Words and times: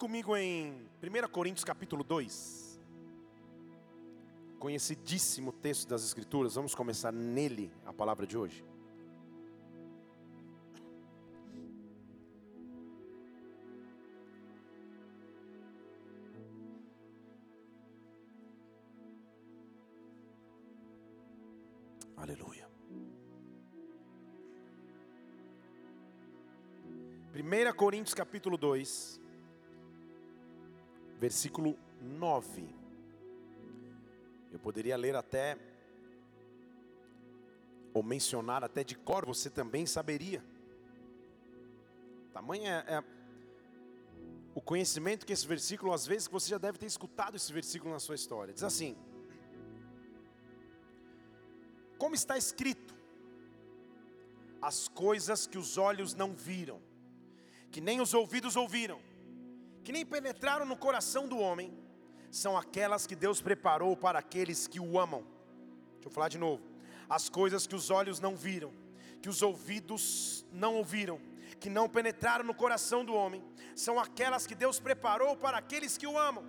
comigo 0.00 0.34
em 0.34 0.88
1 1.02 1.28
Coríntios 1.30 1.62
capítulo 1.62 2.02
2. 2.02 2.80
Conhecidíssimo 4.58 5.52
texto 5.52 5.86
das 5.86 6.02
Escrituras, 6.02 6.54
vamos 6.54 6.74
começar 6.74 7.12
nele 7.12 7.70
a 7.84 7.92
palavra 7.92 8.26
de 8.26 8.34
hoje. 8.34 8.64
Aleluia. 22.16 22.66
1 27.34 27.76
Coríntios 27.76 28.14
capítulo 28.14 28.56
2, 28.56 29.19
versículo 31.20 31.78
9. 32.00 32.74
Eu 34.50 34.58
poderia 34.58 34.96
ler 34.96 35.14
até, 35.14 35.58
ou 37.92 38.02
mencionar 38.02 38.64
até 38.64 38.82
de 38.82 38.96
cor, 38.96 39.26
você 39.26 39.50
também 39.50 39.84
saberia. 39.84 40.42
Tamanha 42.32 42.84
é, 42.88 42.94
é 42.94 43.04
o 44.54 44.62
conhecimento 44.62 45.26
que 45.26 45.34
esse 45.34 45.46
versículo, 45.46 45.92
às 45.92 46.06
vezes 46.06 46.26
você 46.26 46.48
já 46.48 46.58
deve 46.58 46.78
ter 46.78 46.86
escutado 46.86 47.36
esse 47.36 47.52
versículo 47.52 47.92
na 47.92 48.00
sua 48.00 48.14
história. 48.14 48.54
Diz 48.54 48.64
assim: 48.64 48.96
Como 51.98 52.14
está 52.14 52.38
escrito, 52.38 52.94
as 54.62 54.88
coisas 54.88 55.46
que 55.46 55.58
os 55.58 55.76
olhos 55.76 56.14
não 56.14 56.32
viram, 56.32 56.80
que 57.70 57.80
nem 57.80 58.00
os 58.00 58.14
ouvidos 58.14 58.56
ouviram, 58.56 59.09
que 59.84 59.92
nem 59.92 60.04
penetraram 60.04 60.66
no 60.66 60.76
coração 60.76 61.26
do 61.26 61.38
homem, 61.38 61.72
são 62.30 62.56
aquelas 62.56 63.06
que 63.06 63.16
Deus 63.16 63.40
preparou 63.40 63.96
para 63.96 64.18
aqueles 64.18 64.66
que 64.66 64.78
o 64.78 64.98
amam. 64.98 65.24
Deixa 65.94 66.08
eu 66.08 66.10
falar 66.10 66.28
de 66.28 66.38
novo. 66.38 66.62
As 67.08 67.28
coisas 67.28 67.66
que 67.66 67.74
os 67.74 67.90
olhos 67.90 68.20
não 68.20 68.36
viram, 68.36 68.72
que 69.20 69.28
os 69.28 69.42
ouvidos 69.42 70.44
não 70.52 70.76
ouviram, 70.76 71.20
que 71.58 71.68
não 71.68 71.88
penetraram 71.88 72.44
no 72.44 72.54
coração 72.54 73.04
do 73.04 73.14
homem, 73.14 73.42
são 73.74 73.98
aquelas 73.98 74.46
que 74.46 74.54
Deus 74.54 74.78
preparou 74.78 75.36
para 75.36 75.58
aqueles 75.58 75.98
que 75.98 76.06
o 76.06 76.18
amam. 76.18 76.44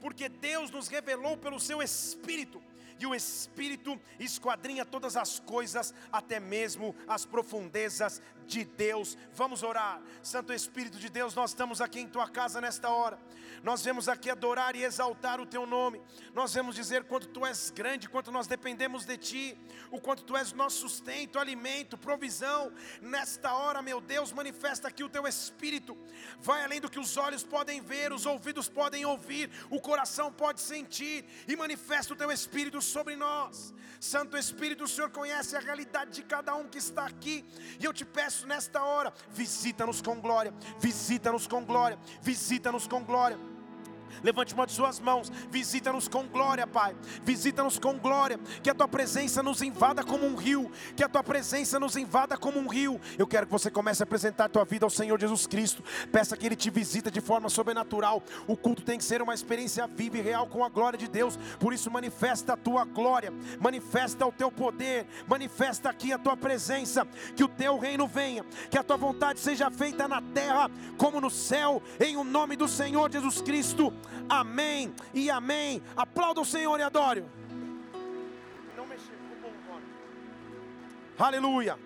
Porque 0.00 0.28
Deus 0.28 0.70
nos 0.70 0.88
revelou 0.88 1.36
pelo 1.36 1.58
seu 1.58 1.82
Espírito 1.82 2.62
e 2.98 3.06
o 3.06 3.14
Espírito 3.14 4.00
esquadrinha 4.18 4.84
todas 4.84 5.16
as 5.16 5.38
coisas, 5.38 5.92
até 6.10 6.40
mesmo 6.40 6.94
as 7.06 7.26
profundezas 7.26 8.22
de 8.46 8.64
Deus. 8.64 9.16
Vamos 9.34 9.62
orar, 9.62 10.00
Santo 10.22 10.52
Espírito 10.52 10.98
de 10.98 11.08
Deus, 11.08 11.34
nós 11.34 11.50
estamos 11.50 11.80
aqui 11.80 12.00
em 12.00 12.08
tua 12.08 12.28
casa 12.28 12.60
nesta 12.60 12.88
hora. 12.88 13.18
Nós 13.62 13.82
vemos 13.82 14.08
aqui 14.08 14.30
adorar 14.30 14.76
e 14.76 14.84
exaltar 14.84 15.40
o 15.40 15.46
teu 15.46 15.66
nome. 15.66 16.00
Nós 16.34 16.54
vemos 16.54 16.74
dizer 16.74 17.04
quanto 17.04 17.26
tu 17.28 17.44
és 17.44 17.70
grande, 17.70 18.08
quanto 18.08 18.30
nós 18.30 18.46
dependemos 18.46 19.04
de 19.04 19.16
ti, 19.16 19.58
o 19.90 20.00
quanto 20.00 20.24
tu 20.24 20.36
és 20.36 20.52
nosso 20.52 20.80
sustento, 20.80 21.38
alimento, 21.38 21.96
provisão. 21.96 22.72
Nesta 23.00 23.54
hora, 23.54 23.82
meu 23.82 24.00
Deus, 24.00 24.32
manifesta 24.32 24.88
aqui 24.88 25.02
o 25.02 25.08
teu 25.08 25.26
Espírito. 25.26 25.96
Vai 26.38 26.64
além 26.64 26.80
do 26.80 26.90
que 26.90 27.00
os 27.00 27.16
olhos 27.16 27.42
podem 27.42 27.80
ver, 27.80 28.12
os 28.12 28.26
ouvidos 28.26 28.68
podem 28.68 29.04
ouvir, 29.04 29.50
o 29.70 29.80
coração 29.80 30.32
pode 30.32 30.60
sentir 30.60 31.24
e 31.48 31.56
manifesta 31.56 32.12
o 32.12 32.16
teu 32.16 32.30
Espírito 32.30 32.80
sobre 32.82 33.16
nós. 33.16 33.74
Santo 33.98 34.36
Espírito, 34.36 34.84
o 34.84 34.88
Senhor 34.88 35.10
conhece 35.10 35.56
a 35.56 35.60
realidade 35.60 36.10
de 36.10 36.22
cada 36.22 36.54
um 36.54 36.68
que 36.68 36.78
está 36.78 37.06
aqui, 37.06 37.44
e 37.80 37.84
eu 37.84 37.92
te 37.92 38.04
peço 38.04 38.35
nesta 38.44 38.82
hora: 38.82 39.12
visita-nos 39.30 40.02
com 40.02 40.20
glória, 40.20 40.52
visita-nos 40.78 41.46
com 41.46 41.64
glória, 41.64 41.98
visita-nos 42.22 42.86
com 42.86 43.02
glória. 43.02 43.38
Levante 44.22 44.54
uma 44.54 44.66
de 44.66 44.72
suas 44.72 45.00
mãos, 45.00 45.30
visita-nos 45.50 46.08
com 46.08 46.26
glória, 46.26 46.66
Pai. 46.66 46.96
Visita-nos 47.24 47.78
com 47.78 47.98
glória, 47.98 48.38
que 48.62 48.70
a 48.70 48.74
tua 48.74 48.88
presença 48.88 49.42
nos 49.42 49.62
invada 49.62 50.02
como 50.02 50.26
um 50.26 50.36
rio, 50.36 50.70
que 50.96 51.04
a 51.04 51.08
tua 51.08 51.22
presença 51.22 51.78
nos 51.78 51.96
invada 51.96 52.36
como 52.36 52.58
um 52.58 52.66
rio. 52.66 53.00
Eu 53.18 53.26
quero 53.26 53.46
que 53.46 53.52
você 53.52 53.70
comece 53.70 54.02
a 54.02 54.04
apresentar 54.04 54.46
a 54.46 54.48
tua 54.48 54.64
vida 54.64 54.84
ao 54.86 54.90
Senhor 54.90 55.20
Jesus 55.20 55.46
Cristo. 55.46 55.82
Peça 56.10 56.36
que 56.36 56.46
ele 56.46 56.56
te 56.56 56.70
visita 56.70 57.10
de 57.10 57.20
forma 57.20 57.48
sobrenatural. 57.48 58.22
O 58.46 58.56
culto 58.56 58.82
tem 58.82 58.98
que 58.98 59.04
ser 59.04 59.22
uma 59.22 59.34
experiência 59.34 59.86
viva 59.86 60.18
e 60.18 60.20
real 60.20 60.46
com 60.46 60.64
a 60.64 60.68
glória 60.68 60.98
de 60.98 61.08
Deus. 61.08 61.38
Por 61.58 61.72
isso 61.72 61.90
manifesta 61.90 62.54
a 62.54 62.56
tua 62.56 62.84
glória, 62.84 63.32
manifesta 63.60 64.26
o 64.26 64.32
teu 64.32 64.50
poder, 64.50 65.06
manifesta 65.26 65.88
aqui 65.90 66.12
a 66.12 66.18
tua 66.18 66.36
presença, 66.36 67.06
que 67.34 67.44
o 67.44 67.48
teu 67.48 67.78
reino 67.78 68.06
venha, 68.06 68.44
que 68.70 68.78
a 68.78 68.82
tua 68.82 68.96
vontade 68.96 69.40
seja 69.40 69.70
feita 69.70 70.08
na 70.08 70.20
terra 70.20 70.70
como 70.96 71.20
no 71.20 71.30
céu, 71.30 71.82
em 72.00 72.16
o 72.16 72.24
nome 72.24 72.56
do 72.56 72.68
Senhor 72.68 73.10
Jesus 73.10 73.40
Cristo. 73.40 73.92
Amém 74.28 74.94
e 75.12 75.30
amém. 75.30 75.82
Aplauda 75.96 76.40
o 76.40 76.44
Senhor 76.44 76.78
e 76.78 76.82
adore. 76.82 77.24
Não 78.76 78.86
mexer, 78.86 79.12
ficou 79.12 79.40
bom 79.40 79.52
agora. 79.64 79.82
Aleluia. 81.18 81.78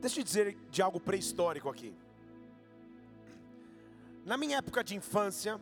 Deixa 0.00 0.20
eu 0.20 0.24
dizer 0.24 0.56
de 0.70 0.82
algo 0.82 1.00
pré-histórico 1.00 1.68
aqui. 1.68 1.94
Na 4.24 4.36
minha 4.36 4.58
época 4.58 4.82
de 4.82 4.94
infância, 4.94 5.60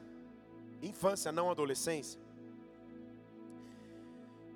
infância, 0.82 1.30
não 1.30 1.50
adolescência, 1.50 2.20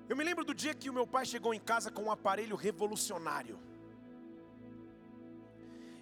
eu 0.08 0.16
me 0.16 0.24
lembro 0.24 0.44
do 0.44 0.54
dia 0.54 0.74
que 0.74 0.88
o 0.88 0.94
meu 0.94 1.06
pai 1.06 1.26
chegou 1.26 1.52
em 1.52 1.60
casa 1.60 1.90
com 1.90 2.04
um 2.04 2.10
aparelho 2.10 2.56
revolucionário. 2.56 3.58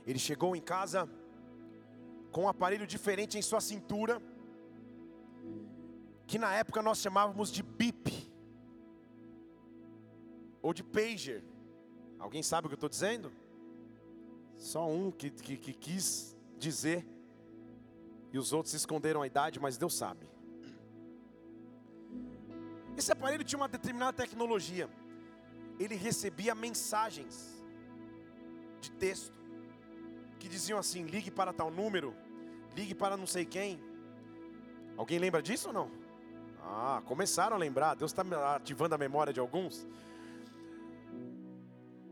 Ele 0.06 0.18
chegou 0.20 0.54
em 0.54 0.60
casa 0.60 1.08
com 2.36 2.42
um 2.42 2.48
aparelho 2.48 2.86
diferente 2.86 3.38
em 3.38 3.40
sua 3.40 3.62
cintura, 3.62 4.20
que 6.26 6.38
na 6.38 6.54
época 6.54 6.82
nós 6.82 6.98
chamávamos 6.98 7.50
de 7.50 7.62
bip, 7.62 8.30
ou 10.60 10.74
de 10.74 10.84
pager. 10.84 11.42
Alguém 12.18 12.42
sabe 12.42 12.66
o 12.66 12.68
que 12.68 12.74
eu 12.74 12.76
estou 12.76 12.90
dizendo? 12.90 13.32
Só 14.54 14.86
um 14.86 15.10
que, 15.10 15.30
que, 15.30 15.56
que 15.56 15.72
quis 15.72 16.36
dizer, 16.58 17.06
e 18.30 18.38
os 18.38 18.52
outros 18.52 18.74
esconderam 18.74 19.22
a 19.22 19.26
idade, 19.26 19.58
mas 19.58 19.78
Deus 19.78 19.94
sabe. 19.96 20.28
Esse 22.98 23.10
aparelho 23.12 23.44
tinha 23.44 23.58
uma 23.58 23.68
determinada 23.68 24.12
tecnologia. 24.12 24.90
Ele 25.78 25.94
recebia 25.94 26.54
mensagens 26.54 27.64
de 28.78 28.90
texto 28.90 29.40
que 30.38 30.50
diziam 30.50 30.78
assim: 30.78 31.04
ligue 31.04 31.30
para 31.30 31.50
tal 31.50 31.70
número, 31.70 32.14
ligue 32.76 32.94
para 32.94 33.16
não 33.16 33.26
sei 33.26 33.46
quem. 33.46 33.80
Alguém 34.96 35.18
lembra 35.18 35.42
disso 35.42 35.68
ou 35.68 35.74
não? 35.74 35.90
Ah, 36.62 37.02
começaram 37.06 37.56
a 37.56 37.58
lembrar. 37.58 37.94
Deus 37.94 38.12
está 38.12 38.22
ativando 38.54 38.94
a 38.94 38.98
memória 38.98 39.32
de 39.32 39.40
alguns. 39.40 39.86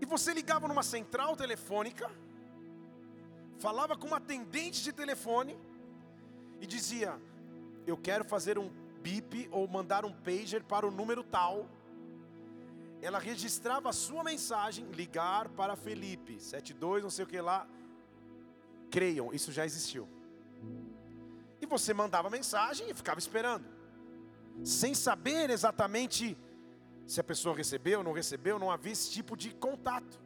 E 0.01 0.07
você 0.07 0.33
ligava 0.33 0.67
numa 0.67 0.83
central 0.83 1.37
telefônica, 1.37 2.11
falava 3.59 3.97
com 3.97 4.07
uma 4.07 4.17
atendente 4.17 4.83
de 4.83 4.93
telefone 4.93 5.59
e 6.61 6.67
dizia: 6.67 7.21
Eu 7.87 7.97
quero 7.97 8.25
fazer 8.25 8.59
um 8.59 8.71
bip 9.03 9.49
ou 9.53 9.69
mandar 9.69 10.05
um 10.05 10.13
pager 10.13 10.63
para 10.63 10.87
o 10.87 10.91
número 10.91 11.23
tal. 11.23 11.69
Ela 13.03 13.19
registrava 13.19 13.91
a 13.91 13.93
sua 13.93 14.25
mensagem, 14.25 14.87
ligar 14.93 15.51
para 15.51 15.77
Felipe, 15.77 16.41
72, 16.41 17.03
não 17.03 17.11
sei 17.11 17.25
o 17.27 17.29
que 17.29 17.39
lá. 17.39 17.67
Creiam, 18.91 19.31
isso 19.31 19.53
já 19.53 19.67
existiu. 19.67 20.09
E 21.61 21.67
você 21.67 21.95
mandava 21.95 22.29
mensagem 22.29 22.91
e 22.91 22.95
ficava 22.95 23.19
esperando, 23.19 23.65
sem 24.63 24.95
saber 24.95 25.51
exatamente 25.51 26.37
se 27.07 27.21
a 27.21 27.25
pessoa 27.25 27.55
recebeu 27.57 27.99
ou 27.99 28.05
não 28.05 28.13
recebeu, 28.13 28.59
não 28.59 28.71
havia 28.71 28.93
esse 28.93 29.11
tipo 29.11 29.37
de 29.37 29.51
contato. 29.55 30.21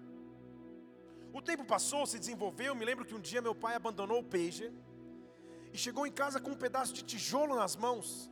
O 1.32 1.42
tempo 1.42 1.64
passou, 1.64 2.06
se 2.06 2.18
desenvolveu. 2.18 2.74
Me 2.74 2.84
lembro 2.84 3.04
que 3.04 3.14
um 3.14 3.20
dia 3.20 3.42
meu 3.42 3.54
pai 3.54 3.74
abandonou 3.74 4.20
o 4.20 4.24
pager 4.24 4.72
e 5.72 5.78
chegou 5.78 6.06
em 6.06 6.12
casa 6.12 6.40
com 6.40 6.50
um 6.50 6.56
pedaço 6.56 6.92
de 6.92 7.02
tijolo 7.02 7.54
nas 7.54 7.76
mãos, 7.76 8.30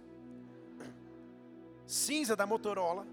cinza 1.86 2.34
da 2.34 2.46
Motorola, 2.46 3.06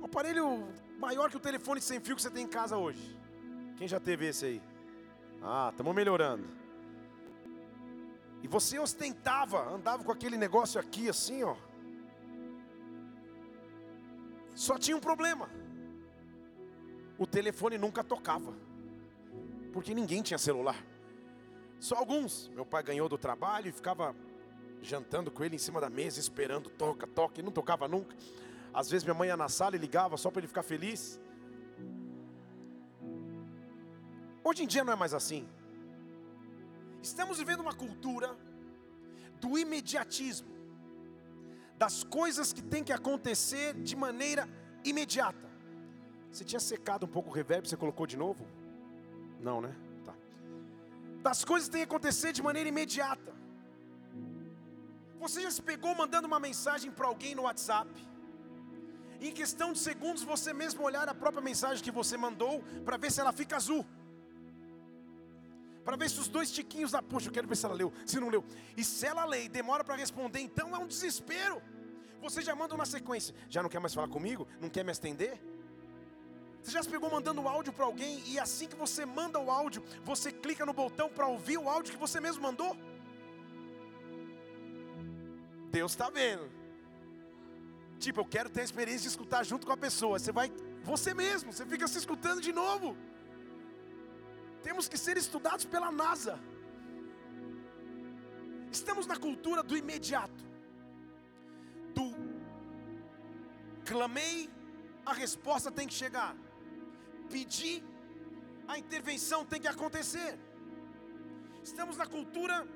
um 0.00 0.04
aparelho 0.04 0.68
maior 0.98 1.30
que 1.30 1.36
o 1.36 1.40
telefone 1.40 1.80
sem 1.80 2.00
fio 2.00 2.16
que 2.16 2.22
você 2.22 2.30
tem 2.30 2.44
em 2.44 2.48
casa 2.48 2.76
hoje. 2.76 3.18
Quem 3.76 3.88
já 3.88 3.98
teve 3.98 4.26
esse 4.26 4.44
aí? 4.46 4.62
Ah, 5.42 5.68
estamos 5.70 5.94
melhorando. 5.94 6.46
E 8.42 8.48
você 8.48 8.78
ostentava, 8.78 9.68
andava 9.68 10.02
com 10.02 10.12
aquele 10.12 10.36
negócio 10.36 10.80
aqui 10.80 11.08
assim, 11.08 11.42
ó. 11.42 11.56
Só 14.54 14.78
tinha 14.78 14.96
um 14.96 15.00
problema. 15.00 15.48
O 17.18 17.26
telefone 17.26 17.78
nunca 17.78 18.02
tocava. 18.02 18.54
Porque 19.72 19.94
ninguém 19.94 20.22
tinha 20.22 20.38
celular. 20.38 20.76
Só 21.78 21.96
alguns. 21.96 22.48
Meu 22.54 22.66
pai 22.66 22.82
ganhou 22.82 23.08
do 23.08 23.18
trabalho 23.18 23.68
e 23.68 23.72
ficava 23.72 24.14
jantando 24.82 25.30
com 25.30 25.44
ele 25.44 25.56
em 25.56 25.58
cima 25.58 25.80
da 25.80 25.90
mesa, 25.90 26.18
esperando, 26.18 26.70
toca, 26.70 27.06
toca, 27.06 27.40
e 27.40 27.42
não 27.42 27.52
tocava 27.52 27.86
nunca. 27.86 28.16
Às 28.72 28.90
vezes 28.90 29.04
minha 29.04 29.14
mãe 29.14 29.28
ia 29.28 29.36
na 29.36 29.48
sala 29.48 29.76
e 29.76 29.78
ligava 29.78 30.16
só 30.16 30.30
para 30.30 30.40
ele 30.40 30.48
ficar 30.48 30.62
feliz. 30.62 31.20
Hoje 34.50 34.64
em 34.64 34.66
dia 34.66 34.82
não 34.82 34.94
é 34.94 34.96
mais 34.96 35.14
assim. 35.14 35.42
Estamos 37.08 37.38
vivendo 37.38 37.60
uma 37.66 37.72
cultura 37.82 38.28
do 39.42 39.50
imediatismo, 39.56 40.50
das 41.82 42.02
coisas 42.02 42.52
que 42.52 42.62
tem 42.72 42.82
que 42.82 42.92
acontecer 42.92 43.74
de 43.74 43.94
maneira 44.04 44.48
imediata. 44.92 45.48
Você 46.32 46.44
tinha 46.44 46.58
secado 46.58 47.06
um 47.06 47.12
pouco 47.16 47.30
o 47.30 47.32
reverb, 47.32 47.68
você 47.68 47.76
colocou 47.76 48.08
de 48.08 48.16
novo? 48.16 48.44
Não, 49.38 49.60
né? 49.60 49.72
Tá. 50.04 50.14
Das 51.28 51.44
coisas 51.44 51.68
que 51.68 51.74
tem 51.76 51.82
que 51.82 51.90
acontecer 51.92 52.32
de 52.32 52.42
maneira 52.42 52.68
imediata. 52.68 53.32
Você 55.20 55.42
já 55.42 55.52
se 55.52 55.62
pegou 55.62 55.94
mandando 55.94 56.26
uma 56.26 56.40
mensagem 56.40 56.90
para 56.90 57.06
alguém 57.06 57.36
no 57.36 57.42
WhatsApp? 57.42 57.88
Em 59.20 59.32
questão 59.40 59.72
de 59.72 59.78
segundos, 59.78 60.24
você 60.24 60.52
mesmo 60.52 60.82
olhar 60.82 61.08
a 61.08 61.14
própria 61.14 61.48
mensagem 61.50 61.84
que 61.84 61.98
você 62.02 62.16
mandou 62.16 62.54
para 62.84 62.96
ver 62.96 63.12
se 63.12 63.20
ela 63.20 63.32
fica 63.32 63.54
azul. 63.54 63.86
Para 65.84 65.96
ver 65.96 66.10
se 66.10 66.20
os 66.20 66.28
dois 66.28 66.50
tiquinhos 66.50 66.92
da 66.92 67.02
poxa, 67.02 67.28
eu 67.28 67.32
quero 67.32 67.48
ver 67.48 67.56
se 67.56 67.64
ela 67.64 67.74
leu, 67.74 67.92
se 68.04 68.20
não 68.20 68.28
leu. 68.28 68.44
E 68.76 68.84
se 68.84 69.06
ela 69.06 69.24
lê 69.24 69.44
e 69.44 69.48
demora 69.48 69.82
para 69.82 69.96
responder, 69.96 70.40
então 70.40 70.74
é 70.74 70.78
um 70.78 70.86
desespero. 70.86 71.62
Você 72.20 72.42
já 72.42 72.54
manda 72.54 72.74
uma 72.74 72.84
sequência, 72.84 73.34
já 73.48 73.62
não 73.62 73.70
quer 73.70 73.80
mais 73.80 73.94
falar 73.94 74.08
comigo? 74.08 74.46
Não 74.60 74.68
quer 74.68 74.84
me 74.84 74.92
estender? 74.92 75.40
Você 76.62 76.72
já 76.72 76.82
se 76.82 76.88
pegou 76.90 77.10
mandando 77.10 77.46
áudio 77.48 77.72
para 77.72 77.86
alguém 77.86 78.22
e 78.26 78.38
assim 78.38 78.68
que 78.68 78.76
você 78.76 79.06
manda 79.06 79.38
o 79.38 79.50
áudio, 79.50 79.82
você 80.04 80.30
clica 80.30 80.66
no 80.66 80.74
botão 80.74 81.08
para 81.08 81.26
ouvir 81.26 81.56
o 81.56 81.68
áudio 81.68 81.92
que 81.92 81.98
você 81.98 82.20
mesmo 82.20 82.42
mandou? 82.42 82.76
Deus 85.70 85.92
está 85.92 86.10
vendo. 86.10 86.50
Tipo, 87.98 88.20
eu 88.20 88.24
quero 88.24 88.50
ter 88.50 88.60
a 88.60 88.64
experiência 88.64 89.02
de 89.02 89.08
escutar 89.08 89.44
junto 89.44 89.66
com 89.66 89.72
a 89.72 89.76
pessoa. 89.76 90.18
Você 90.18 90.32
vai, 90.32 90.52
você 90.82 91.14
mesmo, 91.14 91.52
você 91.52 91.64
fica 91.64 91.86
se 91.88 91.98
escutando 91.98 92.40
de 92.40 92.52
novo. 92.52 92.96
Temos 94.62 94.88
que 94.88 94.98
ser 94.98 95.16
estudados 95.16 95.64
pela 95.64 95.90
NASA. 95.90 96.38
Estamos 98.70 99.06
na 99.06 99.16
cultura 99.16 99.62
do 99.62 99.76
imediato. 99.76 100.44
Do 101.94 102.06
clamei, 103.84 104.50
a 105.04 105.12
resposta 105.12 105.70
tem 105.70 105.88
que 105.88 105.94
chegar. 105.94 106.36
Pedi, 107.30 107.82
a 108.68 108.78
intervenção 108.78 109.44
tem 109.44 109.60
que 109.60 109.68
acontecer. 109.68 110.38
Estamos 111.62 111.96
na 111.96 112.06
cultura 112.06 112.66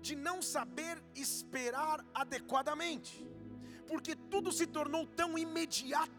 de 0.00 0.14
não 0.14 0.40
saber 0.40 1.02
esperar 1.14 2.04
adequadamente 2.14 3.28
porque 3.88 4.14
tudo 4.14 4.52
se 4.52 4.66
tornou 4.66 5.06
tão 5.06 5.30
imediato. 5.38 6.17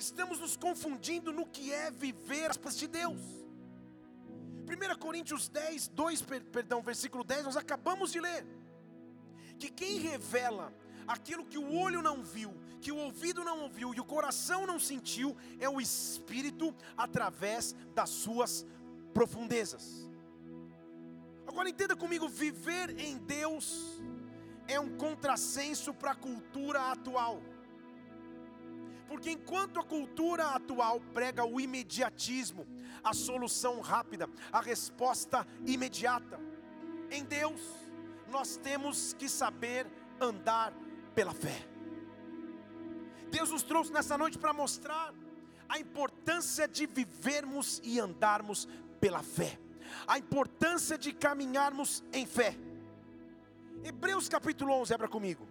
Estamos 0.00 0.40
nos 0.40 0.56
confundindo 0.56 1.30
no 1.30 1.44
que 1.44 1.70
é 1.70 1.90
viver 1.90 2.50
as 2.50 2.76
de 2.76 2.86
Deus. 2.86 3.20
1 4.66 4.98
Coríntios 4.98 5.46
10, 5.46 5.88
2, 5.88 6.22
perdão, 6.50 6.80
versículo 6.80 7.22
10, 7.22 7.44
nós 7.44 7.56
acabamos 7.56 8.10
de 8.10 8.18
ler. 8.18 8.46
Que 9.58 9.68
quem 9.68 9.98
revela 9.98 10.72
aquilo 11.06 11.44
que 11.44 11.58
o 11.58 11.74
olho 11.74 12.00
não 12.00 12.22
viu, 12.22 12.50
que 12.80 12.90
o 12.90 12.96
ouvido 12.96 13.44
não 13.44 13.60
ouviu 13.60 13.94
e 13.94 14.00
o 14.00 14.04
coração 14.04 14.66
não 14.66 14.80
sentiu, 14.80 15.36
é 15.58 15.68
o 15.68 15.82
Espírito 15.82 16.74
através 16.96 17.74
das 17.94 18.08
suas 18.08 18.64
profundezas. 19.12 20.08
Agora 21.46 21.68
entenda 21.68 21.94
comigo: 21.94 22.26
viver 22.26 22.98
em 22.98 23.18
Deus 23.18 24.00
é 24.66 24.80
um 24.80 24.96
contrassenso 24.96 25.92
para 25.92 26.12
a 26.12 26.14
cultura 26.14 26.90
atual. 26.90 27.42
Porque 29.10 29.32
enquanto 29.32 29.80
a 29.80 29.82
cultura 29.82 30.50
atual 30.50 31.00
prega 31.12 31.44
o 31.44 31.60
imediatismo, 31.60 32.64
a 33.02 33.12
solução 33.12 33.80
rápida, 33.80 34.30
a 34.52 34.60
resposta 34.60 35.44
imediata, 35.66 36.38
em 37.10 37.24
Deus 37.24 37.60
nós 38.28 38.56
temos 38.56 39.12
que 39.14 39.28
saber 39.28 39.84
andar 40.20 40.72
pela 41.12 41.34
fé. 41.34 41.66
Deus 43.32 43.50
nos 43.50 43.64
trouxe 43.64 43.92
nessa 43.92 44.16
noite 44.16 44.38
para 44.38 44.52
mostrar 44.52 45.12
a 45.68 45.80
importância 45.80 46.68
de 46.68 46.86
vivermos 46.86 47.80
e 47.82 47.98
andarmos 47.98 48.68
pela 49.00 49.24
fé, 49.24 49.58
a 50.06 50.18
importância 50.18 50.96
de 50.96 51.12
caminharmos 51.12 52.04
em 52.12 52.24
fé. 52.24 52.56
Hebreus 53.82 54.28
capítulo 54.28 54.72
11, 54.74 54.94
abra 54.94 55.08
comigo. 55.08 55.48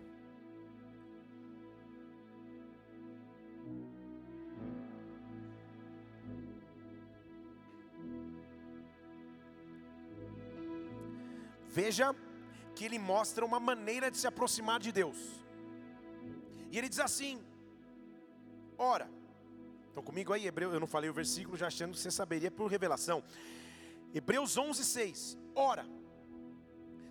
Veja 11.79 12.13
que 12.75 12.83
ele 12.83 12.99
mostra 12.99 13.45
uma 13.45 13.57
maneira 13.57 14.11
de 14.11 14.17
se 14.17 14.27
aproximar 14.27 14.79
de 14.85 14.91
Deus. 14.91 15.17
E 16.69 16.77
ele 16.77 16.89
diz 16.89 16.99
assim: 16.99 17.41
Ora, 18.77 19.09
estão 19.87 20.03
comigo 20.03 20.33
aí, 20.33 20.45
Hebreu, 20.45 20.73
eu 20.73 20.79
não 20.81 20.87
falei 20.95 21.09
o 21.09 21.13
versículo 21.13 21.55
já 21.55 21.67
achando 21.67 21.93
que 21.93 21.99
você 21.99 22.11
saberia 22.11 22.51
por 22.51 22.69
revelação. 22.69 23.23
Hebreus 24.13 24.57
11, 24.57 24.83
6. 24.83 25.37
Ora, 25.55 25.85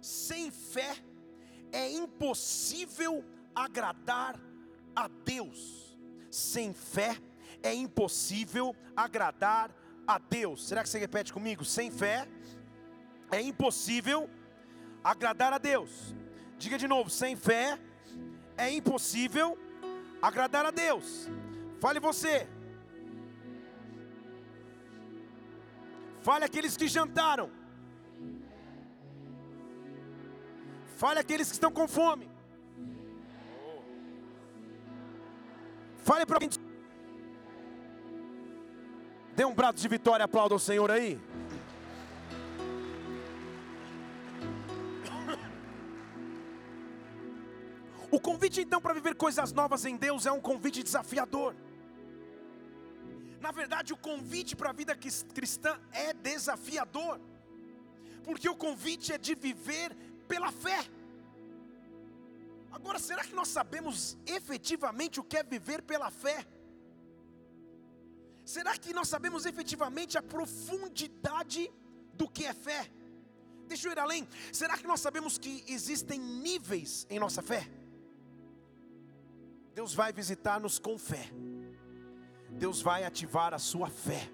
sem 0.03 0.51
fé 0.51 0.95
é 1.73 1.91
impossível 1.91 3.25
agradar 3.55 4.39
a 4.95 5.09
Deus. 5.09 5.99
Sem 6.31 6.75
fé 6.75 7.17
é 7.63 7.73
impossível 7.73 8.77
agradar 8.95 9.75
a 10.07 10.19
Deus. 10.19 10.69
Será 10.69 10.83
que 10.83 10.91
você 10.91 10.99
repete 10.99 11.33
comigo? 11.33 11.65
Sem 11.65 11.91
fé 11.91 12.29
é 13.31 13.41
impossível 13.41 14.29
agradar 15.03 15.53
a 15.53 15.59
Deus. 15.59 16.15
Diga 16.59 16.79
de 16.79 16.89
novo: 16.89 17.11
sem 17.11 17.37
fé 17.37 17.79
é 18.57 18.71
impossível 18.71 19.59
agradar 20.21 20.67
a 20.67 20.71
Deus. 20.71 21.29
Fale 21.81 22.01
você. 22.01 22.49
Fale 26.21 26.45
aqueles 26.45 26.77
que 26.77 26.89
jantaram. 26.89 27.51
Fale 30.97 31.21
aqueles 31.21 31.49
que 31.49 31.55
estão 31.55 31.71
com 31.71 31.87
fome. 31.87 32.29
Fale 35.99 36.27
para 36.27 36.37
alguém. 36.37 36.51
Dê 39.37 39.45
um 39.45 39.55
braço 39.55 39.79
de 39.79 39.87
vitória, 39.87 40.25
aplauda 40.25 40.55
o 40.57 40.59
Senhor 40.59 40.91
aí. 40.91 41.21
O 48.11 48.19
convite 48.19 48.61
então 48.63 48.81
para 48.81 48.95
viver 48.95 49.15
coisas 49.15 49.53
novas 49.53 49.85
em 49.85 49.97
Deus 49.97 50.25
é 50.25 50.33
um 50.33 50.41
convite 50.41 50.83
desafiador. 50.83 51.55
Na 53.41 53.51
verdade, 53.51 53.93
o 53.93 53.97
convite 53.97 54.57
para 54.57 54.71
a 54.71 54.73
vida 54.73 54.97
cristã 54.97 55.79
é 55.93 56.13
desafiador, 56.13 57.21
porque 58.25 58.49
o 58.49 58.57
convite 58.57 59.13
é 59.13 59.19
de 59.19 59.35
viver 59.35 59.95
pela 60.27 60.51
fé. 60.51 60.81
Agora, 62.73 62.99
será 62.99 63.23
que 63.25 63.35
nós 63.35 63.49
sabemos 63.49 64.17
efetivamente 64.27 65.21
o 65.21 65.25
que 65.25 65.37
é 65.37 65.43
viver 65.43 65.83
pela 65.83 66.11
fé? 66.11 66.47
Será 68.45 68.77
que 68.79 68.95
nós 68.95 69.09
sabemos 69.09 69.45
efetivamente 69.45 70.17
a 70.17 70.23
profundidade 70.23 71.71
do 72.15 72.27
que 72.29 72.47
é 72.47 72.55
fé? 72.55 72.91
Deixa 73.67 73.87
eu 73.87 73.93
ir 73.93 73.99
além. 73.99 74.27
Será 74.53 74.79
que 74.79 74.87
nós 74.87 75.01
sabemos 75.01 75.37
que 75.37 75.63
existem 75.69 76.19
níveis 76.19 77.07
em 77.11 77.19
nossa 77.19 77.43
fé? 77.43 77.69
Deus 79.79 79.95
vai 79.95 80.13
visitar-nos 80.13 80.77
com 80.77 80.99
fé. 80.99 81.31
Deus 82.51 82.83
vai 82.83 83.05
ativar 83.05 83.55
a 83.55 83.61
sua 83.61 83.89
fé. 83.89 84.29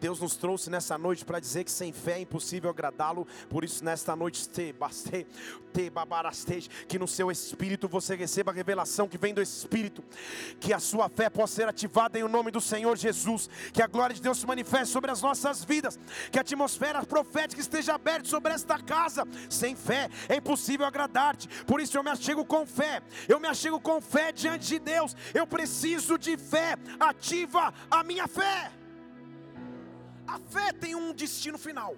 Deus 0.00 0.20
nos 0.20 0.36
trouxe 0.36 0.70
nessa 0.70 0.96
noite 0.96 1.24
para 1.24 1.38
dizer 1.38 1.64
que 1.64 1.70
sem 1.70 1.92
fé 1.92 2.12
é 2.12 2.20
impossível 2.20 2.70
agradá-lo. 2.70 3.26
Por 3.48 3.64
isso, 3.64 3.84
nesta 3.84 4.16
noite, 4.16 4.48
te 4.48 4.72
baste, 4.72 5.26
te 5.72 5.90
que 6.88 6.98
no 6.98 7.06
seu 7.06 7.30
espírito 7.30 7.88
você 7.88 8.16
receba 8.16 8.50
a 8.50 8.54
revelação 8.54 9.08
que 9.08 9.18
vem 9.18 9.32
do 9.32 9.40
Espírito, 9.40 10.02
que 10.58 10.72
a 10.72 10.78
sua 10.78 11.08
fé 11.08 11.30
possa 11.30 11.54
ser 11.54 11.68
ativada 11.68 12.18
em 12.18 12.28
nome 12.28 12.50
do 12.50 12.60
Senhor 12.60 12.96
Jesus, 12.96 13.48
que 13.72 13.82
a 13.82 13.86
glória 13.86 14.14
de 14.14 14.22
Deus 14.22 14.38
se 14.38 14.46
manifeste 14.46 14.88
sobre 14.88 15.10
as 15.10 15.22
nossas 15.22 15.64
vidas, 15.64 15.98
que 16.30 16.38
a 16.38 16.40
atmosfera 16.40 17.04
profética 17.04 17.60
esteja 17.60 17.94
aberta 17.94 18.28
sobre 18.28 18.52
esta 18.52 18.78
casa. 18.78 19.26
Sem 19.48 19.76
fé 19.76 20.08
é 20.28 20.36
impossível 20.36 20.86
agradar-te. 20.86 21.48
Por 21.64 21.80
isso 21.80 21.96
eu 21.96 22.02
me 22.02 22.10
achego 22.10 22.44
com 22.44 22.66
fé. 22.66 23.02
Eu 23.28 23.38
me 23.38 23.48
achego 23.48 23.80
com 23.80 24.00
fé 24.00 24.32
diante 24.32 24.66
de 24.66 24.78
Deus. 24.78 25.14
Eu 25.34 25.46
preciso 25.46 26.18
de 26.18 26.36
fé. 26.36 26.76
Ativa 26.98 27.72
a 27.90 28.02
minha 28.02 28.26
fé. 28.26 28.79
A 30.34 30.38
fé 30.38 30.72
tem 30.72 30.94
um 30.94 31.12
destino 31.12 31.58
final. 31.58 31.96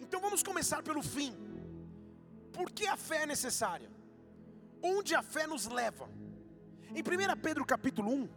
Então 0.00 0.20
vamos 0.20 0.42
começar 0.42 0.82
pelo 0.82 1.02
fim. 1.02 1.32
Por 2.52 2.68
que 2.72 2.86
a 2.88 2.96
fé 2.96 3.22
é 3.22 3.26
necessária? 3.26 3.88
Onde 4.82 5.14
a 5.14 5.22
fé 5.22 5.46
nos 5.46 5.66
leva? 5.66 6.08
Em 6.90 7.00
1 7.00 7.40
Pedro 7.40 7.64
capítulo 7.64 8.10
1, 8.10 8.28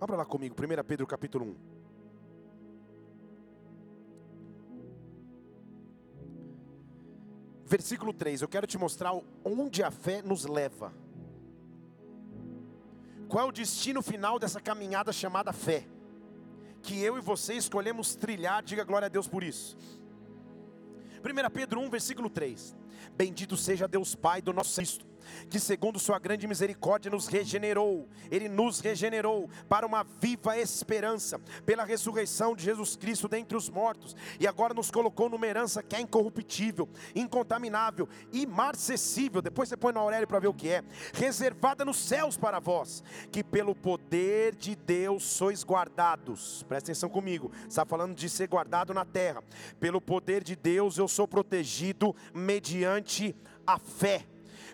abra 0.00 0.16
lá 0.16 0.24
comigo, 0.24 0.54
1 0.54 0.84
Pedro 0.84 1.06
capítulo 1.06 1.44
1. 1.44 1.56
Versículo 7.66 8.12
3, 8.14 8.40
eu 8.40 8.48
quero 8.48 8.66
te 8.66 8.78
mostrar 8.78 9.12
onde 9.44 9.82
a 9.82 9.90
fé 9.90 10.22
nos 10.22 10.46
leva. 10.46 10.94
Qual 13.28 13.44
é 13.44 13.48
o 13.48 13.52
destino 13.52 14.00
final 14.00 14.38
dessa 14.38 14.60
caminhada 14.60 15.12
chamada 15.12 15.52
fé? 15.52 15.91
Que 16.82 17.00
eu 17.00 17.16
e 17.16 17.20
você 17.20 17.54
escolhemos 17.54 18.14
trilhar, 18.14 18.62
diga 18.62 18.84
glória 18.84 19.06
a 19.06 19.08
Deus 19.08 19.28
por 19.28 19.42
isso. 19.42 19.76
1 21.20 21.50
Pedro 21.50 21.80
1, 21.80 21.90
versículo 21.90 22.28
3: 22.28 22.76
Bendito 23.16 23.56
seja 23.56 23.86
Deus 23.86 24.14
Pai 24.14 24.42
do 24.42 24.52
nosso 24.52 24.74
Cristo 24.74 25.11
que 25.48 25.58
segundo 25.58 25.98
sua 25.98 26.18
grande 26.18 26.46
misericórdia 26.46 27.10
nos 27.10 27.26
regenerou, 27.26 28.08
ele 28.30 28.48
nos 28.48 28.80
regenerou 28.80 29.48
para 29.68 29.86
uma 29.86 30.04
viva 30.20 30.56
esperança, 30.58 31.38
pela 31.64 31.84
ressurreição 31.84 32.54
de 32.54 32.64
Jesus 32.64 32.96
Cristo 32.96 33.28
dentre 33.28 33.56
os 33.56 33.68
mortos, 33.68 34.16
e 34.38 34.46
agora 34.46 34.74
nos 34.74 34.90
colocou 34.90 35.28
numa 35.28 35.46
herança 35.46 35.82
que 35.82 35.96
é 35.96 36.00
incorruptível, 36.00 36.88
incontaminável, 37.14 38.08
imarcessível, 38.32 39.42
depois 39.42 39.68
você 39.68 39.76
põe 39.76 39.92
na 39.92 40.00
Aurélio 40.00 40.26
para 40.26 40.38
ver 40.38 40.48
o 40.48 40.54
que 40.54 40.68
é, 40.68 40.82
reservada 41.12 41.84
nos 41.84 41.96
céus 41.96 42.36
para 42.36 42.58
vós, 42.58 43.02
que 43.30 43.42
pelo 43.44 43.74
poder 43.74 44.54
de 44.54 44.74
Deus 44.74 45.22
sois 45.24 45.64
guardados, 45.64 46.64
presta 46.68 46.90
atenção 46.90 47.08
comigo, 47.08 47.50
está 47.68 47.84
falando 47.84 48.14
de 48.14 48.28
ser 48.28 48.48
guardado 48.48 48.94
na 48.94 49.04
terra, 49.04 49.42
pelo 49.78 50.00
poder 50.00 50.42
de 50.42 50.56
Deus 50.56 50.98
eu 50.98 51.08
sou 51.08 51.26
protegido 51.26 52.14
mediante 52.34 53.34
a 53.66 53.78
fé 53.78 54.26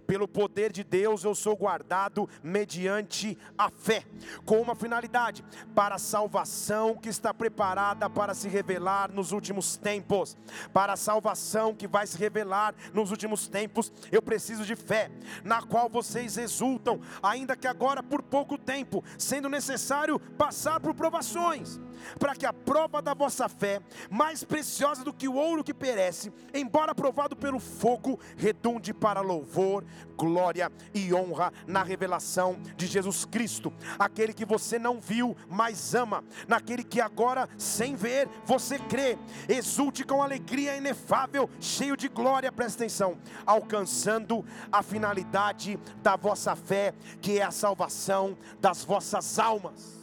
pelo 0.09 0.27
poder 0.27 0.73
de 0.73 0.83
Deus 0.83 1.23
eu 1.23 1.35
sou 1.35 1.55
guardado 1.55 2.27
mediante 2.43 3.37
a 3.59 3.69
fé, 3.71 4.05
com 4.47 4.59
uma 4.59 4.75
finalidade, 4.75 5.45
para 5.75 5.97
a 5.97 5.99
salvação 5.99 6.97
que 6.97 7.11
está 7.11 7.35
preparada 7.35 8.09
para 8.09 8.33
se 8.33 8.49
revelar 8.49 9.13
nos 9.13 9.33
últimos 9.33 9.77
tempos. 9.77 10.35
Para 10.73 10.95
a 10.95 10.97
salvação 10.97 11.75
que 11.75 11.87
vai 11.87 12.07
se 12.07 12.17
revelar 12.17 12.75
nos 12.95 13.11
últimos 13.11 13.49
tempos, 13.49 13.93
eu 14.11 14.23
preciso 14.23 14.65
de 14.65 14.75
fé, 14.75 15.11
na 15.45 15.61
qual 15.61 15.91
vocês 15.91 16.39
exultam, 16.39 17.03
ainda 17.23 17.55
que 17.55 17.69
agora 17.69 18.03
por 18.03 18.23
pouco 18.23 18.57
tempo, 18.57 19.05
sendo 19.19 19.47
necessário 19.51 20.19
passar 20.19 20.81
por 20.81 20.95
provações 20.95 21.79
para 22.19 22.35
que 22.35 22.47
a 22.47 22.53
prova 22.53 23.01
da 23.03 23.15
vossa 23.15 23.49
fé, 23.49 23.81
mais 24.11 24.45
preciosa 24.45 25.05
do 25.05 25.13
que 25.13 25.29
o 25.29 25.35
ouro 25.35 25.65
que 25.65 25.75
perece, 25.75 26.33
embora 26.55 26.95
provado 26.95 27.37
pelo 27.37 27.59
fogo, 27.59 28.19
redunde 28.37 28.95
para 28.95 29.21
louvor, 29.21 29.85
glória 30.17 30.71
e 30.95 31.13
honra 31.15 31.53
na 31.67 31.83
revelação 31.83 32.61
de 32.77 32.87
Jesus 32.87 33.25
Cristo, 33.25 33.73
aquele 33.99 34.33
que 34.33 34.45
você 34.45 34.79
não 34.79 35.01
viu, 35.01 35.37
mas 35.49 35.95
ama, 35.95 36.25
naquele 36.47 36.83
que 36.83 37.01
agora, 37.01 37.49
sem 37.57 37.95
ver, 37.95 38.29
você 38.45 38.79
crê, 38.79 39.19
exulte 39.49 40.05
com 40.05 40.23
alegria 40.23 40.77
inefável, 40.77 41.49
cheio 41.61 41.97
de 41.97 42.09
glória, 42.09 42.51
presta 42.51 42.83
atenção, 42.83 43.19
alcançando 43.47 44.45
a 44.71 44.83
finalidade 44.83 45.79
da 46.03 46.17
vossa 46.17 46.57
fé, 46.57 46.95
que 47.21 47.39
é 47.39 47.43
a 47.43 47.51
salvação 47.51 48.37
das 48.61 48.85
vossas 48.85 49.39
almas. 49.39 49.99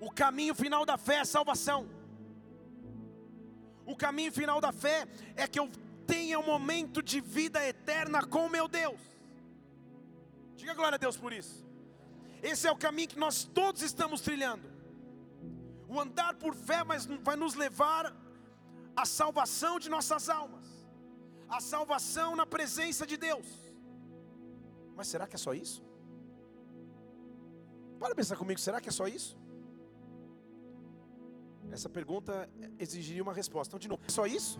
O 0.00 0.10
caminho 0.10 0.54
final 0.54 0.84
da 0.86 0.96
fé 0.96 1.16
é 1.16 1.24
salvação. 1.24 1.86
O 3.86 3.96
caminho 3.96 4.32
final 4.32 4.60
da 4.60 4.72
fé 4.72 5.06
é 5.36 5.46
que 5.46 5.58
eu 5.58 5.68
tenha 6.12 6.38
um 6.42 6.46
momento 6.54 6.98
de 7.10 7.20
vida 7.20 7.60
eterna 7.72 8.20
com 8.34 8.48
meu 8.56 8.66
Deus. 8.66 9.00
Diga 10.56 10.74
glória 10.74 10.96
a 10.96 11.02
Deus 11.06 11.16
por 11.16 11.32
isso. 11.40 11.56
Esse 12.42 12.66
é 12.66 12.72
o 12.72 12.80
caminho 12.84 13.10
que 13.12 13.18
nós 13.18 13.36
todos 13.60 13.82
estamos 13.90 14.20
trilhando. 14.28 14.66
O 15.92 16.00
andar 16.04 16.34
por 16.42 16.54
fé 16.54 16.80
vai 17.28 17.36
nos 17.36 17.54
levar 17.54 18.04
à 18.96 19.04
salvação 19.04 19.78
de 19.78 19.88
nossas 19.88 20.28
almas, 20.28 20.66
à 21.48 21.60
salvação 21.60 22.28
na 22.40 22.46
presença 22.54 23.06
de 23.06 23.16
Deus. 23.16 23.48
Mas 24.96 25.06
será 25.08 25.26
que 25.26 25.36
é 25.36 25.38
só 25.46 25.52
isso? 25.54 25.82
Para 27.98 28.14
pensar 28.14 28.36
comigo, 28.36 28.60
será 28.60 28.80
que 28.80 28.88
é 28.88 28.92
só 28.92 29.06
isso? 29.06 29.38
Essa 31.70 31.88
pergunta 31.88 32.48
exigiria 32.78 33.22
uma 33.22 33.32
resposta. 33.32 33.70
Então, 33.70 33.78
de 33.78 33.88
novo, 33.88 34.02
é 34.06 34.10
só 34.10 34.26
isso? 34.26 34.58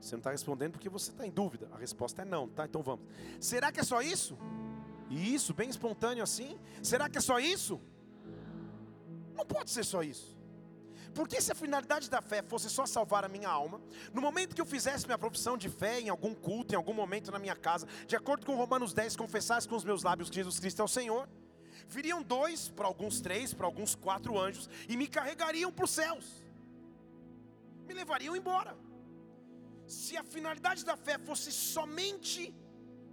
Você 0.00 0.14
não 0.14 0.20
está 0.20 0.30
respondendo 0.30 0.72
porque 0.72 0.88
você 0.88 1.10
está 1.10 1.26
em 1.26 1.30
dúvida. 1.30 1.68
A 1.72 1.78
resposta 1.78 2.22
é 2.22 2.24
não, 2.24 2.48
tá? 2.48 2.64
Então 2.64 2.82
vamos. 2.82 3.04
Será 3.40 3.72
que 3.72 3.80
é 3.80 3.82
só 3.82 4.00
isso? 4.00 4.38
Isso, 5.10 5.54
bem 5.54 5.68
espontâneo 5.68 6.22
assim? 6.22 6.58
Será 6.82 7.08
que 7.08 7.18
é 7.18 7.20
só 7.20 7.38
isso? 7.38 7.80
Não 9.34 9.44
pode 9.46 9.70
ser 9.70 9.84
só 9.84 10.02
isso. 10.02 10.36
Porque 11.14 11.40
se 11.40 11.50
a 11.50 11.54
finalidade 11.54 12.08
da 12.10 12.20
fé 12.20 12.42
fosse 12.42 12.68
só 12.68 12.86
salvar 12.86 13.24
a 13.24 13.28
minha 13.28 13.48
alma, 13.48 13.80
no 14.12 14.20
momento 14.20 14.54
que 14.54 14.60
eu 14.60 14.66
fizesse 14.66 15.06
minha 15.06 15.18
profissão 15.18 15.56
de 15.56 15.68
fé 15.68 16.00
em 16.00 16.08
algum 16.08 16.34
culto, 16.34 16.74
em 16.74 16.76
algum 16.76 16.92
momento 16.92 17.30
na 17.30 17.38
minha 17.38 17.56
casa, 17.56 17.88
de 18.06 18.14
acordo 18.14 18.46
com 18.46 18.54
Romanos 18.54 18.92
10, 18.92 19.16
confessasse 19.16 19.68
com 19.68 19.74
os 19.74 19.84
meus 19.84 20.02
lábios 20.02 20.28
que 20.28 20.36
Jesus 20.36 20.60
Cristo 20.60 20.82
é 20.82 20.84
o 20.84 20.88
Senhor, 20.88 21.28
viriam 21.88 22.22
dois, 22.22 22.68
para 22.68 22.86
alguns 22.86 23.20
três, 23.20 23.54
para 23.54 23.66
alguns 23.66 23.94
quatro 23.94 24.38
anjos, 24.38 24.68
e 24.88 24.96
me 24.96 25.08
carregariam 25.08 25.72
para 25.72 25.86
os 25.86 25.90
céus, 25.90 26.44
me 27.86 27.94
levariam 27.94 28.36
embora. 28.36 28.76
Se 29.88 30.16
a 30.16 30.24
finalidade 30.34 30.84
da 30.84 30.96
fé 30.96 31.16
fosse 31.28 31.50
somente, 31.50 32.54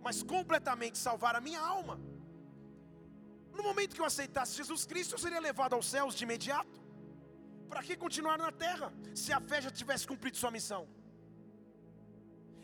mas 0.05 0.21
completamente 0.21 0.97
salvar 0.97 1.35
a 1.35 1.41
minha 1.47 1.61
alma, 1.61 1.95
no 3.57 3.63
momento 3.63 3.95
que 3.95 4.01
eu 4.01 4.05
aceitasse 4.05 4.57
Jesus 4.61 4.85
Cristo, 4.85 5.13
eu 5.15 5.21
seria 5.25 5.39
levado 5.39 5.73
aos 5.73 5.87
céus 5.95 6.13
de 6.13 6.23
imediato. 6.25 6.83
Para 7.69 7.81
que 7.81 7.95
continuar 7.95 8.37
na 8.37 8.51
terra, 8.51 8.93
se 9.21 9.31
a 9.31 9.39
fé 9.39 9.61
já 9.61 9.71
tivesse 9.71 10.05
cumprido 10.05 10.37
sua 10.37 10.51
missão? 10.51 10.87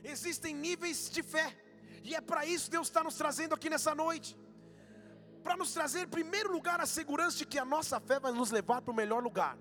Existem 0.03 0.53
níveis 0.53 1.09
de 1.09 1.23
fé, 1.23 1.47
e 2.03 2.13
é 2.13 2.21
para 2.21 2.45
isso 2.45 2.69
Deus 2.69 2.87
está 2.87 3.03
nos 3.03 3.15
trazendo 3.15 3.55
aqui 3.55 3.69
nessa 3.69 3.93
noite 3.95 4.37
para 5.43 5.57
nos 5.57 5.73
trazer, 5.73 6.01
em 6.01 6.07
primeiro 6.07 6.51
lugar, 6.51 6.79
a 6.79 6.85
segurança 6.85 7.37
de 7.37 7.45
que 7.45 7.57
a 7.57 7.65
nossa 7.65 7.99
fé 7.99 8.19
vai 8.19 8.31
nos 8.31 8.51
levar 8.51 8.81
para 8.81 8.91
o 8.91 8.95
melhor 8.95 9.23
lugar. 9.23 9.57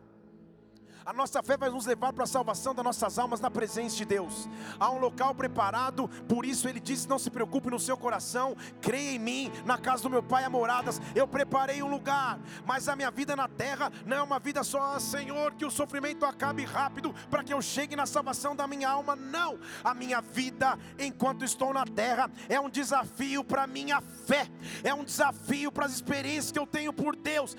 A 1.04 1.12
nossa 1.14 1.42
fé 1.42 1.56
vai 1.56 1.70
nos 1.70 1.86
levar 1.86 2.12
para 2.12 2.24
a 2.24 2.26
salvação 2.26 2.74
das 2.74 2.84
nossas 2.84 3.18
almas 3.18 3.40
na 3.40 3.50
presença 3.50 3.96
de 3.96 4.04
Deus. 4.04 4.48
Há 4.78 4.90
um 4.90 4.98
local 4.98 5.34
preparado, 5.34 6.08
por 6.28 6.44
isso 6.44 6.68
ele 6.68 6.78
disse: 6.78 7.08
Não 7.08 7.18
se 7.18 7.30
preocupe 7.30 7.70
no 7.70 7.80
seu 7.80 7.96
coração, 7.96 8.54
creia 8.82 9.12
em 9.12 9.18
mim, 9.18 9.52
na 9.64 9.78
casa 9.78 10.02
do 10.02 10.10
meu 10.10 10.22
pai 10.22 10.44
há 10.44 10.50
moradas. 10.50 11.00
Eu 11.14 11.26
preparei 11.26 11.82
um 11.82 11.88
lugar, 11.88 12.38
mas 12.66 12.88
a 12.88 12.94
minha 12.94 13.10
vida 13.10 13.34
na 13.34 13.48
terra 13.48 13.90
não 14.04 14.16
é 14.16 14.22
uma 14.22 14.38
vida 14.38 14.62
só, 14.62 14.98
Senhor, 14.98 15.54
que 15.54 15.64
o 15.64 15.70
sofrimento 15.70 16.26
acabe 16.26 16.64
rápido 16.64 17.14
para 17.30 17.42
que 17.42 17.54
eu 17.54 17.62
chegue 17.62 17.96
na 17.96 18.04
salvação 18.04 18.54
da 18.54 18.66
minha 18.66 18.90
alma. 18.90 19.16
Não, 19.16 19.58
a 19.82 19.94
minha 19.94 20.20
vida 20.20 20.78
enquanto 20.98 21.44
estou 21.44 21.72
na 21.72 21.84
terra 21.86 22.30
é 22.48 22.60
um 22.60 22.68
desafio 22.68 23.42
para 23.42 23.66
minha 23.66 24.02
fé, 24.26 24.46
é 24.84 24.92
um 24.92 25.04
desafio 25.04 25.72
para 25.72 25.86
as 25.86 25.92
experiências 25.92 26.52
que 26.52 26.58
eu 26.58 26.66
tenho 26.66 26.92
por 26.92 27.16
Deus, 27.16 27.56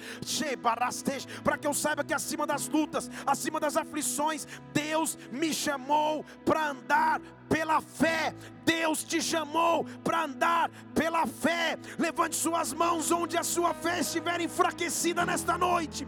para 1.43 1.57
que 1.57 1.65
eu 1.65 1.74
saiba 1.74 2.03
que 2.03 2.13
acima 2.13 2.45
das 2.45 2.67
lutas, 2.67 3.10
acima 3.31 3.59
das 3.59 3.77
aflições, 3.77 4.47
Deus 4.73 5.17
me 5.31 5.53
chamou 5.53 6.25
para 6.45 6.69
andar 6.69 7.21
pela 7.51 7.81
fé. 7.81 8.33
Deus 8.63 9.03
te 9.03 9.21
chamou 9.21 9.83
para 10.03 10.23
andar 10.23 10.71
pela 10.95 11.27
fé. 11.27 11.77
Levante 12.00 12.35
suas 12.35 12.71
mãos 12.71 13.11
onde 13.11 13.38
a 13.38 13.43
sua 13.43 13.73
fé 13.73 14.00
estiver 14.00 14.39
enfraquecida 14.39 15.25
nesta 15.25 15.57
noite, 15.57 16.07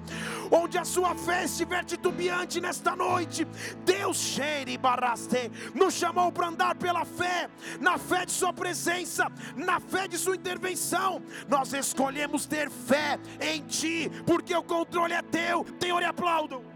onde 0.50 0.78
a 0.78 0.86
sua 0.86 1.14
fé 1.16 1.44
estiver 1.44 1.84
titubeante 1.84 2.62
nesta 2.62 2.96
noite. 2.96 3.46
Deus 3.84 4.18
cheire 4.18 4.78
baraste, 4.78 5.52
nos 5.74 5.96
chamou 5.96 6.32
para 6.32 6.48
andar 6.48 6.76
pela 6.76 7.04
fé, 7.04 7.50
na 7.80 7.98
fé 7.98 8.26
de 8.26 8.32
Sua 8.32 8.54
presença, 8.54 9.30
na 9.56 9.80
fé 9.80 10.08
de 10.08 10.18
Sua 10.18 10.36
intervenção. 10.36 11.22
Nós 11.50 11.74
escolhemos 11.74 12.46
ter 12.46 12.70
fé 12.70 13.20
em 13.42 13.62
Ti, 13.64 14.10
porque 14.26 14.56
o 14.56 14.64
controle 14.64 15.14
é 15.14 15.22
Teu. 15.22 15.66
Tenhor 15.80 16.02
e 16.02 16.06
aplaudam. 16.06 16.73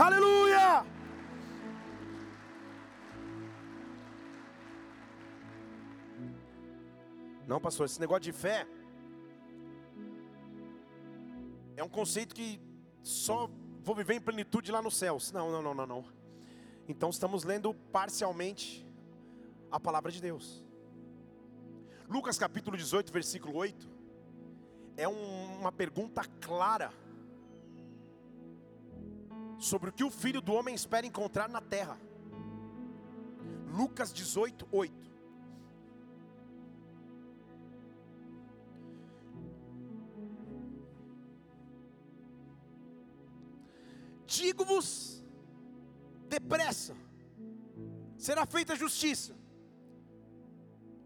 Aleluia! 0.00 0.86
Não, 7.48 7.60
pastor, 7.60 7.86
esse 7.86 7.98
negócio 7.98 8.22
de 8.22 8.32
fé 8.32 8.64
é 11.76 11.82
um 11.82 11.88
conceito 11.88 12.32
que 12.32 12.60
só 13.02 13.50
vou 13.82 13.94
viver 13.96 14.14
em 14.14 14.20
plenitude 14.20 14.70
lá 14.70 14.80
nos 14.80 14.96
céus. 14.96 15.32
Não, 15.32 15.50
não, 15.50 15.62
não, 15.62 15.74
não, 15.74 15.86
não. 15.86 16.04
Então 16.86 17.10
estamos 17.10 17.42
lendo 17.42 17.74
parcialmente 17.90 18.86
a 19.70 19.80
palavra 19.80 20.12
de 20.12 20.20
Deus. 20.20 20.64
Lucas 22.08 22.38
capítulo 22.38 22.76
18, 22.76 23.12
versículo 23.12 23.56
8, 23.56 23.88
é 24.96 25.08
um, 25.08 25.58
uma 25.58 25.72
pergunta 25.72 26.22
clara 26.40 26.92
sobre 29.58 29.90
o 29.90 29.92
que 29.92 30.04
o 30.04 30.10
filho 30.10 30.40
do 30.40 30.52
homem 30.52 30.74
espera 30.74 31.06
encontrar 31.06 31.48
na 31.48 31.60
terra. 31.60 31.98
Lucas 33.66 34.12
18, 34.12 34.68
8. 34.70 35.08
Digo-vos 44.26 45.24
depressa, 46.28 46.94
será 48.16 48.44
feita 48.46 48.76
justiça. 48.76 49.34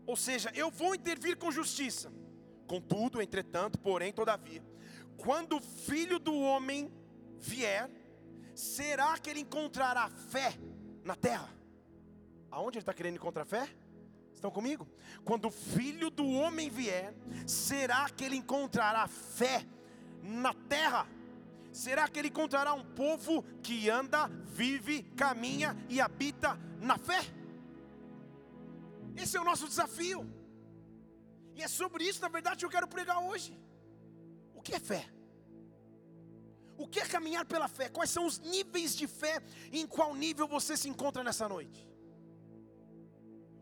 Ou 0.05 0.17
seja, 0.17 0.51
eu 0.55 0.71
vou 0.71 0.95
intervir 0.95 1.37
com 1.37 1.51
justiça. 1.51 2.13
Contudo, 2.67 3.23
entretanto, 3.23 3.79
porém, 3.79 4.13
todavia, 4.13 4.63
quando 5.17 5.57
o 5.57 5.61
filho 5.61 6.19
do 6.19 6.35
homem 6.35 6.93
vier, 7.39 7.89
será 8.55 9.19
que 9.19 9.31
ele 9.31 9.41
encontrará 9.41 10.09
fé 10.09 10.55
na 11.05 11.15
terra? 11.15 11.49
Aonde 12.51 12.79
ele 12.79 12.83
está 12.83 12.95
querendo 12.95 13.17
encontrar 13.17 13.45
fé? 13.45 13.69
Estão 14.35 14.51
comigo? 14.51 14.89
Quando 15.25 15.47
o 15.47 15.51
filho 15.51 16.11
do 16.11 16.29
homem 16.29 16.69
vier, 16.69 17.15
será 17.47 18.09
que 18.11 18.25
ele 18.25 18.37
encontrará 18.37 19.07
fé 19.07 19.65
na 20.23 20.53
terra? 20.53 21.07
Será 21.73 22.09
que 22.09 22.19
ele 22.19 22.29
encontrará 22.29 22.75
um 22.75 22.85
povo 22.85 23.43
que 23.63 23.89
anda, 23.89 24.29
vive, 24.45 25.05
caminha 25.17 25.77
e 25.89 26.01
habita 26.01 26.59
na 26.81 26.99
fé? 26.99 27.21
Esse 29.17 29.37
é 29.37 29.41
o 29.41 29.45
nosso 29.45 29.67
desafio. 29.67 30.31
E 31.55 31.63
é 31.63 31.69
sobre 31.69 32.05
isso, 32.05 32.21
na 32.21 32.29
verdade, 32.29 32.59
que 32.59 32.65
eu 32.65 32.71
quero 32.71 32.89
pregar 32.89 33.23
hoje. 33.23 33.59
O 34.55 34.61
que 34.61 34.75
é 34.75 34.81
fé? 34.81 35.09
O 36.83 36.89
que 36.93 36.99
é 36.99 37.07
caminhar 37.07 37.45
pela 37.47 37.69
fé? 37.69 37.89
Quais 37.89 38.11
são 38.11 38.25
os 38.27 38.37
níveis 38.41 38.97
de 39.01 39.07
fé 39.07 39.41
e 39.71 39.81
em 39.81 39.87
qual 39.87 40.15
nível 40.15 40.49
você 40.49 40.77
se 40.77 40.89
encontra 40.89 41.23
nessa 41.23 41.49
noite? 41.49 41.81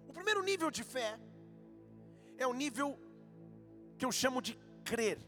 O 0.08 0.12
primeiro 0.18 0.42
nível 0.42 0.70
de 0.70 0.82
fé 0.82 1.20
é 2.38 2.46
o 2.46 2.54
nível 2.54 2.98
que 3.98 4.06
eu 4.06 4.10
chamo 4.10 4.40
de 4.40 4.58
crer, 4.90 5.18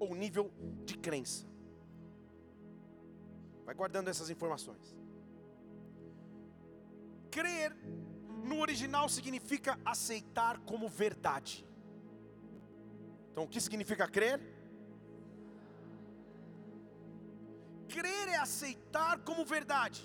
ou 0.00 0.16
nível 0.16 0.52
de 0.84 0.98
crença. 0.98 1.46
Vai 3.64 3.74
guardando 3.76 4.08
essas 4.08 4.28
informações. 4.28 4.96
Crer 7.30 7.70
no 8.42 8.58
original 8.58 9.08
significa 9.08 9.78
aceitar 9.84 10.58
como 10.70 10.88
verdade. 10.88 11.64
Então, 13.30 13.44
o 13.44 13.48
que 13.48 13.60
significa 13.60 14.08
crer? 14.08 14.40
Crer 17.94 18.28
é 18.28 18.38
aceitar 18.46 19.14
como 19.28 19.44
verdade, 19.44 20.00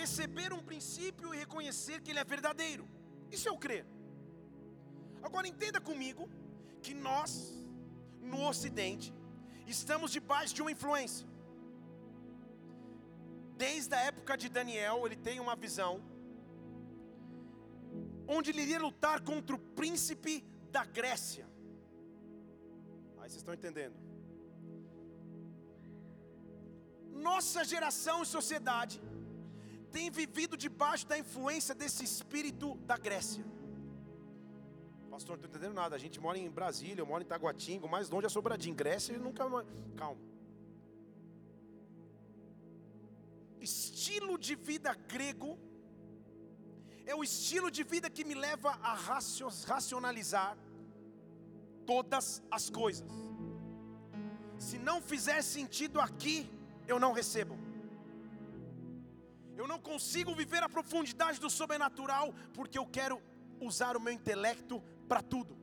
receber 0.00 0.50
um 0.52 0.62
princípio 0.70 1.32
e 1.32 1.38
reconhecer 1.44 2.00
que 2.02 2.10
ele 2.12 2.22
é 2.24 2.24
verdadeiro. 2.34 2.84
Isso 3.30 3.48
é 3.48 3.52
o 3.52 3.62
crer. 3.64 3.84
Agora 5.22 5.46
entenda 5.52 5.80
comigo 5.80 6.28
que 6.84 6.94
nós, 6.94 7.30
no 8.20 8.40
Ocidente, 8.48 9.08
estamos 9.66 10.10
debaixo 10.18 10.54
de 10.54 10.62
uma 10.62 10.72
influência. 10.76 11.26
Desde 13.56 13.94
a 13.94 14.00
época 14.10 14.36
de 14.42 14.48
Daniel, 14.48 15.06
ele 15.06 15.16
tem 15.28 15.38
uma 15.46 15.56
visão 15.56 15.92
onde 18.26 18.50
ele 18.50 18.62
iria 18.62 18.80
lutar 18.88 19.20
contra 19.30 19.54
o 19.56 19.58
príncipe 19.80 20.34
da 20.70 20.84
Grécia. 20.84 21.46
Aí 23.18 23.28
vocês 23.28 23.36
estão 23.36 23.54
entendendo. 23.54 24.07
Nossa 27.28 27.64
geração 27.64 28.22
e 28.22 28.26
sociedade 28.26 29.00
tem 29.90 30.10
vivido 30.10 30.56
debaixo 30.56 31.06
da 31.06 31.18
influência 31.18 31.74
desse 31.74 32.04
espírito 32.04 32.74
da 32.90 32.96
Grécia. 32.96 33.44
Pastor, 35.10 35.36
não 35.36 35.44
estou 35.44 35.50
entendendo 35.50 35.74
nada. 35.74 35.96
A 35.96 35.98
gente 35.98 36.20
mora 36.20 36.38
em 36.38 36.50
Brasília, 36.58 37.02
eu 37.02 37.06
moro 37.06 37.22
em 37.24 37.26
Taguatinga, 37.26 37.86
mais 37.88 38.08
longe 38.08 38.26
é 38.26 38.28
Sobradinho. 38.28 38.76
Grécia 38.82 39.18
nunca. 39.18 39.44
Calma. 39.96 40.20
Estilo 43.60 44.38
de 44.38 44.54
vida 44.54 44.94
grego 45.14 45.58
é 47.04 47.14
o 47.14 47.24
estilo 47.24 47.70
de 47.70 47.82
vida 47.82 48.08
que 48.08 48.24
me 48.24 48.34
leva 48.34 48.70
a 48.90 48.94
racionalizar 49.72 50.56
todas 51.86 52.42
as 52.50 52.68
coisas. 52.68 53.10
Se 54.58 54.78
não 54.78 55.00
fizer 55.00 55.40
sentido 55.42 56.00
aqui, 56.00 56.36
eu 56.88 56.98
não 56.98 57.12
recebo. 57.12 57.56
Eu 59.56 59.66
não 59.66 59.78
consigo 59.78 60.34
viver 60.34 60.62
a 60.62 60.68
profundidade 60.68 61.38
do 61.38 61.50
sobrenatural 61.50 62.34
porque 62.54 62.78
eu 62.78 62.86
quero 62.86 63.20
usar 63.60 63.96
o 63.96 64.00
meu 64.00 64.12
intelecto 64.12 64.82
para 65.08 65.22
tudo. 65.22 65.56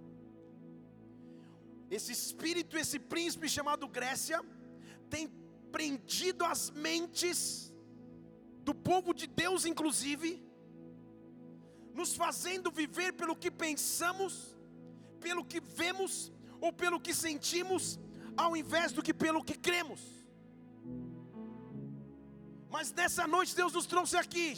Esse 1.89 2.11
espírito, 2.11 2.77
esse 2.77 2.99
príncipe 2.99 3.47
chamado 3.47 3.87
Grécia, 3.87 4.43
tem 5.09 5.27
prendido 5.71 6.43
as 6.45 6.69
mentes 6.71 7.73
do 8.63 8.73
povo 8.73 9.13
de 9.13 9.27
Deus, 9.27 9.65
inclusive, 9.65 10.43
nos 11.93 12.15
fazendo 12.15 12.71
viver 12.71 13.13
pelo 13.13 13.35
que 13.35 13.49
pensamos, 13.49 14.55
pelo 15.19 15.45
que 15.45 15.59
vemos 15.59 16.31
ou 16.59 16.73
pelo 16.73 16.99
que 16.99 17.13
sentimos, 17.13 17.99
ao 18.35 18.57
invés 18.57 18.91
do 18.91 19.01
que 19.01 19.13
pelo 19.13 19.43
que 19.43 19.57
cremos. 19.57 20.14
Mas 22.69 22.91
nessa 22.91 23.25
noite 23.27 23.55
Deus 23.55 23.73
nos 23.73 23.85
trouxe 23.85 24.17
aqui, 24.17 24.53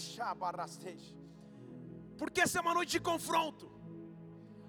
porque 2.17 2.41
essa 2.41 2.59
é 2.59 2.61
uma 2.61 2.73
noite 2.73 2.91
de 2.91 2.99
confronto. 2.99 3.69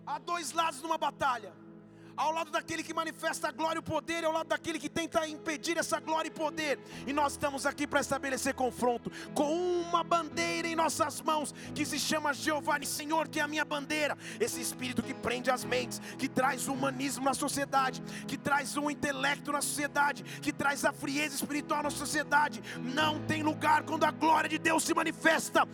Há 0.07 0.19
dois 0.19 0.53
lados 0.53 0.83
numa 0.83 0.99
batalha 0.99 1.53
ao 2.19 2.33
lado 2.33 2.51
daquele 2.51 2.83
que 2.83 2.93
manifesta 2.93 3.49
a 3.49 3.53
glória 3.53 3.79
e 3.79 3.81
o 3.81 3.83
poder, 3.83 4.23
e 4.23 4.27
ao 4.27 4.33
lado 4.33 4.49
daquele 4.49 4.79
que 4.79 4.89
tenta 4.89 5.27
impedir 5.27 5.79
essa 5.79 6.01
glória 6.01 6.29
e 6.29 6.31
poder. 6.33 6.79
E 7.07 7.13
nós 7.13 7.33
estamos 7.33 7.65
aqui 7.65 7.87
para 7.87 8.01
estabelecer 8.01 8.55
confronto 8.55 9.11
com 9.33 9.81
uma 9.83 10.03
bandeira 10.03 10.67
em 10.67 10.75
nossas 10.75 11.21
mãos 11.21 11.55
que 11.75 11.87
se 11.87 11.99
chama 11.99 12.35
Jeová, 12.35 12.79
Senhor, 12.83 13.29
que 13.29 13.39
é 13.39 13.43
a 13.43 13.49
minha 13.49 13.65
bandeira. 13.65 14.19
Esse 14.41 14.61
espírito 14.61 15.03
que 15.03 15.15
prende 15.15 15.51
as 15.51 15.65
mentes, 15.65 16.01
que 16.19 16.29
traz 16.29 16.67
humanismo 16.67 17.25
na 17.25 17.35
sociedade, 17.35 18.03
que 18.27 18.37
traz 18.37 18.77
o 18.77 18.91
intelecto 18.91 19.53
na 19.53 19.63
sociedade, 19.63 20.25
que 20.43 20.53
traz 20.53 20.85
a 20.85 20.93
frieza 20.93 21.37
espiritual 21.37 21.85
na 21.85 21.91
sociedade, 21.91 22.61
não 22.79 23.21
tem 23.27 23.43
lugar 23.43 23.85
quando 23.85 24.05
a 24.05 24.11
glória 24.11 24.49
de 24.49 24.59
Deus 24.59 24.83
se 24.83 24.93
manifesta. 24.93 25.69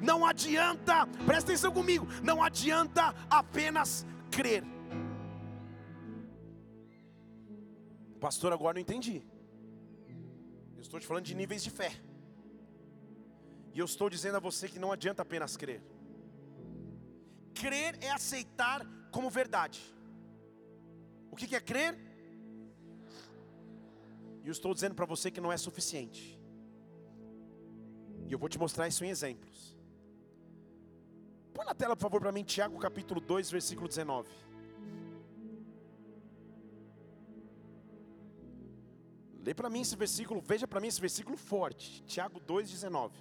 Não 0.00 0.26
adianta, 0.26 1.06
presta 1.24 1.52
atenção 1.52 1.72
comigo, 1.72 2.08
não 2.22 2.42
adianta 2.42 3.14
apenas 3.28 3.99
crer. 4.30 4.62
Pastor, 8.20 8.52
agora 8.52 8.74
não 8.74 8.80
entendi. 8.80 9.22
Eu 10.76 10.82
estou 10.82 11.00
te 11.00 11.06
falando 11.06 11.24
de 11.24 11.34
níveis 11.34 11.62
de 11.62 11.70
fé. 11.70 11.92
E 13.72 13.78
eu 13.78 13.84
estou 13.84 14.10
dizendo 14.10 14.36
a 14.36 14.40
você 14.40 14.68
que 14.68 14.78
não 14.78 14.92
adianta 14.92 15.22
apenas 15.22 15.56
crer. 15.56 15.82
Crer 17.54 17.98
é 18.02 18.10
aceitar 18.10 18.86
como 19.10 19.30
verdade. 19.30 19.80
O 21.30 21.36
que 21.36 21.54
é 21.54 21.60
crer? 21.60 21.96
E 24.42 24.48
eu 24.48 24.52
estou 24.52 24.74
dizendo 24.74 24.94
para 24.94 25.06
você 25.06 25.30
que 25.30 25.40
não 25.40 25.52
é 25.52 25.56
suficiente. 25.56 26.40
E 28.28 28.32
eu 28.32 28.38
vou 28.38 28.48
te 28.48 28.58
mostrar 28.58 28.88
isso 28.88 29.04
em 29.04 29.10
exemplos. 29.10 29.79
Põe 31.60 31.66
na 31.66 31.74
tela, 31.74 31.94
por 31.94 32.04
favor, 32.04 32.20
para 32.22 32.32
mim, 32.32 32.42
Tiago 32.42 32.78
capítulo 32.78 33.20
2, 33.20 33.50
versículo 33.50 33.86
19. 33.86 34.30
Lê 39.44 39.52
para 39.52 39.68
mim 39.68 39.82
esse 39.82 39.94
versículo, 39.94 40.40
veja 40.40 40.66
para 40.66 40.80
mim 40.80 40.88
esse 40.88 40.98
versículo 40.98 41.36
forte. 41.36 42.02
Tiago 42.04 42.40
2,19. 42.40 43.12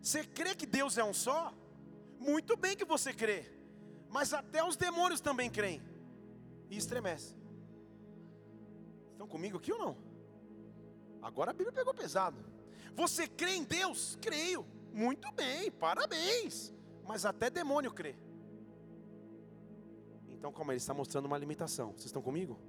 Você 0.00 0.24
crê 0.24 0.54
que 0.54 0.64
Deus 0.64 0.96
é 0.96 1.02
um 1.02 1.12
só? 1.12 1.52
Muito 2.20 2.56
bem 2.56 2.76
que 2.76 2.84
você 2.84 3.12
crê. 3.12 3.50
Mas 4.08 4.32
até 4.32 4.62
os 4.62 4.76
demônios 4.76 5.20
também 5.20 5.50
creem. 5.50 5.82
E 6.70 6.76
estremecem. 6.76 7.36
Estão 9.10 9.26
comigo 9.26 9.56
aqui 9.56 9.72
ou 9.72 9.78
não? 9.80 9.96
Agora 11.20 11.50
a 11.50 11.52
Bíblia 11.52 11.72
pegou 11.72 11.92
pesado. 11.92 12.38
Você 12.94 13.26
crê 13.26 13.54
em 13.56 13.64
Deus? 13.64 14.16
Creio. 14.20 14.64
Muito 14.92 15.32
bem, 15.32 15.68
parabéns 15.72 16.77
mas 17.08 17.24
até 17.24 17.48
demônio 17.48 17.90
crê. 17.90 18.14
Então, 20.28 20.52
como 20.52 20.70
ele 20.70 20.76
está 20.76 20.92
mostrando 20.92 21.24
uma 21.24 21.38
limitação. 21.38 21.92
Vocês 21.92 22.06
estão 22.06 22.20
comigo? 22.20 22.60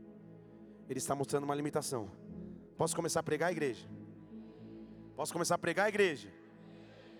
Ele 0.88 0.97
está 0.97 1.13
mostrando 1.13 1.43
uma 1.43 1.54
limitação. 1.54 2.10
Posso 2.78 2.95
começar 2.95 3.19
a 3.19 3.23
pregar 3.23 3.49
a 3.49 3.52
igreja? 3.52 3.86
Posso 5.13 5.34
começar 5.34 5.56
a 5.56 5.58
pregar 5.58 5.88
a 5.88 5.89
igreja? 5.89 6.32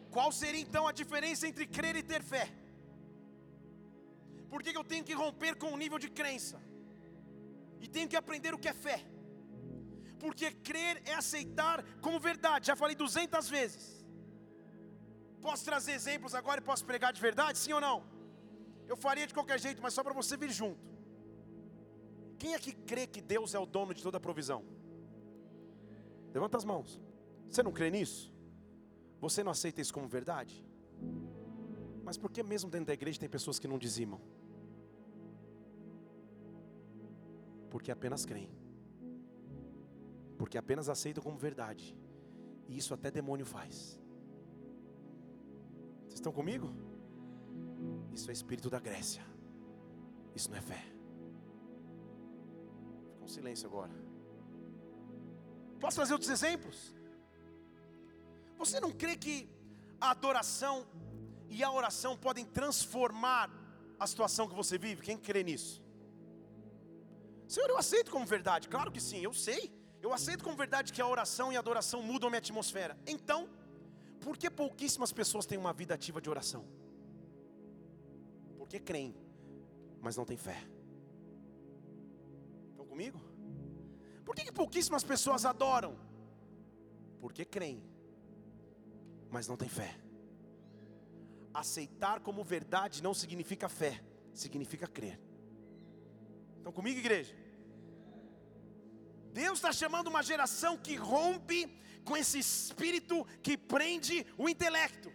Qual 0.10 0.32
seria 0.32 0.62
então 0.62 0.88
a 0.88 0.94
diferença 0.94 1.46
entre 1.46 1.68
crer 1.68 1.98
e 1.98 2.02
ter 2.02 2.24
fé? 2.24 2.50
Por 4.50 4.64
que 4.64 4.76
eu 4.76 4.84
tenho 4.84 5.04
que 5.04 5.14
romper 5.14 5.56
com 5.58 5.74
o 5.74 5.78
nível 5.78 6.00
de 6.00 6.10
crença? 6.10 6.60
E 7.82 7.88
tenho 7.88 8.08
que 8.08 8.16
aprender 8.16 8.54
o 8.54 8.58
que 8.58 8.70
é 8.70 8.74
fé? 8.74 9.06
Porque 10.18 10.52
crer 10.52 11.02
é 11.06 11.14
aceitar 11.14 11.84
como 12.00 12.18
verdade, 12.20 12.68
já 12.68 12.78
falei 12.78 12.96
200 12.96 13.50
vezes. 13.50 13.99
Posso 15.42 15.64
trazer 15.66 15.94
exemplos 15.94 16.36
agora 16.36 16.60
e 16.60 16.64
posso 16.64 16.86
pregar 16.86 17.12
de 17.14 17.22
verdade? 17.22 17.58
Sim 17.58 17.74
ou 17.74 17.82
não? 17.82 18.04
Eu 18.88 18.98
faria 18.98 19.28
de 19.28 19.34
qualquer 19.34 19.60
jeito, 19.60 19.82
mas 19.82 19.94
só 19.94 20.04
para 20.04 20.14
você 20.14 20.36
vir 20.36 20.52
junto. 20.52 20.88
Quem 22.38 22.54
é 22.54 22.60
que 22.60 22.74
crê 22.74 23.06
que 23.06 23.22
Deus 23.22 23.54
é 23.54 23.60
o 23.60 23.66
dono 23.66 23.94
de 23.94 24.02
toda 24.02 24.18
a 24.18 24.20
provisão? 24.20 24.64
Levanta 26.34 26.58
as 26.58 26.66
mãos. 26.66 27.02
Você 27.50 27.62
não 27.62 27.72
crê 27.72 27.90
nisso? 27.90 28.34
Você 29.20 29.44
não 29.44 29.52
aceita 29.52 29.82
isso 29.82 29.94
como 29.94 30.08
verdade? 30.08 30.66
Mas 32.04 32.18
por 32.18 32.32
que 32.32 32.42
mesmo 32.42 32.70
dentro 32.70 32.88
da 32.88 32.94
igreja 32.94 33.20
tem 33.20 33.30
pessoas 33.30 33.60
que 33.60 33.68
não 33.68 33.78
dizimam? 33.78 34.20
Porque 37.70 37.92
apenas 37.92 38.26
creem. 38.26 38.52
Porque 40.38 40.58
apenas 40.58 40.90
aceitam 40.90 41.24
como 41.24 41.38
verdade. 41.38 41.96
E 42.68 42.78
isso 42.78 42.94
até 42.94 43.12
demônio 43.12 43.46
faz. 43.46 44.00
Estão 46.20 46.34
comigo? 46.34 46.70
Isso 48.14 48.30
é 48.30 48.34
espírito 48.34 48.70
da 48.70 48.80
Grécia. 48.88 49.24
Isso 50.36 50.50
não 50.52 50.58
é 50.58 50.62
fé. 50.62 50.82
Fica 53.12 53.24
um 53.24 53.28
silêncio 53.36 53.66
agora. 53.70 53.94
Posso 55.80 55.96
trazer 55.96 56.12
outros 56.12 56.30
exemplos? 56.30 56.94
Você 58.58 58.82
não 58.82 58.92
crê 58.92 59.16
que 59.16 59.50
a 60.02 60.12
adoração 60.12 60.86
e 61.48 61.64
a 61.64 61.72
oração 61.72 62.18
podem 62.18 62.44
transformar 62.44 63.50
a 63.98 64.06
situação 64.06 64.50
que 64.50 64.56
você 64.62 64.78
vive? 64.78 65.02
Quem 65.02 65.18
crê 65.18 65.42
nisso? 65.42 65.82
Senhor, 67.48 67.70
eu 67.70 67.78
aceito 67.78 68.12
como 68.12 68.26
verdade, 68.26 68.68
claro 68.68 68.92
que 68.92 69.00
sim, 69.00 69.22
eu 69.24 69.34
sei. 69.34 69.74
Eu 70.02 70.14
aceito 70.14 70.44
como 70.44 70.56
verdade 70.58 70.92
que 70.92 71.02
a 71.02 71.08
oração 71.08 71.52
e 71.54 71.56
a 71.56 71.60
adoração 71.60 72.04
mudam 72.04 72.28
a 72.28 72.32
minha 72.32 72.40
atmosfera. 72.40 72.98
Então, 73.08 73.50
por 74.20 74.38
que 74.38 74.50
pouquíssimas 74.50 75.12
pessoas 75.12 75.46
têm 75.46 75.58
uma 75.58 75.74
vida 75.74 75.94
ativa 75.94 76.22
de 76.22 76.30
oração? 76.30 76.66
Porque 78.58 78.80
creem, 78.80 79.16
mas 80.02 80.18
não 80.18 80.26
têm 80.26 80.38
fé. 80.38 80.58
Estão 82.72 82.86
comigo? 82.86 83.20
Por 84.26 84.36
que, 84.36 84.44
que 84.44 84.52
pouquíssimas 84.52 85.04
pessoas 85.04 85.46
adoram? 85.46 85.98
Porque 87.20 87.46
creem, 87.46 87.82
mas 89.30 89.48
não 89.48 89.58
têm 89.58 89.70
fé. 89.70 89.98
Aceitar 91.54 92.20
como 92.20 92.44
verdade 92.44 93.02
não 93.02 93.14
significa 93.14 93.68
fé, 93.68 94.04
significa 94.34 94.88
crer. 94.88 95.20
Estão 96.58 96.72
comigo, 96.72 97.00
igreja? 97.00 97.39
Deus 99.34 99.60
está 99.60 99.72
chamando 99.72 100.08
uma 100.08 100.24
geração 100.24 100.78
que 100.78 100.96
rompe 100.96 101.68
com 102.04 102.18
esse 102.18 102.40
espírito 102.40 103.26
que 103.44 103.58
prende 103.58 104.26
o 104.38 104.50
intelecto. 104.50 105.12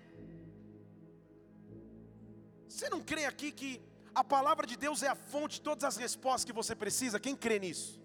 Você 2.69 2.89
não 2.89 3.01
crê 3.01 3.25
aqui 3.25 3.51
que 3.53 3.81
a 4.15 4.23
palavra 4.23 4.67
de 4.67 4.77
Deus 4.77 5.03
é 5.03 5.09
a 5.09 5.15
fonte 5.15 5.55
de 5.55 5.63
todas 5.63 5.85
as 5.85 5.97
respostas 5.97 6.45
que 6.45 6.53
você 6.53 6.75
precisa? 6.75 7.21
Quem 7.21 7.37
crê 7.37 7.59
nisso? 7.59 8.01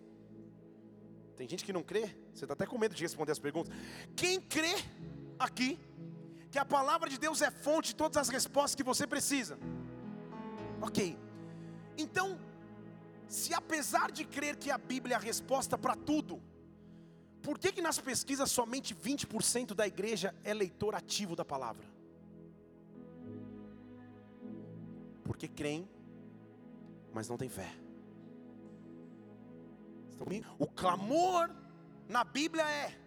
Tem 1.36 1.48
gente 1.48 1.64
que 1.64 1.72
não 1.72 1.84
crê, 1.84 2.16
você 2.34 2.46
está 2.46 2.54
até 2.54 2.66
com 2.66 2.78
medo 2.78 2.96
de 2.96 3.02
responder 3.02 3.32
as 3.32 3.40
perguntas. 3.40 3.74
Quem 4.16 4.42
crê 4.42 4.76
aqui 5.38 5.80
que 6.52 6.60
a 6.60 6.66
palavra 6.66 7.10
de 7.10 7.18
Deus 7.18 7.42
é 7.42 7.52
fonte 7.52 7.90
de 7.90 7.96
todas 7.96 8.18
as 8.18 8.30
respostas 8.30 8.76
que 8.76 8.84
você 8.84 9.06
precisa. 9.06 9.58
Ok, 10.82 11.18
então, 11.98 12.40
se 13.30 13.54
apesar 13.54 14.12
de 14.12 14.26
crer 14.26 14.56
que 14.58 14.72
a 14.72 14.78
Bíblia 14.78 15.14
é 15.14 15.18
a 15.18 15.22
resposta 15.22 15.78
para 15.78 15.96
tudo, 15.96 16.42
por 17.44 17.60
que, 17.60 17.72
que 17.72 17.82
nas 17.82 18.00
pesquisas 18.00 18.50
somente 18.52 18.94
20% 18.94 19.76
da 19.76 19.86
igreja 19.88 20.36
é 20.44 20.54
leitor 20.54 20.96
ativo 20.96 21.36
da 21.36 21.46
palavra? 21.46 21.86
Porque 25.24 25.48
creem, 25.48 25.88
mas 27.14 27.30
não 27.30 27.38
tem 27.38 27.50
fé. 27.50 27.72
O 30.58 30.68
clamor 30.68 31.50
na 32.08 32.24
Bíblia 32.24 32.68
é: 32.68 32.98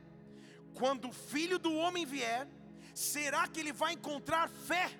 quando 0.72 1.08
o 1.08 1.12
filho 1.12 1.58
do 1.58 1.74
homem 1.74 2.06
vier, 2.06 2.48
será 2.94 3.46
que 3.48 3.58
ele 3.58 3.72
vai 3.72 3.94
encontrar 3.94 4.48
fé? 4.48 4.90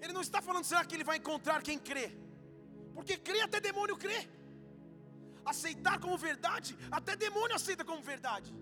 Ele 0.00 0.12
não 0.12 0.22
está 0.22 0.40
falando, 0.40 0.64
será 0.64 0.84
que 0.84 0.94
ele 0.94 1.04
vai 1.04 1.18
encontrar 1.18 1.60
quem 1.60 1.78
crê? 1.78 2.27
Porque 2.98 3.16
crê 3.16 3.40
até 3.42 3.60
demônio 3.60 3.96
crê. 3.96 4.28
Aceitar 5.44 6.00
como 6.00 6.18
verdade, 6.18 6.76
até 6.90 7.14
demônio 7.14 7.54
aceita 7.54 7.84
como 7.84 8.02
verdade. 8.02 8.52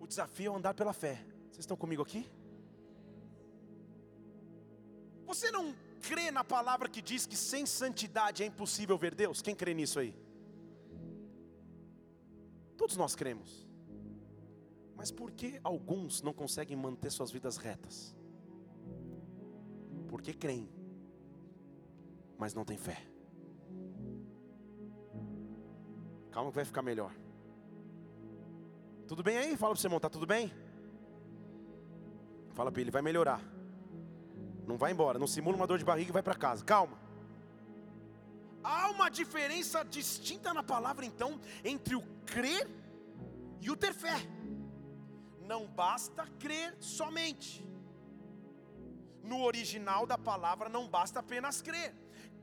O 0.00 0.06
desafio 0.06 0.52
é 0.52 0.56
andar 0.56 0.74
pela 0.74 0.92
fé. 0.92 1.24
Vocês 1.44 1.60
estão 1.60 1.76
comigo 1.76 2.02
aqui? 2.02 2.28
Você 5.26 5.48
não 5.52 5.72
crê 6.02 6.32
na 6.32 6.42
palavra 6.42 6.88
que 6.88 7.00
diz 7.00 7.24
que 7.24 7.36
sem 7.36 7.64
santidade 7.64 8.42
é 8.42 8.46
impossível 8.46 8.98
ver 8.98 9.14
Deus? 9.14 9.40
Quem 9.40 9.54
crê 9.54 9.74
nisso 9.74 10.00
aí? 10.00 10.12
Todos 12.76 12.96
nós 12.96 13.14
cremos. 13.14 13.64
Mas 14.96 15.12
por 15.12 15.30
que 15.30 15.60
alguns 15.62 16.20
não 16.20 16.32
conseguem 16.32 16.76
manter 16.76 17.10
suas 17.12 17.30
vidas 17.30 17.58
retas? 17.58 18.12
Porque 20.08 20.34
creem, 20.34 20.68
mas 22.36 22.52
não 22.52 22.64
têm 22.64 22.76
fé. 22.76 23.15
Calma 26.36 26.50
que 26.50 26.56
vai 26.56 26.66
ficar 26.66 26.82
melhor. 26.82 27.10
Tudo 29.08 29.22
bem 29.22 29.38
aí? 29.38 29.56
Fala 29.56 29.72
para 29.72 29.80
você 29.80 29.86
irmão, 29.86 29.98
tá 29.98 30.10
tudo 30.10 30.26
bem? 30.26 30.52
Fala 32.52 32.70
para 32.70 32.82
ele, 32.82 32.90
vai 32.90 33.00
melhorar. 33.00 33.40
Não 34.66 34.76
vai 34.76 34.92
embora, 34.92 35.18
não 35.18 35.26
simula 35.26 35.56
uma 35.56 35.66
dor 35.66 35.78
de 35.78 35.84
barriga 35.86 36.10
e 36.10 36.12
vai 36.12 36.22
para 36.22 36.34
casa. 36.34 36.62
Calma. 36.62 36.98
Há 38.62 38.90
uma 38.90 39.08
diferença 39.08 39.82
distinta 39.82 40.52
na 40.52 40.62
palavra 40.62 41.06
então 41.06 41.40
entre 41.64 41.96
o 41.96 42.02
crer 42.26 42.68
e 43.62 43.70
o 43.70 43.76
ter 43.76 43.94
fé 43.94 44.18
não 45.40 45.66
basta 45.66 46.26
crer 46.38 46.76
somente. 46.78 47.66
No 49.22 49.42
original 49.42 50.06
da 50.06 50.18
palavra, 50.18 50.68
não 50.68 50.86
basta 50.86 51.20
apenas 51.20 51.62
crer. 51.62 51.94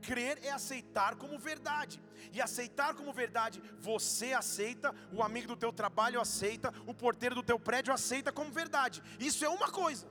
Crer 0.06 0.38
é 0.42 0.50
aceitar 0.50 1.16
como 1.16 1.38
verdade. 1.38 2.00
E 2.32 2.40
aceitar 2.40 2.94
como 2.94 3.12
verdade, 3.12 3.62
você 3.78 4.32
aceita, 4.32 4.94
o 5.12 5.22
amigo 5.22 5.48
do 5.48 5.56
teu 5.56 5.72
trabalho 5.72 6.20
aceita, 6.20 6.72
o 6.86 6.94
porteiro 6.94 7.34
do 7.34 7.42
teu 7.42 7.58
prédio 7.58 7.92
aceita 7.92 8.32
como 8.32 8.50
verdade. 8.50 9.02
Isso 9.18 9.44
é 9.44 9.48
uma 9.48 9.70
coisa. 9.70 10.06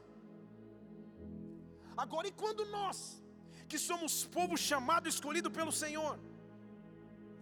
Agora, 1.95 2.27
e 2.27 2.31
quando 2.31 2.65
nós, 2.65 3.21
que 3.67 3.77
somos 3.77 4.25
povo 4.25 4.57
chamado, 4.57 5.07
escolhido 5.07 5.51
pelo 5.51 5.71
Senhor, 5.71 6.17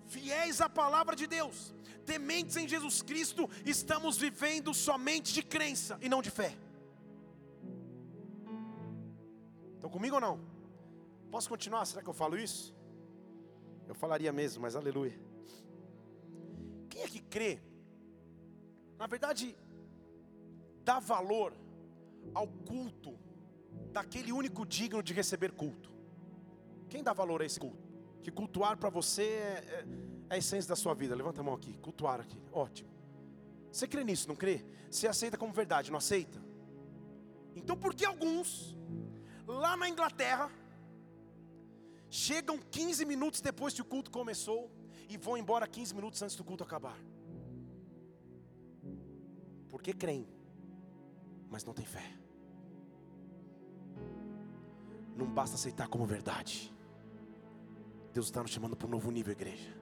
fiéis 0.07 0.59
à 0.61 0.67
palavra 0.67 1.15
de 1.15 1.27
Deus, 1.27 1.73
tementes 2.05 2.57
em 2.57 2.67
Jesus 2.67 3.01
Cristo, 3.01 3.49
estamos 3.65 4.17
vivendo 4.17 4.73
somente 4.73 5.33
de 5.33 5.43
crença 5.43 5.97
e 6.01 6.09
não 6.09 6.21
de 6.21 6.31
fé. 6.31 6.57
Estão 9.75 9.89
comigo 9.89 10.15
ou 10.15 10.21
não? 10.21 10.50
Posso 11.31 11.49
continuar? 11.49 11.85
Será 11.85 12.01
que 12.03 12.09
eu 12.09 12.13
falo 12.13 12.37
isso? 12.37 12.75
Eu 13.87 13.95
falaria 13.95 14.31
mesmo, 14.31 14.61
mas 14.61 14.75
aleluia. 14.75 15.17
Quem 16.89 17.03
é 17.03 17.07
que 17.07 17.21
crê? 17.21 17.59
Na 18.97 19.07
verdade, 19.07 19.55
dá 20.83 20.99
valor 20.99 21.53
ao 22.33 22.47
culto 22.47 23.17
daquele 23.91 24.31
único 24.31 24.65
digno 24.65 25.01
de 25.01 25.13
receber 25.13 25.51
culto. 25.51 25.91
Quem 26.89 27.01
dá 27.01 27.13
valor 27.13 27.41
a 27.41 27.45
esse 27.45 27.59
culto? 27.59 27.89
Que 28.21 28.29
cultuar 28.29 28.77
para 28.77 28.89
você 28.89 29.23
é, 29.23 29.65
é 29.79 30.11
é 30.31 30.35
a 30.35 30.37
essência 30.37 30.69
da 30.69 30.77
sua 30.77 30.93
vida. 30.93 31.13
Levanta 31.13 31.41
a 31.41 31.43
mão 31.43 31.53
aqui, 31.53 31.73
cultuar 31.79 32.21
aqui. 32.21 32.41
Ótimo. 32.53 32.89
Você 33.69 33.85
crê 33.85 34.01
nisso, 34.01 34.29
não 34.29 34.35
crê? 34.35 34.65
Você 34.89 35.05
aceita 35.05 35.37
como 35.37 35.51
verdade, 35.51 35.91
não 35.91 35.97
aceita? 35.97 36.41
Então 37.53 37.75
por 37.75 37.93
que 37.93 38.05
alguns 38.05 38.77
lá 39.45 39.75
na 39.75 39.89
Inglaterra 39.89 40.49
chegam 42.11 42.59
15 42.59 43.05
minutos 43.05 43.39
depois 43.39 43.73
que 43.73 43.81
o 43.81 43.85
culto 43.85 44.11
começou 44.11 44.69
e 45.09 45.17
vão 45.17 45.37
embora 45.37 45.65
15 45.65 45.95
minutos 45.95 46.21
antes 46.21 46.35
do 46.35 46.43
culto 46.43 46.63
acabar? 46.63 46.97
Porque 49.69 49.93
creem, 49.93 50.27
mas 51.49 51.63
não 51.63 51.73
tem 51.73 51.85
fé. 51.85 52.03
Não 55.15 55.25
basta 55.25 55.55
aceitar 55.55 55.87
como 55.87 56.05
verdade. 56.05 56.73
Deus 58.13 58.25
está 58.25 58.41
nos 58.41 58.51
chamando 58.51 58.75
para 58.75 58.87
um 58.87 58.91
novo 58.91 59.09
nível, 59.09 59.31
igreja. 59.31 59.73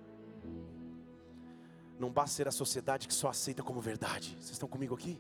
Não 1.98 2.12
basta 2.12 2.36
ser 2.36 2.48
a 2.48 2.52
sociedade 2.52 3.08
que 3.08 3.14
só 3.14 3.30
aceita 3.30 3.64
como 3.64 3.82
verdade. 3.82 4.36
Vocês 4.40 4.52
estão 4.52 4.70
comigo 4.70 4.94
aqui? 4.94 5.20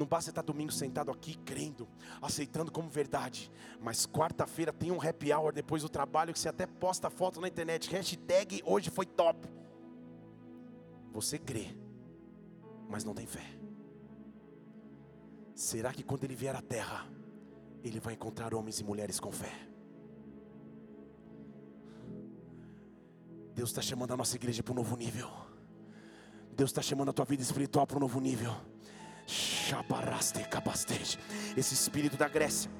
Não 0.00 0.06
basta 0.06 0.30
estar 0.30 0.40
domingo 0.40 0.72
sentado 0.72 1.10
aqui 1.10 1.36
crendo, 1.44 1.86
aceitando 2.22 2.72
como 2.72 2.88
verdade. 2.88 3.52
Mas 3.78 4.06
quarta-feira 4.06 4.72
tem 4.72 4.90
um 4.90 4.98
happy 4.98 5.30
hour 5.30 5.52
depois 5.52 5.82
do 5.82 5.90
trabalho 5.90 6.32
que 6.32 6.38
você 6.38 6.48
até 6.48 6.66
posta 6.66 7.10
foto 7.10 7.38
na 7.38 7.46
internet. 7.46 7.90
Hashtag 7.90 8.62
hoje 8.64 8.88
foi 8.88 9.04
top. 9.04 9.46
Você 11.12 11.38
crê, 11.38 11.76
mas 12.88 13.04
não 13.04 13.12
tem 13.12 13.26
fé. 13.26 13.44
Será 15.54 15.92
que 15.92 16.02
quando 16.02 16.24
ele 16.24 16.34
vier 16.34 16.56
à 16.56 16.62
terra, 16.62 17.06
ele 17.84 18.00
vai 18.00 18.14
encontrar 18.14 18.54
homens 18.54 18.80
e 18.80 18.84
mulheres 18.84 19.20
com 19.20 19.30
fé? 19.30 19.52
Deus 23.54 23.68
está 23.68 23.82
chamando 23.82 24.14
a 24.14 24.16
nossa 24.16 24.34
igreja 24.34 24.62
para 24.62 24.72
um 24.72 24.76
novo 24.76 24.96
nível. 24.96 25.28
Deus 26.56 26.70
está 26.70 26.80
chamando 26.80 27.10
a 27.10 27.12
tua 27.12 27.26
vida 27.26 27.42
espiritual 27.42 27.86
para 27.86 27.98
um 27.98 28.00
novo 28.00 28.18
nível. 28.18 28.69
Esse 31.56 31.74
espírito 31.74 32.16
da 32.16 32.28
Grécia 32.28 32.70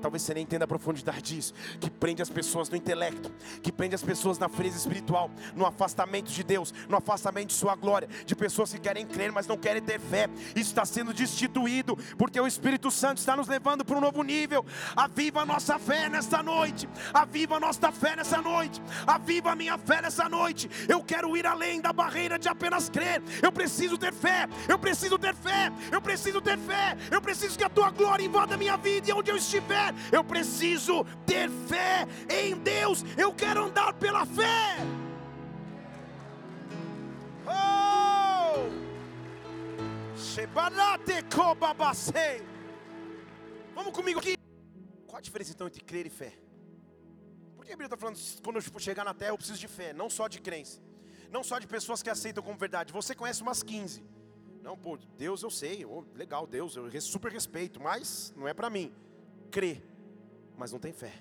Talvez 0.00 0.22
você 0.22 0.34
nem 0.34 0.44
entenda 0.44 0.64
a 0.64 0.68
profundidade 0.68 1.22
disso. 1.22 1.52
Que 1.80 1.90
prende 1.90 2.22
as 2.22 2.30
pessoas 2.30 2.68
no 2.68 2.76
intelecto, 2.76 3.30
que 3.62 3.72
prende 3.72 3.94
as 3.94 4.02
pessoas 4.02 4.38
na 4.38 4.48
fresa 4.48 4.76
espiritual, 4.76 5.30
no 5.54 5.66
afastamento 5.66 6.30
de 6.30 6.42
Deus, 6.44 6.72
no 6.88 6.96
afastamento 6.96 7.48
de 7.48 7.54
Sua 7.54 7.74
glória, 7.74 8.08
de 8.24 8.36
pessoas 8.36 8.72
que 8.72 8.78
querem 8.78 9.06
crer, 9.06 9.32
mas 9.32 9.46
não 9.46 9.56
querem 9.56 9.82
ter 9.82 9.98
fé. 9.98 10.28
Isso 10.54 10.70
está 10.70 10.84
sendo 10.84 11.12
destituído, 11.12 11.96
porque 12.16 12.40
o 12.40 12.46
Espírito 12.46 12.90
Santo 12.90 13.18
está 13.18 13.36
nos 13.36 13.48
levando 13.48 13.84
para 13.84 13.96
um 13.96 14.00
novo 14.00 14.22
nível. 14.22 14.64
Aviva 14.94 15.42
a 15.42 15.46
nossa 15.46 15.78
fé 15.78 16.08
nesta 16.08 16.42
noite, 16.42 16.88
aviva 17.12 17.56
a 17.56 17.60
nossa 17.60 17.90
fé 17.90 18.14
nessa 18.14 18.40
noite, 18.40 18.80
aviva 19.06 19.52
a 19.52 19.56
minha 19.56 19.76
fé 19.76 20.02
nessa 20.02 20.28
noite. 20.28 20.70
Eu 20.88 21.02
quero 21.02 21.36
ir 21.36 21.46
além 21.46 21.80
da 21.80 21.92
barreira 21.92 22.38
de 22.38 22.48
apenas 22.48 22.88
crer. 22.88 23.22
Eu 23.42 23.50
preciso 23.50 23.98
ter 23.98 24.12
fé, 24.12 24.48
eu 24.68 24.78
preciso 24.78 25.18
ter 25.18 25.34
fé, 25.34 25.72
eu 25.90 26.00
preciso 26.00 26.40
ter 26.40 26.58
fé, 26.58 26.96
eu 27.10 27.20
preciso 27.20 27.58
que 27.58 27.64
a 27.64 27.68
tua 27.68 27.90
glória 27.90 28.24
invada 28.24 28.54
a 28.54 28.58
minha 28.58 28.76
vida 28.76 28.99
vida 29.00 29.10
e 29.10 29.12
onde 29.12 29.30
eu 29.30 29.36
estiver, 29.36 29.94
eu 30.12 30.22
preciso 30.22 31.04
ter 31.26 31.48
fé 31.48 32.06
em 32.28 32.56
Deus. 32.56 33.04
Eu 33.16 33.34
quero 33.34 33.64
andar 33.64 33.92
pela 33.94 34.24
fé. 34.26 34.76
Oh! 37.46 38.68
Vamos 43.74 43.92
comigo 43.92 44.20
aqui. 44.20 44.36
Qual 45.06 45.18
a 45.18 45.20
diferença 45.20 45.52
então 45.52 45.66
entre 45.66 45.82
crer 45.82 46.06
e 46.06 46.10
fé? 46.10 46.34
Por 47.56 47.64
que 47.64 47.72
a 47.72 47.76
Bíblia 47.76 47.86
está 47.86 47.96
falando 47.96 48.18
quando 48.42 48.56
eu 48.56 48.80
chegar 48.80 49.04
na 49.04 49.14
terra 49.14 49.32
eu 49.32 49.38
preciso 49.38 49.58
de 49.58 49.68
fé, 49.68 49.92
não 49.92 50.10
só 50.10 50.28
de 50.28 50.40
crença, 50.40 50.80
não 51.30 51.42
só 51.42 51.58
de 51.58 51.66
pessoas 51.66 52.02
que 52.02 52.10
aceitam 52.10 52.42
como 52.42 52.56
verdade. 52.56 52.92
Você 52.92 53.14
conhece 53.14 53.42
umas 53.42 53.62
15. 53.62 54.19
Não, 54.62 54.76
pô, 54.76 54.98
Deus 55.16 55.42
eu 55.42 55.50
sei, 55.50 55.84
oh, 55.84 56.04
legal, 56.14 56.46
Deus, 56.46 56.76
eu 56.76 57.00
super 57.00 57.32
respeito, 57.32 57.80
mas 57.80 58.32
não 58.36 58.46
é 58.46 58.52
para 58.52 58.68
mim. 58.68 58.92
Crê, 59.50 59.82
mas 60.56 60.72
não 60.72 60.78
tem 60.78 60.92
fé. 60.92 61.12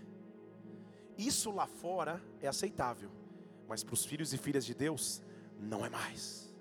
Isso 1.17 1.52
lá 1.52 1.65
fora 1.65 2.21
é 2.41 2.47
aceitável, 2.47 3.10
mas 3.67 3.84
para 3.84 3.93
os 3.93 4.06
filhos 4.06 4.34
e 4.34 4.38
filhas 4.38 4.65
de 4.65 4.73
Deus, 4.73 5.21
não 5.58 5.86
é 5.86 5.89
mais. 5.89 6.54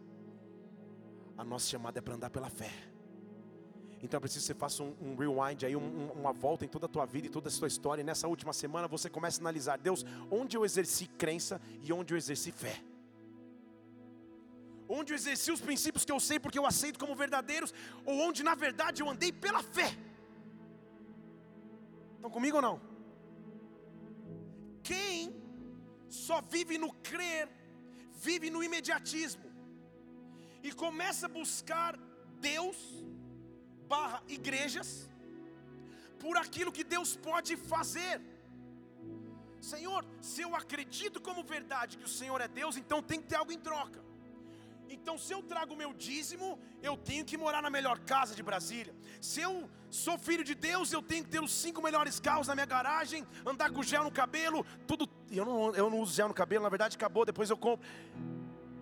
A 1.36 1.44
nossa 1.44 1.68
chamada 1.68 1.98
é 1.98 2.02
para 2.02 2.14
andar 2.14 2.30
pela 2.30 2.48
fé. 2.48 2.72
Então 4.00 4.18
é 4.18 4.20
preciso 4.20 4.44
que 4.44 4.46
você 4.46 4.54
faça 4.54 4.82
um, 4.82 4.94
um 5.00 5.16
rewind 5.16 5.64
aí, 5.64 5.74
um, 5.74 6.12
uma 6.12 6.32
volta 6.32 6.64
em 6.64 6.68
toda 6.68 6.86
a 6.86 6.88
tua 6.88 7.04
vida 7.04 7.26
e 7.26 7.30
toda 7.30 7.48
a 7.48 7.50
sua 7.50 7.66
história. 7.66 8.02
E 8.02 8.04
nessa 8.04 8.28
última 8.28 8.52
semana 8.52 8.86
você 8.86 9.10
começa 9.10 9.40
a 9.40 9.42
analisar, 9.42 9.76
Deus, 9.78 10.04
onde 10.30 10.56
eu 10.56 10.64
exerci 10.64 11.06
crença 11.06 11.60
e 11.82 11.92
onde 11.92 12.14
eu 12.14 12.16
exerci 12.18 12.52
fé 12.52 12.82
onde 14.88 15.12
eu 15.12 15.16
exerci 15.16 15.50
os 15.52 15.60
princípios 15.60 16.04
que 16.04 16.12
eu 16.12 16.20
sei 16.28 16.38
porque 16.40 16.58
eu 16.58 16.66
aceito 16.66 16.98
como 16.98 17.14
verdadeiros, 17.14 17.74
ou 18.04 18.16
onde 18.26 18.42
na 18.42 18.54
verdade 18.54 19.02
eu 19.02 19.10
andei 19.10 19.30
pela 19.30 19.62
fé. 19.62 19.90
Estão 22.16 22.30
comigo 22.30 22.56
ou 22.56 22.62
não? 22.62 22.80
Quem 24.82 25.34
só 26.08 26.40
vive 26.40 26.78
no 26.78 26.90
crer, 27.10 27.48
vive 28.14 28.48
no 28.50 28.62
imediatismo, 28.62 29.46
e 30.62 30.72
começa 30.72 31.26
a 31.26 31.34
buscar 31.40 31.92
Deus, 32.40 32.78
barra 33.86 34.22
igrejas, 34.26 35.08
por 36.18 36.36
aquilo 36.36 36.72
que 36.72 36.82
Deus 36.82 37.14
pode 37.16 37.56
fazer. 37.56 38.20
Senhor, 39.60 40.04
se 40.20 40.40
eu 40.42 40.54
acredito 40.54 41.20
como 41.20 41.42
verdade 41.42 41.98
que 41.98 42.04
o 42.04 42.14
Senhor 42.20 42.40
é 42.40 42.48
Deus, 42.48 42.76
então 42.76 43.02
tem 43.02 43.20
que 43.20 43.28
ter 43.28 43.36
algo 43.36 43.52
em 43.52 43.58
troca. 43.58 44.07
Então, 44.90 45.18
se 45.18 45.32
eu 45.34 45.42
trago 45.42 45.74
o 45.74 45.76
meu 45.76 45.92
dízimo, 45.92 46.58
eu 46.82 46.96
tenho 46.96 47.24
que 47.24 47.36
morar 47.36 47.62
na 47.62 47.68
melhor 47.68 47.98
casa 48.00 48.34
de 48.34 48.42
Brasília. 48.42 48.94
Se 49.20 49.40
eu 49.40 49.68
sou 49.90 50.16
filho 50.18 50.42
de 50.42 50.54
Deus, 50.54 50.92
eu 50.92 51.02
tenho 51.02 51.24
que 51.24 51.30
ter 51.30 51.42
os 51.42 51.52
cinco 51.52 51.82
melhores 51.82 52.18
carros 52.18 52.48
na 52.48 52.54
minha 52.54 52.66
garagem, 52.66 53.26
andar 53.44 53.70
com 53.70 53.82
gel 53.82 54.04
no 54.04 54.10
cabelo, 54.10 54.64
tudo. 54.86 55.08
Eu 55.30 55.44
não, 55.44 55.74
eu 55.74 55.90
não 55.90 56.00
uso 56.00 56.14
gel 56.14 56.28
no 56.28 56.34
cabelo, 56.34 56.62
na 56.62 56.70
verdade 56.70 56.96
acabou, 56.96 57.26
depois 57.26 57.50
eu 57.50 57.56
compro. 57.56 57.86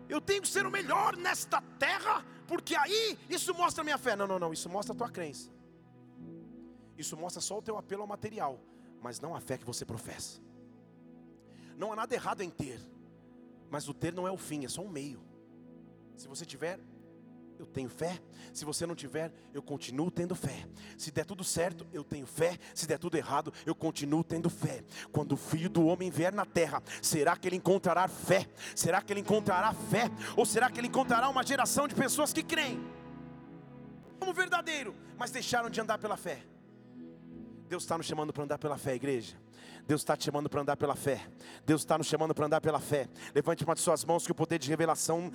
Eu 0.08 0.20
tenho 0.20 0.40
que 0.42 0.48
ser 0.48 0.64
o 0.64 0.70
melhor 0.70 1.16
nesta 1.16 1.60
terra, 1.78 2.24
porque 2.46 2.76
aí 2.76 3.18
isso 3.28 3.52
mostra 3.52 3.82
a 3.82 3.84
minha 3.84 3.98
fé. 3.98 4.14
Não, 4.14 4.26
não, 4.26 4.38
não, 4.38 4.52
isso 4.52 4.68
mostra 4.68 4.94
a 4.94 4.96
tua 4.96 5.10
crença. 5.10 5.50
Isso 6.96 7.16
mostra 7.16 7.42
só 7.42 7.58
o 7.58 7.62
teu 7.62 7.76
apelo 7.76 8.02
ao 8.02 8.08
material, 8.08 8.60
mas 9.02 9.20
não 9.20 9.34
a 9.34 9.40
fé 9.40 9.58
que 9.58 9.64
você 9.64 9.84
professa. 9.84 10.40
Não 11.76 11.92
há 11.92 11.96
nada 11.96 12.14
errado 12.14 12.42
em 12.42 12.48
ter, 12.48 12.80
mas 13.68 13.88
o 13.88 13.92
ter 13.92 14.14
não 14.14 14.26
é 14.26 14.30
o 14.30 14.38
fim, 14.38 14.64
é 14.64 14.68
só 14.68 14.82
um 14.82 14.88
meio. 14.88 15.25
Se 16.16 16.26
você 16.26 16.44
tiver, 16.44 16.80
eu 17.58 17.66
tenho 17.66 17.88
fé. 17.88 18.20
Se 18.52 18.64
você 18.64 18.86
não 18.86 18.94
tiver, 18.94 19.32
eu 19.52 19.62
continuo 19.62 20.10
tendo 20.10 20.34
fé. 20.34 20.66
Se 20.96 21.10
der 21.10 21.24
tudo 21.24 21.44
certo, 21.44 21.86
eu 21.92 22.04
tenho 22.04 22.26
fé. 22.26 22.58
Se 22.74 22.86
der 22.86 22.98
tudo 22.98 23.16
errado, 23.16 23.52
eu 23.64 23.74
continuo 23.74 24.22
tendo 24.24 24.48
fé. 24.48 24.82
Quando 25.12 25.32
o 25.32 25.36
filho 25.36 25.68
do 25.68 25.86
homem 25.86 26.10
vier 26.10 26.32
na 26.32 26.44
terra, 26.44 26.82
será 27.02 27.36
que 27.36 27.48
ele 27.48 27.56
encontrará 27.56 28.08
fé? 28.08 28.46
Será 28.74 29.00
que 29.00 29.12
ele 29.12 29.20
encontrará 29.20 29.72
fé? 29.72 30.10
Ou 30.36 30.46
será 30.46 30.70
que 30.70 30.80
ele 30.80 30.88
encontrará 30.88 31.28
uma 31.28 31.44
geração 31.44 31.86
de 31.88 31.94
pessoas 31.94 32.32
que 32.32 32.42
creem? 32.42 32.80
Como 34.18 34.32
verdadeiro, 34.32 34.94
mas 35.18 35.30
deixaram 35.30 35.68
de 35.68 35.80
andar 35.80 35.98
pela 35.98 36.16
fé. 36.16 36.42
Deus 37.68 37.82
está 37.82 37.96
nos 37.98 38.06
chamando 38.06 38.32
para 38.32 38.44
andar 38.44 38.58
pela 38.58 38.78
fé, 38.78 38.94
igreja. 38.94 39.36
Deus 39.86 40.00
está 40.00 40.16
te 40.16 40.24
chamando 40.24 40.50
para 40.50 40.62
andar 40.62 40.76
pela 40.76 40.96
fé. 40.96 41.20
Deus 41.64 41.82
está 41.82 41.96
nos 41.96 42.08
chamando 42.08 42.34
para 42.34 42.46
andar 42.46 42.60
pela 42.60 42.80
fé. 42.80 43.08
Levante 43.34 43.64
uma 43.64 43.74
de 43.74 43.80
suas 43.80 44.04
mãos 44.04 44.26
que 44.26 44.32
o 44.32 44.34
poder 44.34 44.58
de 44.58 44.68
revelação 44.68 45.30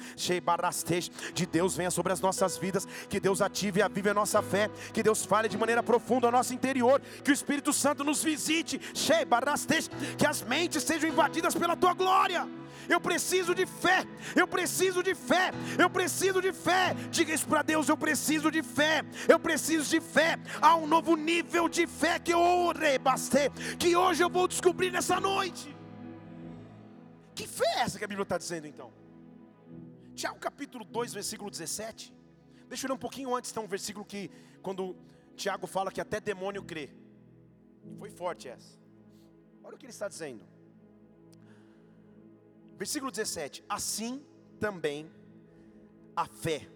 de 1.34 1.46
Deus 1.46 1.76
venha 1.76 1.90
sobre 1.90 2.12
as 2.12 2.20
nossas 2.20 2.58
vidas. 2.58 2.86
Que 3.10 3.20
Deus 3.20 3.42
ative 3.42 3.80
e 3.80 3.84
avive 3.84 4.10
a 4.10 4.14
nossa 4.14 4.42
fé. 4.42 4.70
Que 4.94 5.02
Deus 5.02 5.24
fale 5.24 5.48
de 5.48 5.58
maneira 5.58 5.82
profunda 5.82 6.28
ao 6.28 6.32
nosso 6.32 6.54
interior. 6.54 7.02
Que 7.24 7.32
o 7.32 7.34
Espírito 7.34 7.72
Santo 7.72 8.04
nos 8.04 8.22
visite. 8.22 8.78
Que 10.18 10.26
as 10.26 10.42
mentes 10.42 10.84
sejam 10.84 11.10
invadidas 11.10 11.56
pela 11.56 11.78
tua 11.78 11.94
glória. 11.94 12.46
Eu 12.90 13.00
preciso 13.00 13.56
de 13.56 13.66
fé, 13.66 14.04
eu 14.36 14.46
preciso 14.46 15.02
de 15.02 15.16
fé, 15.16 15.52
eu 15.80 15.90
preciso 15.90 16.42
de 16.42 16.52
fé. 16.52 16.94
Diga 17.10 17.34
isso 17.34 17.48
para 17.48 17.62
Deus: 17.62 17.88
eu 17.88 17.96
preciso 17.96 18.52
de 18.52 18.62
fé, 18.62 19.02
eu 19.30 19.40
preciso 19.40 19.90
de 19.90 20.02
fé. 20.02 20.38
Há 20.62 20.76
um 20.76 20.86
novo 20.86 21.16
nível 21.16 21.70
de 21.70 21.88
fé 21.88 22.20
que 22.20 22.34
eu 22.34 22.74
rebastei, 22.78 23.50
que 23.80 23.96
hoje 23.96 24.11
eu 24.20 24.30
vou 24.30 24.48
descobrir 24.48 24.92
nessa 24.92 25.20
noite. 25.20 25.76
Que 27.36 27.48
fé 27.48 27.66
é 27.78 27.80
essa 27.82 27.98
que 27.98 28.06
a 28.06 28.08
Bíblia 28.08 28.24
está 28.24 28.38
dizendo 28.38 28.68
então? 28.68 28.92
Tiago 30.16 30.40
capítulo 30.40 30.84
2, 30.86 31.14
versículo 31.14 31.50
17. 31.50 32.14
Deixa 32.68 32.86
eu 32.86 32.90
ler 32.90 32.96
um 32.96 33.00
pouquinho 33.00 33.36
antes, 33.36 33.52
então, 33.52 33.64
um 33.64 33.68
versículo 33.68 34.06
que, 34.06 34.30
quando 34.62 34.96
Tiago 35.36 35.68
fala 35.68 35.92
que 35.92 36.02
até 36.02 36.20
demônio 36.20 36.64
crê. 36.64 36.90
Foi 37.98 38.10
forte 38.10 38.48
essa. 38.48 38.80
Olha 39.64 39.76
o 39.76 39.78
que 39.78 39.86
ele 39.86 39.92
está 39.92 40.08
dizendo. 40.08 40.44
Versículo 42.78 43.12
17: 43.12 43.64
Assim 43.68 44.24
também 44.60 45.12
a 46.16 46.26
fé, 46.26 46.68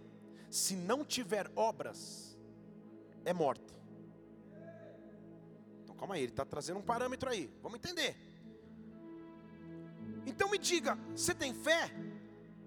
se 0.50 0.76
não 0.76 1.04
tiver 1.04 1.52
obras, 1.56 2.38
é 3.24 3.34
morta. 3.34 3.74
Calma 5.98 6.16
aí, 6.16 6.22
ele 6.22 6.32
está 6.32 6.46
trazendo 6.46 6.80
um 6.80 6.84
parâmetro 6.84 7.30
aí, 7.30 7.52
vamos 7.62 7.78
entender. 7.78 8.16
Então 10.26 10.50
me 10.50 10.58
diga, 10.58 10.98
você 11.16 11.34
tem 11.34 11.54
fé 11.54 11.92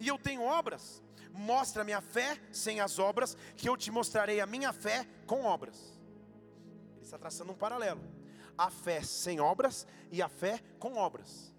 e 0.01 0.09
eu 0.09 0.19
tenho 0.19 0.43
obras? 0.43 1.03
Mostra 1.33 1.83
a 1.83 1.85
minha 1.85 2.01
fé 2.01 2.41
sem 2.51 2.81
as 2.81 2.99
obras, 2.99 3.37
que 3.57 3.69
eu 3.69 3.77
te 3.77 3.91
mostrarei 3.91 4.41
a 4.41 4.47
minha 4.47 4.73
fé 4.73 5.07
com 5.27 5.45
obras. 5.45 5.99
Ele 6.97 7.05
está 7.05 7.19
traçando 7.19 7.53
um 7.53 7.57
paralelo: 7.57 8.01
a 8.57 8.71
fé 8.71 9.03
sem 9.03 9.39
obras 9.39 9.87
e 10.11 10.21
a 10.21 10.29
fé 10.29 10.61
com 10.79 10.97
obras. 10.97 11.55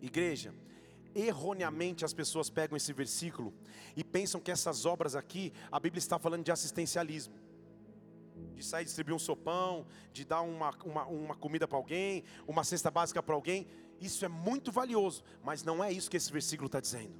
Igreja, 0.00 0.52
erroneamente 1.14 2.04
as 2.04 2.12
pessoas 2.12 2.50
pegam 2.50 2.76
esse 2.76 2.92
versículo 2.92 3.54
e 3.96 4.02
pensam 4.02 4.40
que 4.40 4.50
essas 4.50 4.84
obras 4.84 5.14
aqui, 5.14 5.52
a 5.70 5.78
Bíblia 5.78 5.98
está 5.98 6.18
falando 6.18 6.44
de 6.44 6.50
assistencialismo. 6.50 7.34
De 8.62 8.68
sair 8.68 8.84
distribuir 8.84 9.16
um 9.16 9.18
sopão, 9.18 9.84
de 10.12 10.24
dar 10.24 10.40
uma, 10.42 10.70
uma, 10.84 11.04
uma 11.06 11.34
comida 11.34 11.66
para 11.66 11.76
alguém, 11.76 12.22
uma 12.46 12.62
cesta 12.62 12.92
básica 12.92 13.20
para 13.20 13.34
alguém. 13.34 13.66
Isso 14.00 14.24
é 14.24 14.28
muito 14.28 14.70
valioso, 14.70 15.24
mas 15.42 15.64
não 15.64 15.82
é 15.82 15.90
isso 15.92 16.08
que 16.08 16.16
esse 16.16 16.30
versículo 16.30 16.66
está 16.66 16.78
dizendo. 16.78 17.12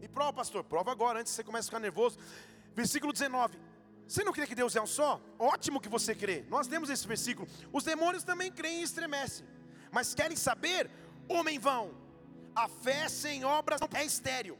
E 0.00 0.06
prova, 0.06 0.32
pastor, 0.32 0.62
prova 0.62 0.92
agora, 0.92 1.18
antes 1.18 1.32
que 1.32 1.36
você 1.36 1.42
comece 1.42 1.66
a 1.66 1.70
ficar 1.70 1.80
nervoso. 1.80 2.16
Versículo 2.76 3.12
19. 3.12 3.58
Você 4.06 4.22
não 4.22 4.32
crê 4.32 4.46
que 4.46 4.54
Deus 4.54 4.76
é 4.76 4.80
um 4.80 4.86
só? 4.86 5.20
Ótimo 5.36 5.80
que 5.80 5.88
você 5.88 6.14
crê. 6.14 6.44
Nós 6.48 6.68
lemos 6.68 6.88
esse 6.88 7.06
versículo. 7.06 7.48
Os 7.72 7.82
demônios 7.82 8.22
também 8.22 8.52
creem 8.52 8.80
e 8.80 8.84
estremecem. 8.84 9.44
Mas 9.90 10.14
querem 10.14 10.36
saber 10.36 10.88
homem 11.28 11.58
vão. 11.58 11.90
A 12.54 12.68
fé 12.68 13.08
sem 13.08 13.44
obras 13.44 13.80
é 13.92 14.04
estéril. 14.04 14.56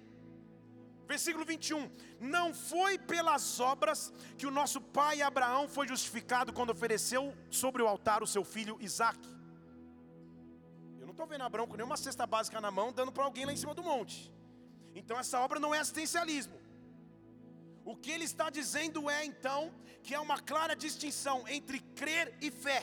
Versículo 1.08 1.44
21. 1.44 1.90
Não 2.20 2.52
foi 2.52 2.98
pelas 2.98 3.58
obras 3.58 4.12
que 4.36 4.46
o 4.46 4.50
nosso 4.50 4.78
pai 4.80 5.22
Abraão 5.22 5.66
foi 5.66 5.88
justificado 5.88 6.52
quando 6.52 6.70
ofereceu 6.70 7.34
sobre 7.50 7.82
o 7.82 7.88
altar 7.88 8.22
o 8.22 8.26
seu 8.26 8.44
filho 8.44 8.76
Isaac. 8.78 9.18
Eu 11.00 11.06
não 11.06 11.12
estou 11.12 11.26
vendo 11.26 11.44
Abraão 11.44 11.66
com 11.66 11.76
nenhuma 11.76 11.96
cesta 11.96 12.26
básica 12.26 12.60
na 12.60 12.70
mão 12.70 12.92
dando 12.92 13.10
para 13.10 13.24
alguém 13.24 13.46
lá 13.46 13.52
em 13.54 13.56
cima 13.56 13.74
do 13.74 13.82
monte. 13.82 14.30
Então 14.94 15.18
essa 15.18 15.40
obra 15.40 15.58
não 15.58 15.74
é 15.74 15.78
assistencialismo. 15.78 16.60
O 17.86 17.96
que 17.96 18.10
ele 18.10 18.24
está 18.24 18.50
dizendo 18.50 19.08
é 19.08 19.24
então 19.24 19.72
que 20.02 20.14
é 20.14 20.20
uma 20.20 20.38
clara 20.38 20.76
distinção 20.76 21.48
entre 21.48 21.80
crer 22.00 22.36
e 22.42 22.50
fé. 22.50 22.82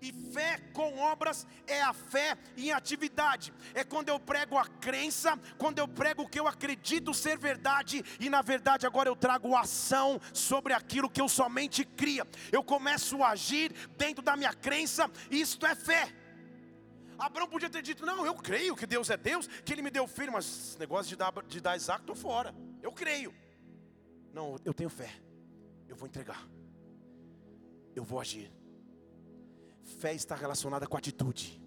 E 0.00 0.12
fé 0.12 0.58
com 0.72 0.98
obras 0.98 1.46
é 1.66 1.80
a 1.80 1.92
fé 1.92 2.36
em 2.56 2.70
atividade. 2.70 3.52
É 3.74 3.82
quando 3.82 4.10
eu 4.10 4.20
prego 4.20 4.58
a 4.58 4.66
crença, 4.66 5.38
quando 5.56 5.78
eu 5.78 5.88
prego 5.88 6.22
o 6.22 6.28
que 6.28 6.38
eu 6.38 6.46
acredito 6.46 7.14
ser 7.14 7.38
verdade, 7.38 8.04
e 8.20 8.28
na 8.28 8.42
verdade 8.42 8.86
agora 8.86 9.08
eu 9.08 9.16
trago 9.16 9.56
ação 9.56 10.20
sobre 10.32 10.74
aquilo 10.74 11.08
que 11.08 11.20
eu 11.20 11.28
somente 11.28 11.84
cria. 11.84 12.26
Eu 12.52 12.62
começo 12.62 13.22
a 13.22 13.30
agir 13.30 13.72
dentro 13.96 14.22
da 14.22 14.36
minha 14.36 14.52
crença, 14.52 15.10
isto 15.30 15.64
é 15.64 15.74
fé. 15.74 16.12
Abraão 17.18 17.48
podia 17.48 17.70
ter 17.70 17.82
dito: 17.82 18.04
Não, 18.04 18.26
eu 18.26 18.34
creio 18.34 18.76
que 18.76 18.86
Deus 18.86 19.08
é 19.08 19.16
Deus, 19.16 19.46
que 19.46 19.72
Ele 19.72 19.82
me 19.82 19.90
deu 19.90 20.06
filho, 20.06 20.32
mas 20.32 20.44
esse 20.44 20.78
negócio 20.78 21.08
de 21.08 21.16
dar, 21.16 21.32
de 21.46 21.60
dar 21.60 21.76
estou 21.76 22.14
fora. 22.14 22.54
Eu 22.82 22.92
creio. 22.92 23.34
Não, 24.32 24.56
eu 24.64 24.74
tenho 24.74 24.90
fé. 24.90 25.10
Eu 25.88 25.96
vou 25.96 26.06
entregar. 26.06 26.46
Eu 27.94 28.04
vou 28.04 28.20
agir. 28.20 28.52
Fé 29.86 30.14
está 30.14 30.34
relacionada 30.34 30.86
com 30.86 30.96
atitude. 30.96 31.62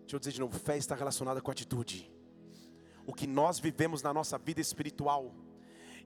Deixa 0.00 0.16
eu 0.16 0.18
dizer 0.18 0.32
de 0.32 0.40
novo: 0.40 0.58
fé 0.58 0.76
está 0.78 0.94
relacionada 0.94 1.40
com 1.40 1.50
atitude. 1.50 2.10
O 3.06 3.12
que 3.12 3.26
nós 3.26 3.60
vivemos 3.60 4.02
na 4.02 4.12
nossa 4.12 4.38
vida 4.38 4.60
espiritual 4.60 5.34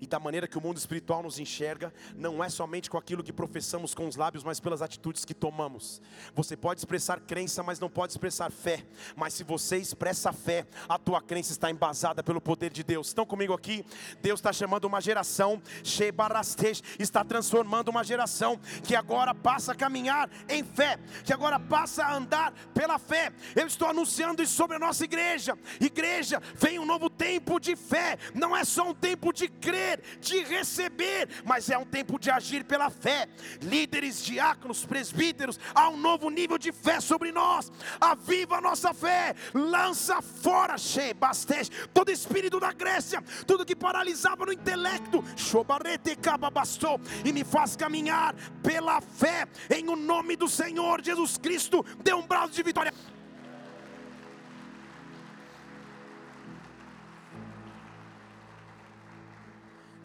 e 0.02 0.06
da 0.06 0.18
maneira 0.18 0.48
que 0.48 0.58
o 0.58 0.60
mundo 0.60 0.78
espiritual 0.78 1.22
nos 1.22 1.38
enxerga, 1.38 1.94
não 2.16 2.42
é 2.42 2.48
somente 2.48 2.90
com 2.90 2.98
aquilo 2.98 3.22
que 3.22 3.32
professamos 3.32 3.94
com 3.94 4.08
os 4.08 4.16
lábios, 4.16 4.42
mas 4.42 4.58
pelas 4.58 4.82
atitudes 4.82 5.24
que 5.24 5.32
tomamos. 5.32 6.02
Você 6.34 6.56
pode 6.56 6.80
expressar 6.80 7.20
crença, 7.20 7.62
mas 7.62 7.78
não 7.78 7.88
pode 7.88 8.12
expressar 8.12 8.50
fé. 8.50 8.84
Mas 9.14 9.32
se 9.32 9.44
você 9.44 9.76
expressa 9.76 10.32
fé, 10.32 10.66
a 10.88 10.98
tua 10.98 11.22
crença 11.22 11.52
está 11.52 11.70
embasada 11.70 12.20
pelo 12.20 12.40
poder 12.40 12.72
de 12.72 12.82
Deus. 12.82 13.06
Estão 13.06 13.24
comigo 13.24 13.54
aqui? 13.54 13.86
Deus 14.20 14.40
está 14.40 14.52
chamando 14.52 14.86
uma 14.86 15.00
geração, 15.00 15.62
está 16.98 17.22
transformando 17.22 17.88
uma 17.88 18.02
geração 18.02 18.58
que 18.82 18.96
agora 18.96 19.32
passa 19.32 19.70
a 19.70 19.76
caminhar 19.76 20.28
em 20.48 20.64
fé, 20.64 20.98
que 21.24 21.32
agora 21.32 21.60
passa 21.60 22.02
a 22.02 22.16
andar 22.16 22.52
pela 22.74 22.98
fé. 22.98 23.32
Eu 23.54 23.68
estou 23.68 23.86
anunciando 23.86 24.42
isso 24.42 24.54
sobre 24.54 24.74
a 24.74 24.80
nossa 24.80 25.04
igreja. 25.04 25.56
Igreja, 25.80 26.42
vem 26.56 26.80
um 26.80 26.84
novo 26.84 27.08
tempo 27.08 27.60
de 27.60 27.76
fé, 27.76 28.18
não 28.34 28.56
é 28.56 28.64
só 28.64 28.90
um 28.90 28.94
tempo 28.94 29.32
de 29.32 29.46
crer 29.46 29.91
de 30.20 30.42
receber, 30.44 31.28
mas 31.44 31.70
é 31.70 31.78
um 31.78 31.85
tempo 31.85 32.18
de 32.18 32.31
agir 32.31 32.64
pela 32.64 32.90
fé. 32.90 33.28
Líderes, 33.61 34.24
diáconos, 34.24 34.85
presbíteros, 34.85 35.59
há 35.74 35.88
um 35.88 35.96
novo 35.96 36.31
nível 36.31 36.59
de 36.59 36.72
fé 36.72 37.00
sobre 37.00 37.33
nós. 37.33 37.70
Aviva 38.00 38.57
a 38.57 38.61
nossa 38.61 38.92
fé, 38.94 39.35
lança 39.55 40.20
fora, 40.20 40.76
bastante 41.16 41.70
todo 41.92 42.11
espírito 42.11 42.59
da 42.59 42.72
Grécia, 42.72 43.22
tudo 43.46 43.64
que 43.64 43.76
paralisava 43.76 44.46
no 44.46 44.52
intelecto, 44.52 45.24
bastou 46.52 47.00
e 47.24 47.33
me 47.33 47.44
faz 47.44 47.76
caminhar 47.76 48.35
pela 48.62 49.00
fé 49.00 49.46
em 49.70 49.88
o 49.88 49.96
nome 49.96 50.37
do 50.37 50.48
Senhor 50.48 51.02
Jesus 51.02 51.38
Cristo. 51.38 51.85
Dê 52.02 52.12
um 52.12 52.26
braço 52.26 52.52
de 52.52 52.62
vitória. 52.62 52.92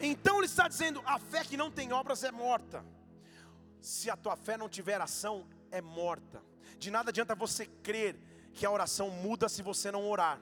Então 0.00 0.38
ele 0.38 0.46
está 0.46 0.68
dizendo: 0.68 1.02
a 1.04 1.18
fé 1.18 1.44
que 1.44 1.56
não 1.56 1.70
tem 1.70 1.92
obras 1.92 2.22
é 2.24 2.30
morta. 2.30 2.84
Se 3.80 4.10
a 4.10 4.16
tua 4.16 4.36
fé 4.36 4.56
não 4.56 4.68
tiver 4.68 5.00
ação, 5.00 5.46
é 5.70 5.80
morta. 5.80 6.42
De 6.78 6.90
nada 6.90 7.10
adianta 7.10 7.34
você 7.34 7.66
crer 7.66 8.16
que 8.52 8.64
a 8.64 8.70
oração 8.70 9.10
muda 9.10 9.48
se 9.48 9.62
você 9.62 9.90
não 9.90 10.08
orar. 10.08 10.40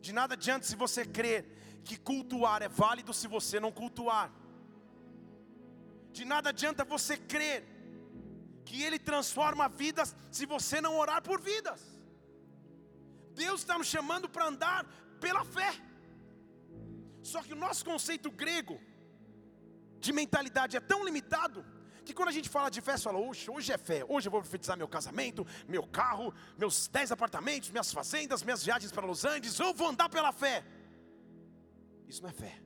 De 0.00 0.12
nada 0.12 0.34
adianta 0.34 0.66
se 0.66 0.76
você 0.76 1.04
crer 1.04 1.44
que 1.84 1.96
cultuar 1.96 2.62
é 2.62 2.68
válido 2.68 3.12
se 3.12 3.26
você 3.26 3.58
não 3.58 3.72
cultuar. 3.72 4.30
De 6.12 6.24
nada 6.24 6.50
adianta 6.50 6.84
você 6.84 7.16
crer 7.16 7.64
que 8.64 8.82
Ele 8.82 8.98
transforma 8.98 9.68
vidas 9.68 10.14
se 10.30 10.44
você 10.44 10.80
não 10.80 10.98
orar 10.98 11.22
por 11.22 11.40
vidas. 11.40 11.80
Deus 13.34 13.60
está 13.60 13.78
nos 13.78 13.86
chamando 13.86 14.28
para 14.28 14.46
andar 14.46 14.84
pela 15.20 15.44
fé. 15.44 15.72
Só 17.22 17.42
que 17.42 17.52
o 17.52 17.56
nosso 17.56 17.84
conceito 17.84 18.30
grego 18.30 18.78
de 20.00 20.12
mentalidade 20.12 20.76
é 20.76 20.80
tão 20.80 21.04
limitado 21.04 21.64
que 22.04 22.14
quando 22.14 22.30
a 22.30 22.32
gente 22.32 22.48
fala 22.48 22.70
de 22.70 22.80
fé, 22.80 22.96
você 22.96 23.02
fala, 23.04 23.18
hoje, 23.18 23.50
hoje 23.50 23.70
é 23.70 23.76
fé, 23.76 24.02
hoje 24.08 24.28
eu 24.28 24.32
vou 24.32 24.40
profetizar 24.40 24.78
meu 24.78 24.88
casamento, 24.88 25.46
meu 25.68 25.86
carro, 25.86 26.32
meus 26.56 26.88
dez 26.88 27.12
apartamentos, 27.12 27.70
minhas 27.70 27.92
fazendas, 27.92 28.42
minhas 28.42 28.64
viagens 28.64 28.90
para 28.90 29.06
Los 29.06 29.26
Angeles, 29.26 29.58
eu 29.58 29.74
vou 29.74 29.88
andar 29.88 30.08
pela 30.08 30.32
fé. 30.32 30.64
Isso 32.06 32.22
não 32.22 32.30
é 32.30 32.32
fé. 32.32 32.62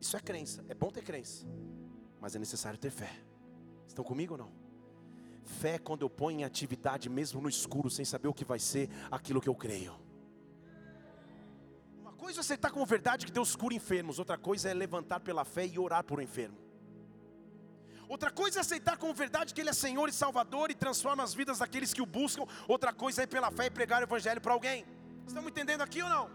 Isso 0.00 0.16
é 0.16 0.20
crença. 0.20 0.64
É 0.68 0.74
bom 0.74 0.90
ter 0.90 1.04
crença, 1.04 1.46
mas 2.20 2.34
é 2.34 2.38
necessário 2.40 2.78
ter 2.78 2.90
fé. 2.90 3.12
Estão 3.86 4.04
comigo 4.04 4.34
ou 4.34 4.38
não? 4.38 4.52
Fé 5.44 5.74
é 5.74 5.78
quando 5.78 6.02
eu 6.02 6.10
ponho 6.10 6.40
em 6.40 6.44
atividade, 6.44 7.08
mesmo 7.08 7.40
no 7.40 7.48
escuro, 7.48 7.88
sem 7.88 8.04
saber 8.04 8.26
o 8.26 8.34
que 8.34 8.44
vai 8.44 8.58
ser, 8.58 8.88
aquilo 9.08 9.40
que 9.40 9.48
eu 9.48 9.54
creio 9.54 10.03
coisa 12.24 12.40
é 12.40 12.42
aceitar 12.42 12.70
como 12.70 12.86
verdade 12.86 13.26
que 13.26 13.32
Deus 13.38 13.54
cura 13.54 13.74
enfermos, 13.74 14.18
outra 14.18 14.38
coisa 14.38 14.70
é 14.70 14.74
levantar 14.74 15.20
pela 15.20 15.44
fé 15.44 15.66
e 15.66 15.78
orar 15.78 16.02
por 16.02 16.18
um 16.18 16.22
enfermo. 16.22 16.58
Outra 18.08 18.30
coisa 18.30 18.60
é 18.60 18.62
aceitar 18.62 18.96
como 18.96 19.12
verdade 19.12 19.52
que 19.52 19.60
Ele 19.60 19.68
é 19.68 19.74
Senhor 19.74 20.08
e 20.08 20.12
Salvador 20.12 20.70
e 20.70 20.74
transforma 20.74 21.22
as 21.22 21.34
vidas 21.34 21.58
daqueles 21.58 21.92
que 21.92 22.00
o 22.00 22.06
buscam. 22.06 22.44
Outra 22.66 22.94
coisa 22.94 23.24
é 23.24 23.26
pela 23.26 23.50
fé 23.50 23.66
e 23.66 23.70
pregar 23.70 24.00
o 24.00 24.04
Evangelho 24.04 24.40
para 24.40 24.54
alguém. 24.54 24.86
Estamos 25.26 25.50
entendendo 25.50 25.82
aqui 25.82 26.00
ou 26.02 26.08
não? 26.08 26.30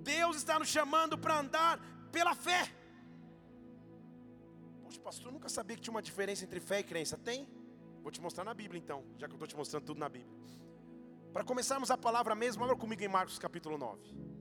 Deus 0.00 0.36
está 0.36 0.58
nos 0.58 0.68
chamando 0.68 1.16
para 1.16 1.38
andar 1.38 1.78
pela 2.10 2.34
fé. 2.34 2.62
Poxa, 4.82 5.00
pastor, 5.00 5.26
eu 5.26 5.32
nunca 5.32 5.48
sabia 5.48 5.76
que 5.76 5.82
tinha 5.82 5.94
uma 5.94 6.02
diferença 6.02 6.44
entre 6.44 6.58
fé 6.58 6.80
e 6.80 6.82
crença. 6.82 7.16
Tem? 7.16 7.48
Vou 8.02 8.10
te 8.10 8.20
mostrar 8.20 8.42
na 8.42 8.54
Bíblia 8.54 8.80
então, 8.80 9.04
já 9.16 9.28
que 9.28 9.32
eu 9.32 9.36
estou 9.36 9.46
te 9.46 9.56
mostrando 9.56 9.84
tudo 9.84 10.00
na 10.00 10.08
Bíblia. 10.08 10.36
Para 11.32 11.44
começarmos 11.44 11.88
a 11.88 11.96
palavra 11.96 12.34
mesmo, 12.34 12.64
abra 12.64 12.76
comigo 12.76 13.02
em 13.02 13.08
Marcos 13.08 13.38
capítulo 13.38 13.78
9. 13.78 14.37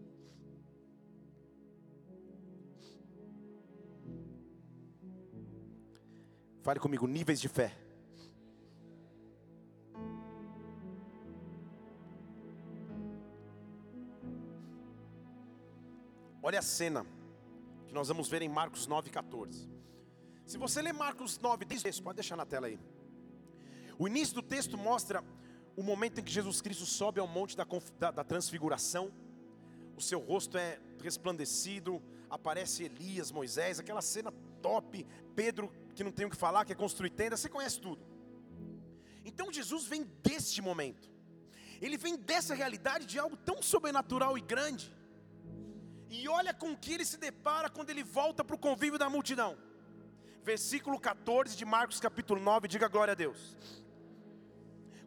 Fale 6.67 6.81
comigo, 6.81 7.07
níveis 7.07 7.39
de 7.39 7.47
fé. 7.47 7.73
Olha 16.43 16.59
a 16.59 16.61
cena 16.61 17.05
que 17.87 17.93
nós 17.93 18.09
vamos 18.09 18.27
ver 18.27 18.41
em 18.41 18.49
Marcos 18.49 18.85
9,14. 18.85 19.69
Se 20.45 20.57
você 20.57 20.81
ler 20.81 20.91
Marcos 20.91 21.39
9, 21.39 21.65
pode 22.03 22.17
deixar 22.17 22.35
na 22.35 22.45
tela 22.45 22.67
aí. 22.67 22.77
O 23.97 24.05
início 24.05 24.35
do 24.35 24.41
texto 24.41 24.77
mostra 24.77 25.23
o 25.73 25.81
momento 25.81 26.19
em 26.19 26.23
que 26.25 26.29
Jesus 26.29 26.59
Cristo 26.59 26.85
sobe 26.85 27.21
ao 27.21 27.27
monte 27.29 27.55
da, 27.55 27.65
da, 27.97 28.11
da 28.11 28.23
transfiguração. 28.25 29.09
O 29.95 30.01
seu 30.01 30.19
rosto 30.19 30.57
é 30.57 30.81
resplandecido, 31.01 32.03
aparece 32.29 32.83
Elias, 32.83 33.31
Moisés, 33.31 33.79
aquela 33.79 34.01
cena 34.01 34.33
top. 34.61 35.07
Pedro 35.33 35.71
que 35.97 36.03
não 36.07 36.11
tem 36.17 36.27
o 36.27 36.29
que 36.29 36.43
falar, 36.45 36.63
que 36.63 36.71
é 36.71 36.75
construir 36.75 37.09
tenda, 37.09 37.35
você 37.35 37.49
conhece 37.49 37.79
tudo. 37.81 38.01
Então 39.25 39.51
Jesus 39.51 39.85
vem 39.85 40.03
deste 40.27 40.61
momento, 40.61 41.09
ele 41.81 41.97
vem 41.97 42.15
dessa 42.15 42.53
realidade 42.53 43.05
de 43.05 43.17
algo 43.23 43.35
tão 43.35 43.61
sobrenatural 43.61 44.37
e 44.37 44.41
grande, 44.41 44.95
e 46.09 46.19
olha 46.29 46.53
com 46.53 46.77
que 46.77 46.93
ele 46.93 47.03
se 47.03 47.17
depara 47.17 47.69
quando 47.69 47.89
ele 47.89 48.03
volta 48.03 48.43
para 48.43 48.55
o 48.55 48.59
convívio 48.67 48.99
da 48.99 49.09
multidão. 49.09 49.57
Versículo 50.43 50.97
14 50.97 51.57
de 51.57 51.65
Marcos 51.65 51.99
capítulo 51.99 52.39
9, 52.39 52.67
diga 52.67 52.87
glória 52.87 53.11
a 53.11 53.15
Deus. 53.15 53.57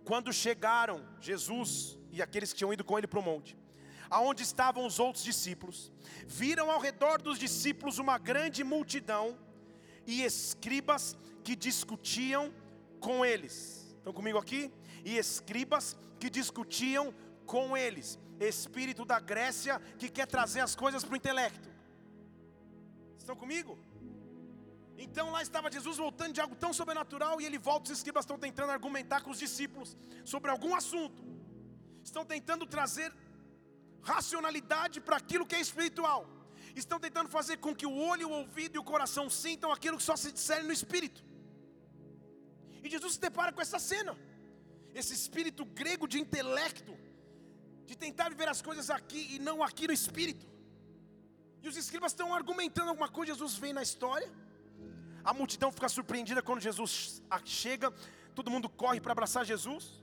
Quando 0.05 0.33
chegaram 0.33 1.07
Jesus 1.21 1.97
e 2.11 2.21
aqueles 2.21 2.53
que 2.53 2.59
tinham 2.59 2.73
ido 2.73 2.85
com 2.85 2.99
ele 2.99 3.07
para 3.07 3.21
o 3.21 3.23
monte, 3.23 3.57
aonde 4.11 4.43
estavam 4.43 4.85
os 4.85 4.99
outros 4.99 5.23
discípulos, 5.25 5.93
viram 6.27 6.69
ao 6.71 6.81
redor 6.81 7.23
dos 7.23 7.39
discípulos 7.39 7.99
uma 7.99 8.19
grande 8.19 8.65
multidão 8.65 9.39
e 10.11 10.25
escribas 10.25 11.17
que 11.45 11.55
discutiam 11.55 12.53
com 13.07 13.25
eles. 13.25 13.57
Estão 13.99 14.13
comigo 14.13 14.39
aqui? 14.39 14.63
E 15.05 15.17
escribas 15.17 15.97
que 16.19 16.29
discutiam 16.29 17.15
com 17.47 17.77
eles. 17.77 18.19
Espírito 18.41 19.05
da 19.05 19.21
Grécia 19.21 19.75
que 20.01 20.09
quer 20.17 20.27
trazer 20.27 20.61
as 20.61 20.75
coisas 20.75 21.05
para 21.05 21.15
o 21.15 21.17
intelecto. 21.17 21.69
Estão 23.19 23.37
comigo? 23.37 23.79
Então 24.99 25.31
lá 25.31 25.41
estava 25.43 25.71
Jesus 25.71 25.97
voltando 25.97 26.33
de 26.35 26.41
algo 26.41 26.57
tão 26.57 26.73
sobrenatural 26.73 27.41
e 27.41 27.47
ele 27.47 27.59
volta, 27.59 27.85
os 27.91 27.99
escribas 27.99 28.25
estão 28.25 28.39
tentando 28.39 28.73
argumentar 28.73 29.21
com 29.23 29.31
os 29.31 29.39
discípulos 29.39 29.97
sobre 30.25 30.51
algum 30.51 30.75
assunto. 30.75 31.23
Estão 32.03 32.25
tentando 32.25 32.67
trazer 32.67 33.13
racionalidade 34.03 35.01
para 35.01 35.17
aquilo 35.17 35.47
que 35.47 35.55
é 35.55 35.61
espiritual 35.61 36.40
estão 36.79 37.01
tentando 37.01 37.29
fazer 37.29 37.57
com 37.59 37.75
que 37.75 37.87
o 37.87 37.97
olho, 37.97 38.29
o 38.29 38.33
ouvido 38.33 38.77
e 38.77 38.79
o 38.79 38.85
coração 38.85 39.29
sintam 39.29 39.73
aquilo 39.73 39.97
que 39.97 40.03
só 40.03 40.17
se 40.17 40.31
disserem 40.33 40.67
no 40.67 40.73
espírito. 40.73 41.25
E 42.83 42.89
Jesus 42.89 43.15
se 43.15 43.21
depara 43.21 43.53
com 43.53 43.61
essa 43.61 43.79
cena, 43.79 44.17
esse 44.95 45.13
espírito 45.13 45.65
grego 45.65 46.07
de 46.09 46.19
intelecto, 46.19 46.97
de 47.85 47.97
tentar 47.97 48.29
viver 48.29 48.49
as 48.49 48.63
coisas 48.63 48.89
aqui 48.91 49.35
e 49.35 49.39
não 49.39 49.63
aqui 49.63 49.87
no 49.87 49.93
espírito. 49.93 50.47
E 51.63 51.69
os 51.69 51.77
escribas 51.77 52.13
estão 52.13 52.35
argumentando 52.35 52.89
alguma 52.89 53.09
coisa, 53.09 53.33
Jesus 53.33 53.57
vem 53.57 53.73
na 53.73 53.83
história. 53.83 54.31
A 55.23 55.35
multidão 55.35 55.71
fica 55.71 55.89
surpreendida 55.89 56.43
quando 56.43 56.61
Jesus 56.61 57.23
chega, 57.45 57.91
todo 58.35 58.51
mundo 58.51 58.69
corre 58.69 59.01
para 59.01 59.13
abraçar 59.13 59.45
Jesus. 59.45 60.03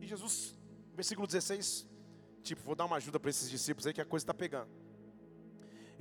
E 0.00 0.06
Jesus, 0.06 0.56
versículo 0.94 1.26
16, 1.26 1.86
tipo, 2.42 2.62
vou 2.62 2.74
dar 2.74 2.86
uma 2.86 2.96
ajuda 2.96 3.20
para 3.20 3.30
esses 3.30 3.48
discípulos 3.48 3.86
aí 3.86 3.92
que 3.92 4.00
a 4.00 4.04
coisa 4.04 4.24
está 4.24 4.34
pegando. 4.34 4.68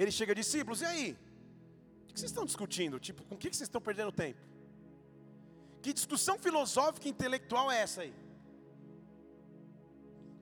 Ele 0.02 0.12
chega, 0.18 0.34
discípulos, 0.42 0.82
e 0.82 0.86
aí? 0.86 1.08
O 2.04 2.14
que 2.14 2.20
vocês 2.20 2.32
estão 2.32 2.46
discutindo? 2.46 2.98
Tipo, 3.08 3.22
com 3.26 3.36
o 3.36 3.38
que 3.38 3.48
vocês 3.48 3.68
estão 3.70 3.82
perdendo 3.82 4.14
tempo? 4.14 4.42
Que 5.84 5.92
discussão 5.92 6.36
filosófica 6.46 7.08
e 7.08 7.12
intelectual 7.12 7.70
é 7.70 7.82
essa 7.82 8.02
aí? 8.04 8.14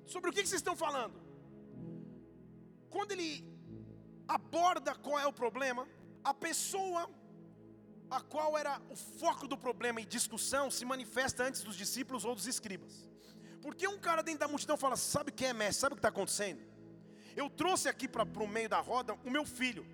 Sobre 0.05 0.29
o 0.29 0.33
que 0.33 0.45
vocês 0.45 0.61
estão 0.61 0.75
falando? 0.75 1.15
Quando 2.91 3.13
ele 3.13 3.31
aborda 4.27 4.93
qual 4.93 5.17
é 5.17 5.25
o 5.25 5.33
problema, 5.33 5.87
a 6.23 6.35
pessoa 6.35 7.09
a 8.09 8.21
qual 8.21 8.57
era 8.57 8.79
o 8.89 8.95
foco 8.95 9.47
do 9.47 9.57
problema 9.57 9.99
e 9.99 10.05
discussão 10.05 10.69
se 10.69 10.85
manifesta 10.85 11.43
antes 11.43 11.63
dos 11.63 11.75
discípulos 11.75 12.23
ou 12.25 12.35
dos 12.35 12.45
escribas. 12.45 13.09
Porque 13.61 13.87
um 13.87 13.99
cara 13.99 14.21
dentro 14.21 14.41
da 14.41 14.47
multidão 14.47 14.77
fala: 14.77 14.95
Sabe 14.95 15.31
quem 15.31 15.47
é 15.47 15.53
mestre? 15.53 15.81
Sabe 15.81 15.93
o 15.93 15.95
que 15.95 15.99
está 15.99 16.09
acontecendo? 16.09 16.61
Eu 17.41 17.47
trouxe 17.61 17.87
aqui 17.87 18.07
para 18.07 18.23
o 18.23 18.47
meio 18.47 18.67
da 18.67 18.79
roda 18.79 19.13
o 19.23 19.29
meu 19.29 19.45
filho. 19.45 19.85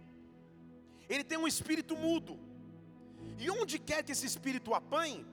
Ele 1.10 1.26
tem 1.30 1.38
um 1.38 1.50
espírito 1.54 1.94
mudo. 2.06 2.40
E 3.38 3.50
onde 3.52 3.78
quer 3.78 4.02
que 4.02 4.14
esse 4.14 4.26
espírito 4.26 4.74
apanhe, 4.74 5.26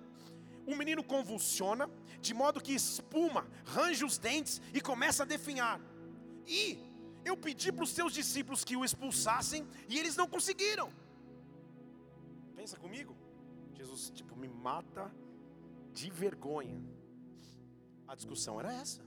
o 0.66 0.74
menino 0.74 1.04
convulsiona, 1.04 1.88
de 2.20 2.34
modo 2.34 2.61
que 2.61 2.72
espuma, 2.72 3.46
range 3.64 4.04
os 4.04 4.18
dentes 4.18 4.61
e 4.74 4.80
começa 4.80 5.22
a 5.22 5.26
definhar. 5.26 5.80
E 6.48 6.62
eu 7.24 7.36
pedi 7.36 7.70
para 7.70 7.84
os 7.84 7.90
seus 7.90 8.12
discípulos 8.12 8.64
que 8.64 8.76
o 8.76 8.84
expulsassem 8.84 9.64
e 9.88 9.96
eles 9.96 10.16
não 10.16 10.26
conseguiram. 10.26 10.92
Pensa 12.56 12.76
comigo. 12.76 13.16
Jesus, 13.72 14.11
tipo, 14.11 14.34
me 14.34 14.48
mata 14.48 15.14
de 15.92 16.11
vergonha. 16.11 16.82
A 18.08 18.16
discussão 18.16 18.58
era 18.58 18.72
essa. 18.72 19.00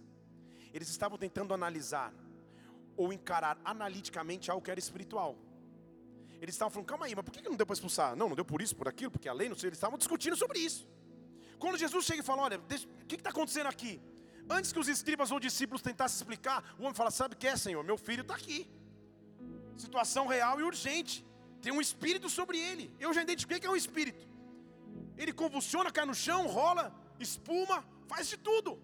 Eles 0.73 0.87
estavam 0.87 1.17
tentando 1.17 1.53
analisar 1.53 2.13
ou 2.95 3.11
encarar 3.11 3.59
analiticamente 3.63 4.49
algo 4.51 4.63
que 4.63 4.71
era 4.71 4.79
espiritual. 4.79 5.37
Eles 6.41 6.55
estavam 6.55 6.71
falando, 6.71 6.87
calma 6.87 7.05
aí, 7.05 7.15
mas 7.15 7.23
por 7.23 7.31
que 7.31 7.41
não 7.41 7.55
deu 7.55 7.65
para 7.65 7.73
expulsar? 7.73 8.15
Não, 8.15 8.27
não 8.29 8.35
deu 8.35 8.43
por 8.43 8.61
isso, 8.61 8.75
por 8.75 8.87
aquilo, 8.87 9.11
porque 9.11 9.29
a 9.29 9.33
lei 9.33 9.47
não 9.47 9.55
sei. 9.55 9.69
Eles 9.69 9.77
estavam 9.77 9.97
discutindo 9.97 10.35
sobre 10.35 10.59
isso. 10.59 10.87
Quando 11.57 11.77
Jesus 11.77 12.03
chega 12.05 12.21
e 12.21 12.23
fala, 12.23 12.41
olha, 12.41 12.59
o 12.59 13.05
que 13.05 13.15
está 13.15 13.29
acontecendo 13.29 13.67
aqui? 13.67 14.01
Antes 14.49 14.73
que 14.73 14.79
os 14.79 14.89
escribas 14.89 15.31
ou 15.31 15.39
discípulos 15.39 15.81
tentassem 15.81 16.17
explicar, 16.17 16.75
o 16.77 16.81
homem 16.83 16.93
fala, 16.93 17.11
sabe 17.11 17.35
o 17.35 17.37
que 17.37 17.47
é, 17.47 17.55
Senhor? 17.55 17.81
Meu 17.83 17.97
filho 17.97 18.21
está 18.21 18.35
aqui. 18.35 18.69
Situação 19.77 20.27
real 20.27 20.59
e 20.59 20.63
urgente. 20.63 21.25
Tem 21.61 21.71
um 21.71 21.79
espírito 21.79 22.29
sobre 22.29 22.57
ele. 22.59 22.93
Eu 22.99 23.13
já 23.13 23.21
identifiquei 23.21 23.59
que 23.59 23.65
é 23.65 23.69
um 23.69 23.75
espírito. 23.75 24.27
Ele 25.15 25.31
convulsiona, 25.31 25.91
cai 25.91 26.05
no 26.05 26.13
chão, 26.13 26.47
rola, 26.47 26.93
espuma, 27.19 27.85
faz 28.05 28.27
de 28.27 28.37
tudo. 28.37 28.77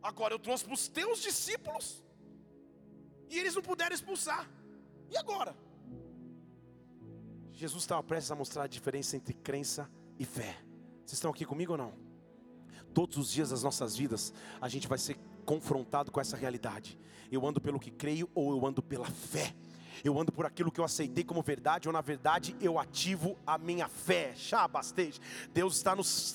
Agora 0.00 0.32
eu 0.34 0.38
trouxe 0.38 0.64
para 0.64 0.74
os 0.74 0.86
teus 0.86 1.20
discípulos. 1.20 2.04
E 3.30 3.38
eles 3.38 3.54
não 3.54 3.62
puderam 3.62 3.94
expulsar. 3.94 4.48
E 5.10 5.16
agora? 5.16 5.56
Jesus 7.52 7.82
estava 7.82 8.02
prestes 8.02 8.30
a 8.30 8.36
mostrar 8.36 8.64
a 8.64 8.68
diferença 8.68 9.16
entre 9.16 9.34
crença 9.34 9.90
e 10.18 10.24
fé. 10.24 10.56
Vocês 11.04 11.14
estão 11.14 11.30
aqui 11.30 11.44
comigo 11.44 11.72
ou 11.72 11.78
não? 11.78 11.92
Todos 12.94 13.16
os 13.16 13.30
dias 13.30 13.50
das 13.50 13.62
nossas 13.62 13.96
vidas, 13.96 14.32
a 14.60 14.68
gente 14.68 14.86
vai 14.86 14.98
ser 14.98 15.16
confrontado 15.44 16.12
com 16.12 16.20
essa 16.20 16.36
realidade. 16.36 16.98
Eu 17.30 17.46
ando 17.46 17.60
pelo 17.60 17.80
que 17.80 17.90
creio 17.90 18.30
ou 18.34 18.52
eu 18.52 18.66
ando 18.66 18.82
pela 18.82 19.06
fé 19.06 19.54
eu 20.04 20.18
ando 20.18 20.32
por 20.32 20.46
aquilo 20.46 20.70
que 20.70 20.80
eu 20.80 20.84
aceitei 20.84 21.24
como 21.24 21.42
verdade, 21.42 21.88
ou 21.88 21.92
na 21.92 22.00
verdade 22.00 22.56
eu 22.60 22.78
ativo 22.78 23.36
a 23.46 23.58
minha 23.58 23.88
fé. 23.88 24.32
Shabasteja. 24.34 25.20
Deus 25.52 25.76
está 25.76 25.94
nos, 25.94 26.34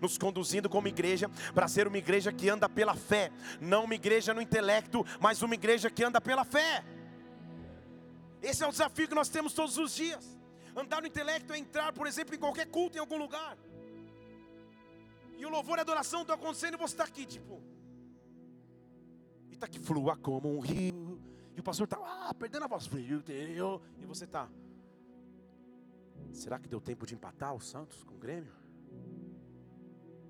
nos 0.00 0.18
conduzindo 0.18 0.68
como 0.68 0.88
igreja 0.88 1.28
para 1.54 1.68
ser 1.68 1.86
uma 1.86 1.98
igreja 1.98 2.32
que 2.32 2.48
anda 2.48 2.68
pela 2.68 2.94
fé, 2.94 3.30
não 3.60 3.84
uma 3.84 3.94
igreja 3.94 4.34
no 4.34 4.42
intelecto, 4.42 5.04
mas 5.20 5.42
uma 5.42 5.54
igreja 5.54 5.90
que 5.90 6.04
anda 6.04 6.20
pela 6.20 6.44
fé. 6.44 6.84
Esse 8.42 8.62
é 8.64 8.66
o 8.66 8.70
desafio 8.70 9.08
que 9.08 9.14
nós 9.14 9.28
temos 9.28 9.52
todos 9.52 9.76
os 9.76 9.94
dias. 9.94 10.38
Andar 10.74 11.00
no 11.00 11.06
intelecto 11.06 11.52
é 11.52 11.58
entrar, 11.58 11.92
por 11.92 12.06
exemplo, 12.06 12.34
em 12.34 12.38
qualquer 12.38 12.66
culto 12.66 12.96
em 12.96 13.00
algum 13.00 13.18
lugar. 13.18 13.56
E 15.36 15.44
o 15.44 15.48
louvor 15.48 15.76
e 15.76 15.80
a 15.80 15.82
adoração 15.82 16.20
estão 16.20 16.34
acontecendo 16.36 16.74
e 16.74 16.76
você 16.76 16.94
está 16.94 17.04
aqui, 17.04 17.26
tipo. 17.26 17.62
E 19.50 19.54
está 19.54 19.66
aqui, 19.66 19.78
flua 19.78 20.16
como 20.16 20.54
um 20.54 20.60
rio 20.60 21.20
o 21.60 21.62
pastor 21.62 21.84
está 21.84 21.96
ah, 21.98 22.34
perdendo 22.34 22.64
a 22.64 22.68
voz. 22.68 22.86
E 22.86 24.06
você 24.06 24.24
está. 24.24 24.48
Será 26.32 26.58
que 26.58 26.68
deu 26.68 26.80
tempo 26.80 27.06
de 27.06 27.14
empatar 27.14 27.54
o 27.54 27.60
Santos 27.60 28.02
com 28.02 28.14
o 28.14 28.18
Grêmio? 28.18 28.52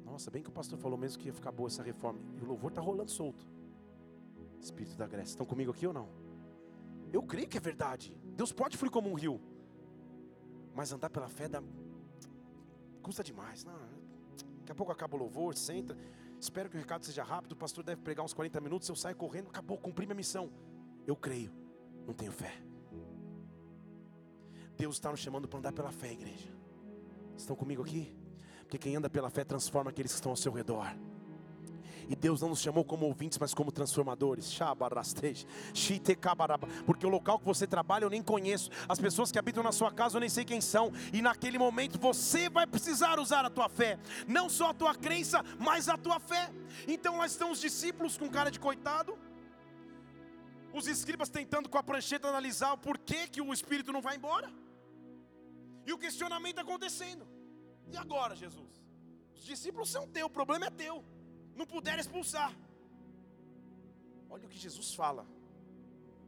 Nossa, 0.04 0.30
bem 0.30 0.42
que 0.42 0.48
o 0.48 0.52
pastor 0.52 0.78
falou 0.78 0.98
mesmo 0.98 1.20
que 1.20 1.28
ia 1.28 1.32
ficar 1.32 1.52
boa 1.52 1.68
essa 1.68 1.82
reforma. 1.82 2.20
E 2.36 2.42
o 2.42 2.46
louvor 2.46 2.70
está 2.70 2.80
rolando 2.80 3.10
solto. 3.10 3.46
Espírito 4.60 4.96
da 4.96 5.06
Grécia. 5.06 5.32
Estão 5.32 5.46
comigo 5.46 5.70
aqui 5.70 5.86
ou 5.86 5.92
não? 5.92 6.08
Eu 7.12 7.22
creio 7.22 7.48
que 7.48 7.56
é 7.56 7.60
verdade. 7.60 8.16
Deus 8.36 8.52
pode 8.52 8.76
fluir 8.76 8.90
como 8.90 9.08
um 9.08 9.14
rio. 9.14 9.40
Mas 10.74 10.92
andar 10.92 11.10
pela 11.10 11.28
fé 11.28 11.48
dá... 11.48 11.62
custa 13.02 13.22
demais. 13.22 13.64
Não, 13.64 13.78
daqui 14.58 14.72
a 14.72 14.74
pouco 14.74 14.92
acaba 14.92 15.16
o 15.16 15.18
louvor, 15.18 15.56
senta. 15.56 15.96
Espero 16.40 16.70
que 16.70 16.76
o 16.76 16.80
recado 16.80 17.04
seja 17.04 17.22
rápido. 17.22 17.52
O 17.52 17.56
pastor 17.56 17.84
deve 17.84 18.00
pregar 18.00 18.24
uns 18.24 18.32
40 18.32 18.60
minutos. 18.60 18.88
Eu 18.88 18.96
saio 18.96 19.14
correndo, 19.14 19.48
acabou, 19.48 19.78
cumpri 19.78 20.06
minha 20.06 20.16
missão. 20.16 20.50
Eu 21.06 21.16
creio, 21.16 21.52
não 22.06 22.14
tenho 22.14 22.32
fé. 22.32 22.52
Deus 24.76 24.96
está 24.96 25.10
nos 25.10 25.20
chamando 25.20 25.46
para 25.46 25.58
andar 25.58 25.72
pela 25.72 25.90
fé, 25.90 26.12
igreja. 26.12 26.48
Estão 27.36 27.54
comigo 27.54 27.82
aqui? 27.82 28.14
Porque 28.62 28.78
quem 28.78 28.96
anda 28.96 29.10
pela 29.10 29.28
fé 29.28 29.44
transforma 29.44 29.90
aqueles 29.90 30.12
que 30.12 30.16
estão 30.16 30.32
ao 30.32 30.36
seu 30.36 30.52
redor. 30.52 30.86
E 32.08 32.16
Deus 32.16 32.40
não 32.40 32.48
nos 32.48 32.60
chamou 32.60 32.84
como 32.84 33.06
ouvintes, 33.06 33.38
mas 33.38 33.54
como 33.54 33.70
transformadores. 33.70 34.58
Porque 36.84 37.06
o 37.06 37.08
local 37.08 37.38
que 37.38 37.44
você 37.44 37.66
trabalha 37.66 38.04
eu 38.04 38.10
nem 38.10 38.22
conheço. 38.22 38.68
As 38.88 38.98
pessoas 38.98 39.30
que 39.30 39.38
habitam 39.38 39.62
na 39.62 39.70
sua 39.70 39.92
casa 39.92 40.16
eu 40.16 40.20
nem 40.20 40.28
sei 40.28 40.44
quem 40.44 40.60
são. 40.60 40.92
E 41.12 41.22
naquele 41.22 41.56
momento 41.56 42.00
você 42.00 42.48
vai 42.48 42.66
precisar 42.66 43.20
usar 43.20 43.44
a 43.44 43.50
tua 43.50 43.68
fé. 43.68 43.98
Não 44.26 44.48
só 44.48 44.70
a 44.70 44.74
tua 44.74 44.94
crença, 44.94 45.44
mas 45.58 45.88
a 45.88 45.96
tua 45.96 46.18
fé. 46.18 46.50
Então 46.88 47.18
lá 47.18 47.26
estão 47.26 47.52
os 47.52 47.60
discípulos 47.60 48.16
com 48.16 48.28
cara 48.28 48.50
de 48.50 48.58
coitado 48.58 49.16
os 50.72 50.86
escribas 50.86 51.28
tentando 51.28 51.68
com 51.68 51.78
a 51.78 51.82
prancheta 51.82 52.28
analisar 52.28 52.72
o 52.72 52.78
porquê 52.78 53.26
que 53.26 53.40
o 53.40 53.52
espírito 53.52 53.92
não 53.92 54.00
vai 54.00 54.16
embora. 54.16 54.50
E 55.86 55.92
o 55.92 55.98
questionamento 55.98 56.58
acontecendo. 56.58 57.26
E 57.92 57.96
agora, 57.96 58.36
Jesus? 58.36 58.70
Os 59.34 59.42
discípulos 59.42 59.90
são 59.90 60.06
teus, 60.06 60.26
o 60.26 60.30
problema 60.30 60.66
é 60.66 60.70
teu. 60.70 61.04
Não 61.56 61.66
puderam 61.66 62.00
expulsar. 62.00 62.54
Olha 64.28 64.46
o 64.46 64.48
que 64.48 64.58
Jesus 64.58 64.94
fala. 64.94 65.26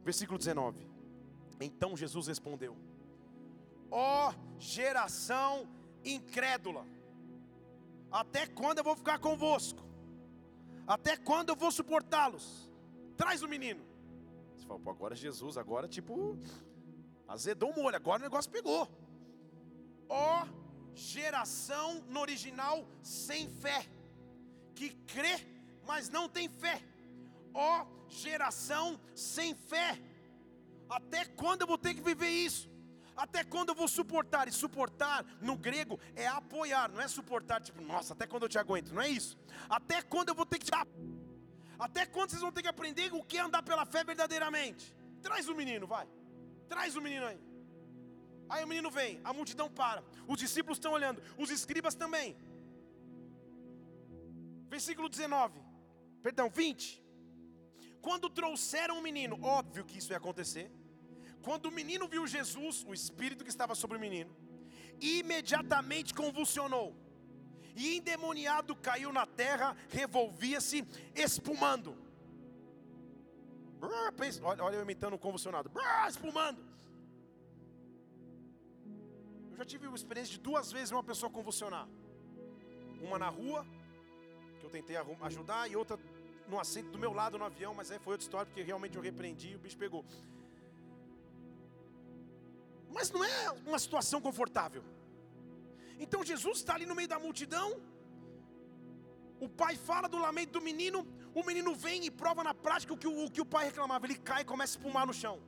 Versículo 0.03 0.37
19. 0.37 0.85
Então 1.61 1.95
Jesus 1.95 2.27
respondeu: 2.27 2.75
Ó 3.89 4.29
oh, 4.29 4.59
geração 4.59 5.67
incrédula, 6.03 6.85
até 8.11 8.45
quando 8.45 8.79
eu 8.79 8.83
vou 8.83 8.95
ficar 8.95 9.19
convosco? 9.19 9.81
Até 10.85 11.15
quando 11.15 11.49
eu 11.49 11.55
vou 11.55 11.71
suportá-los? 11.71 12.69
Traz 13.15 13.41
o 13.41 13.47
menino. 13.47 13.92
Fala, 14.73 14.79
pô, 14.79 14.89
agora 14.89 15.15
Jesus, 15.15 15.57
agora 15.57 15.87
tipo, 15.87 16.37
azedou 17.27 17.71
o 17.71 17.75
molho, 17.75 17.95
agora 17.95 18.19
o 18.19 18.23
negócio 18.23 18.49
pegou. 18.49 18.89
Ó 20.09 20.47
geração 20.95 22.03
no 22.09 22.19
original 22.19 22.87
sem 23.01 23.49
fé, 23.49 23.85
que 24.73 24.89
crê, 25.05 25.35
mas 25.85 26.09
não 26.09 26.27
tem 26.27 26.49
fé. 26.49 26.81
Ó 27.53 27.85
geração 28.07 28.99
sem 29.13 29.53
fé, 29.53 30.01
até 30.89 31.25
quando 31.25 31.61
eu 31.61 31.67
vou 31.67 31.77
ter 31.77 31.93
que 31.93 32.01
viver 32.01 32.29
isso? 32.29 32.71
Até 33.15 33.43
quando 33.43 33.69
eu 33.69 33.75
vou 33.75 33.87
suportar? 33.87 34.47
E 34.47 34.51
suportar 34.51 35.23
no 35.39 35.55
grego 35.55 35.99
é 36.15 36.25
apoiar, 36.25 36.89
não 36.89 36.99
é 36.99 37.07
suportar 37.07 37.61
tipo, 37.61 37.79
nossa, 37.83 38.13
até 38.13 38.25
quando 38.25 38.43
eu 38.43 38.49
te 38.49 38.57
aguento, 38.57 38.91
não 38.91 39.03
é 39.03 39.07
isso. 39.07 39.37
Até 39.69 40.01
quando 40.01 40.29
eu 40.29 40.35
vou 40.35 40.47
ter 40.47 40.57
que 40.57 40.65
te 40.65 40.75
até 41.85 42.05
quando 42.05 42.29
vocês 42.29 42.41
vão 42.45 42.51
ter 42.55 42.61
que 42.65 42.73
aprender 42.75 43.13
o 43.13 43.21
que 43.29 43.37
é 43.37 43.41
andar 43.41 43.61
pela 43.69 43.85
fé 43.93 44.01
verdadeiramente? 44.11 44.83
Traz 45.21 45.49
o 45.49 45.55
menino, 45.61 45.85
vai. 45.85 46.07
Traz 46.73 46.95
o 46.95 47.01
menino 47.01 47.25
aí. 47.25 47.39
Aí 48.53 48.63
o 48.63 48.67
menino 48.71 48.89
vem, 48.89 49.19
a 49.29 49.33
multidão 49.33 49.69
para. 49.69 50.01
Os 50.25 50.37
discípulos 50.37 50.77
estão 50.77 50.93
olhando, 50.93 51.21
os 51.37 51.49
escribas 51.49 51.95
também. 52.03 52.37
Versículo 54.69 55.09
19. 55.09 55.59
Perdão, 56.21 56.49
20. 56.49 57.03
Quando 58.01 58.29
trouxeram 58.29 58.97
o 58.97 59.01
menino, 59.01 59.37
óbvio 59.43 59.83
que 59.83 59.97
isso 59.97 60.13
ia 60.13 60.17
acontecer. 60.23 60.71
Quando 61.41 61.65
o 61.65 61.75
menino 61.79 62.07
viu 62.07 62.25
Jesus, 62.25 62.85
o 62.87 62.93
espírito 62.93 63.43
que 63.43 63.49
estava 63.49 63.75
sobre 63.75 63.97
o 63.97 63.99
menino, 63.99 64.33
imediatamente 65.01 66.13
convulsionou 66.13 66.87
e 67.75 67.97
endemoniado 67.97 68.75
caiu 68.75 69.11
na 69.11 69.25
terra, 69.25 69.75
revolvia-se, 69.89 70.85
espumando. 71.15 71.97
olha, 74.43 74.63
olha 74.63 74.75
eu 74.75 74.81
imitando 74.81 75.13
um 75.13 75.17
convulsionado, 75.17 75.71
espumando. 76.07 76.63
Eu 79.51 79.57
já 79.57 79.65
tive 79.65 79.87
a 79.87 79.91
experiência 79.93 80.33
de 80.33 80.39
duas 80.39 80.71
vezes 80.71 80.91
uma 80.91 81.03
pessoa 81.03 81.29
convulsionar. 81.29 81.87
Uma 83.01 83.19
na 83.19 83.29
rua, 83.29 83.65
que 84.59 84.65
eu 84.65 84.69
tentei 84.69 84.95
ajudar, 85.21 85.69
e 85.69 85.75
outra 85.75 85.99
no 86.47 86.59
assento 86.59 86.89
do 86.91 86.99
meu 86.99 87.13
lado 87.13 87.37
no 87.37 87.45
avião, 87.45 87.73
mas 87.73 87.91
aí 87.91 87.99
foi 87.99 88.13
outra 88.13 88.25
história, 88.25 88.45
porque 88.45 88.61
realmente 88.61 88.95
eu 88.95 89.01
repreendi 89.01 89.49
e 89.49 89.55
o 89.55 89.59
bicho 89.59 89.77
pegou. 89.77 90.05
Mas 92.91 93.09
não 93.11 93.23
é 93.23 93.51
uma 93.65 93.79
situação 93.79 94.21
confortável. 94.21 94.83
Então 95.99 96.23
Jesus 96.23 96.57
está 96.59 96.75
ali 96.75 96.85
no 96.85 96.95
meio 96.95 97.07
da 97.07 97.19
multidão. 97.19 97.81
O 99.39 99.49
pai 99.49 99.75
fala 99.75 100.07
do 100.07 100.17
lamento 100.17 100.51
do 100.51 100.61
menino. 100.61 101.07
O 101.33 101.43
menino 101.43 101.73
vem 101.75 102.05
e 102.05 102.11
prova 102.11 102.43
na 102.43 102.53
prática 102.53 102.93
o 102.93 102.97
que 102.97 103.07
o, 103.07 103.25
o 103.25 103.31
que 103.31 103.41
o 103.41 103.45
pai 103.45 103.65
reclamava. 103.65 104.05
Ele 104.05 104.17
cai 104.17 104.41
e 104.41 104.45
começa 104.45 104.73
a 104.73 104.77
espumar 104.77 105.05
no 105.07 105.13
chão. 105.13 105.41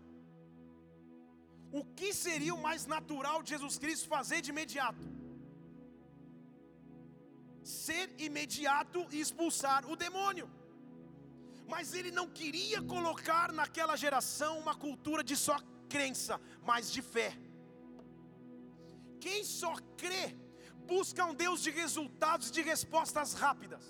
O 1.72 1.84
que 1.84 2.14
seria 2.14 2.54
o 2.56 2.62
mais 2.62 2.86
natural 2.86 3.44
de 3.44 3.50
Jesus 3.50 3.78
Cristo 3.78 4.08
fazer 4.08 4.42
de 4.42 4.52
imediato? 4.52 5.06
Ser 7.64 8.14
imediato 8.18 9.06
e 9.12 9.20
expulsar 9.20 9.90
o 9.90 9.96
demônio. 9.96 10.50
Mas 11.68 11.94
ele 11.94 12.12
não 12.12 12.28
queria 12.30 12.82
colocar 12.82 13.52
naquela 13.52 13.96
geração 13.96 14.60
uma 14.60 14.76
cultura 14.76 15.24
de 15.24 15.36
só 15.36 15.58
crença, 15.90 16.40
mas 16.64 16.92
de 16.92 17.02
fé. 17.02 17.36
Quem 19.26 19.44
só 19.44 19.74
crê, 20.02 20.26
busca 20.92 21.26
um 21.26 21.34
Deus 21.34 21.60
de 21.66 21.72
resultados 21.82 22.52
de 22.56 22.62
respostas 22.72 23.34
rápidas. 23.44 23.84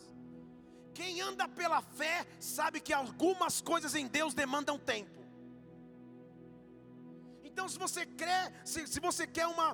Quem 0.98 1.20
anda 1.30 1.46
pela 1.60 1.82
fé, 1.82 2.26
sabe 2.40 2.80
que 2.80 2.94
algumas 2.94 3.56
coisas 3.60 3.94
em 4.02 4.08
Deus 4.08 4.34
demandam 4.34 4.78
tempo. 4.94 5.20
Então, 7.44 7.68
se 7.68 7.78
você 7.78 8.06
crê, 8.22 8.40
se, 8.64 8.88
se 8.88 9.02
você 9.08 9.28
quer 9.28 9.48
uma 9.48 9.70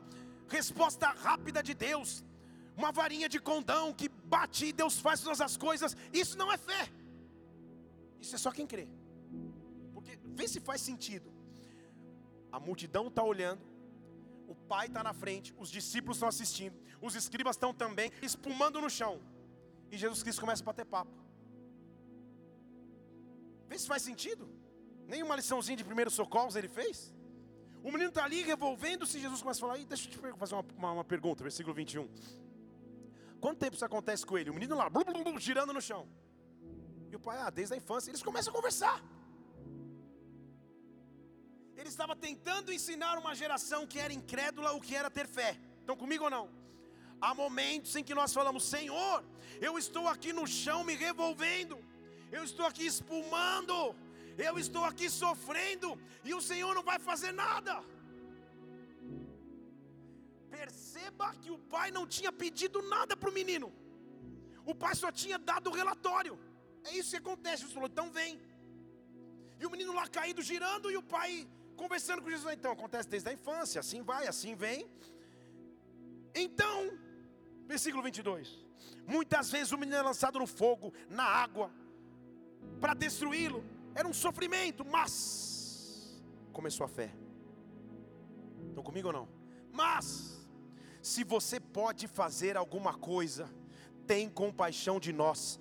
resposta 0.57 1.07
rápida 1.25 1.61
de 1.61 1.75
Deus, 1.75 2.23
uma 2.75 2.91
varinha 2.91 3.29
de 3.29 3.39
condão 3.39 3.93
que 3.93 4.09
bate 4.09 4.65
e 4.65 4.73
Deus 4.81 4.97
faz 4.99 5.21
todas 5.21 5.41
as 5.41 5.57
coisas, 5.57 5.95
isso 6.11 6.35
não 6.39 6.51
é 6.51 6.57
fé. 6.57 6.83
Isso 8.19 8.33
é 8.33 8.39
só 8.45 8.51
quem 8.51 8.65
crê. 8.65 8.87
Porque 9.93 10.17
vê 10.39 10.47
se 10.47 10.59
faz 10.59 10.81
sentido. 10.81 11.31
A 12.51 12.59
multidão 12.59 13.09
está 13.09 13.23
olhando, 13.23 13.70
o 14.51 14.55
pai 14.71 14.87
está 14.87 15.01
na 15.09 15.13
frente, 15.13 15.53
os 15.57 15.69
discípulos 15.77 16.17
estão 16.17 16.29
assistindo, 16.33 16.75
os 17.07 17.15
escribas 17.15 17.55
estão 17.55 17.73
também 17.73 18.11
espumando 18.21 18.81
no 18.85 18.89
chão. 18.89 19.13
E 19.91 19.97
Jesus 19.97 20.21
Cristo 20.23 20.41
começa 20.41 20.61
a 20.63 20.65
bater 20.65 20.85
papo. 20.85 21.15
Vê 23.69 23.77
se 23.79 23.87
faz 23.87 24.01
sentido. 24.09 24.49
Nenhuma 25.07 25.35
liçãozinha 25.35 25.77
de 25.77 25.83
primeiros 25.83 26.13
socorros 26.13 26.55
ele 26.55 26.67
fez. 26.67 27.13
O 27.83 27.91
menino 27.91 28.09
está 28.09 28.23
ali 28.23 28.41
revolvendo-se, 28.43 29.19
Jesus 29.19 29.41
começa 29.41 29.59
a 29.59 29.67
falar, 29.67 29.77
deixa 29.85 30.07
eu 30.07 30.11
te 30.11 30.17
fazer 30.37 30.55
uma, 30.55 30.65
uma, 30.77 30.91
uma, 30.97 31.03
pergunta, 31.03 31.41
versículo 31.43 31.73
21. 31.73 32.07
Quanto 33.39 33.57
tempo 33.57 33.75
isso 33.75 33.85
acontece 33.85 34.25
com 34.25 34.37
ele? 34.37 34.49
O 34.51 34.53
menino 34.53 34.75
lá, 34.75 34.89
blu, 34.89 35.03
blu, 35.03 35.23
blu, 35.23 35.39
girando 35.39 35.73
no 35.73 35.81
chão. 35.81 36.07
E 37.09 37.15
o 37.15 37.19
pai, 37.19 37.37
ah, 37.39 37.49
desde 37.49 37.73
a 37.73 37.77
infância, 37.77 38.11
eles 38.11 38.21
começam 38.21 38.53
a 38.53 38.55
conversar. 38.55 39.01
Ele 41.81 41.89
estava 41.95 42.15
tentando 42.25 42.73
ensinar 42.77 43.13
uma 43.21 43.33
geração 43.41 43.79
que 43.91 43.99
era 44.03 44.13
incrédula 44.17 44.73
o 44.77 44.81
que 44.85 44.95
era 44.99 45.09
ter 45.15 45.27
fé. 45.37 45.51
Estão 45.79 45.95
comigo 46.01 46.25
ou 46.25 46.33
não? 46.35 46.43
Há 47.19 47.29
momentos 47.43 47.95
em 47.99 48.03
que 48.07 48.17
nós 48.19 48.33
falamos: 48.37 48.63
Senhor, 48.73 49.15
eu 49.67 49.71
estou 49.83 50.03
aqui 50.11 50.31
no 50.39 50.45
chão 50.61 50.79
me 50.89 50.95
revolvendo, 51.05 51.75
eu 52.37 52.43
estou 52.49 52.67
aqui 52.67 52.85
espumando, 52.93 53.77
eu 54.47 54.55
estou 54.63 54.83
aqui 54.89 55.07
sofrendo, 55.21 55.89
e 56.29 56.35
o 56.39 56.41
Senhor 56.49 56.71
não 56.77 56.83
vai 56.91 56.99
fazer 57.09 57.31
nada. 57.45 57.75
Perceba 60.57 61.29
que 61.41 61.51
o 61.55 61.59
pai 61.75 61.87
não 61.97 62.05
tinha 62.17 62.31
pedido 62.43 62.79
nada 62.95 63.15
para 63.21 63.31
o 63.31 63.37
menino, 63.39 63.69
o 64.71 64.75
pai 64.83 64.93
só 65.03 65.11
tinha 65.23 65.39
dado 65.51 65.71
o 65.71 65.77
relatório. 65.81 66.37
É 66.83 66.91
isso 66.99 67.11
que 67.15 67.23
acontece. 67.25 67.61
Jesus 67.63 67.73
falou: 67.79 67.89
então 67.95 68.11
vem. 68.19 68.39
E 69.59 69.65
o 69.65 69.71
menino 69.73 69.95
lá 69.99 70.05
caído, 70.19 70.43
girando, 70.51 70.91
e 70.93 70.99
o 71.01 71.03
pai 71.15 71.31
conversando 71.75 72.21
com 72.21 72.29
Jesus. 72.29 72.53
Então, 72.53 72.71
acontece 72.71 73.07
desde 73.07 73.29
a 73.29 73.33
infância, 73.33 73.79
assim 73.79 74.01
vai, 74.01 74.27
assim 74.27 74.55
vem. 74.55 74.89
Então, 76.33 76.97
versículo 77.67 78.03
22. 78.03 78.65
Muitas 79.07 79.49
vezes 79.49 79.71
o 79.71 79.77
menino 79.77 79.97
é 79.97 80.01
lançado 80.01 80.39
no 80.39 80.47
fogo, 80.47 80.93
na 81.09 81.23
água, 81.23 81.71
para 82.79 82.93
destruí-lo. 82.93 83.63
Era 83.93 84.07
um 84.07 84.13
sofrimento, 84.13 84.85
mas 84.85 86.21
começou 86.53 86.85
a 86.85 86.89
fé. 86.89 87.13
Estão 88.69 88.83
comigo 88.83 89.07
ou 89.07 89.13
não? 89.13 89.27
Mas, 89.71 90.47
se 91.01 91.23
você 91.23 91.59
pode 91.59 92.07
fazer 92.07 92.55
alguma 92.55 92.93
coisa, 92.93 93.49
tem 94.05 94.29
compaixão 94.29 94.99
de 94.99 95.11
nós 95.11 95.59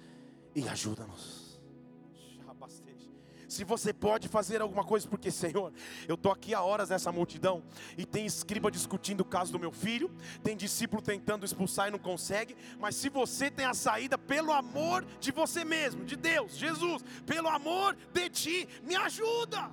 e 0.54 0.68
ajuda-nos. 0.68 1.39
Se 3.50 3.64
você 3.64 3.92
pode 3.92 4.28
fazer 4.28 4.62
alguma 4.62 4.84
coisa, 4.84 5.08
porque 5.08 5.28
Senhor, 5.42 5.72
eu 6.06 6.14
estou 6.14 6.30
aqui 6.30 6.54
há 6.54 6.62
horas 6.62 6.90
nessa 6.90 7.10
multidão 7.10 7.64
e 7.98 8.06
tem 8.06 8.24
escriba 8.24 8.70
discutindo 8.70 9.22
o 9.22 9.24
caso 9.24 9.50
do 9.50 9.58
meu 9.58 9.72
filho, 9.72 10.08
tem 10.40 10.56
discípulo 10.56 11.02
tentando 11.02 11.44
expulsar 11.44 11.88
e 11.88 11.90
não 11.90 11.98
consegue, 11.98 12.56
mas 12.78 12.94
se 12.94 13.08
você 13.08 13.50
tem 13.50 13.66
a 13.66 13.74
saída 13.74 14.16
pelo 14.16 14.52
amor 14.52 15.04
de 15.18 15.32
você 15.32 15.64
mesmo, 15.64 16.04
de 16.04 16.14
Deus, 16.14 16.56
Jesus, 16.56 17.02
pelo 17.26 17.48
amor 17.48 17.96
de 18.12 18.30
ti, 18.30 18.68
me 18.84 18.94
ajuda. 18.94 19.68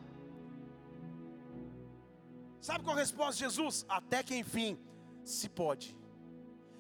Sabe 2.60 2.84
qual 2.84 2.96
a 2.96 3.00
resposta 3.00 3.34
de 3.34 3.40
Jesus? 3.42 3.86
Até 3.88 4.24
que 4.24 4.36
enfim, 4.36 4.76
se 5.24 5.48
pode. 5.48 5.96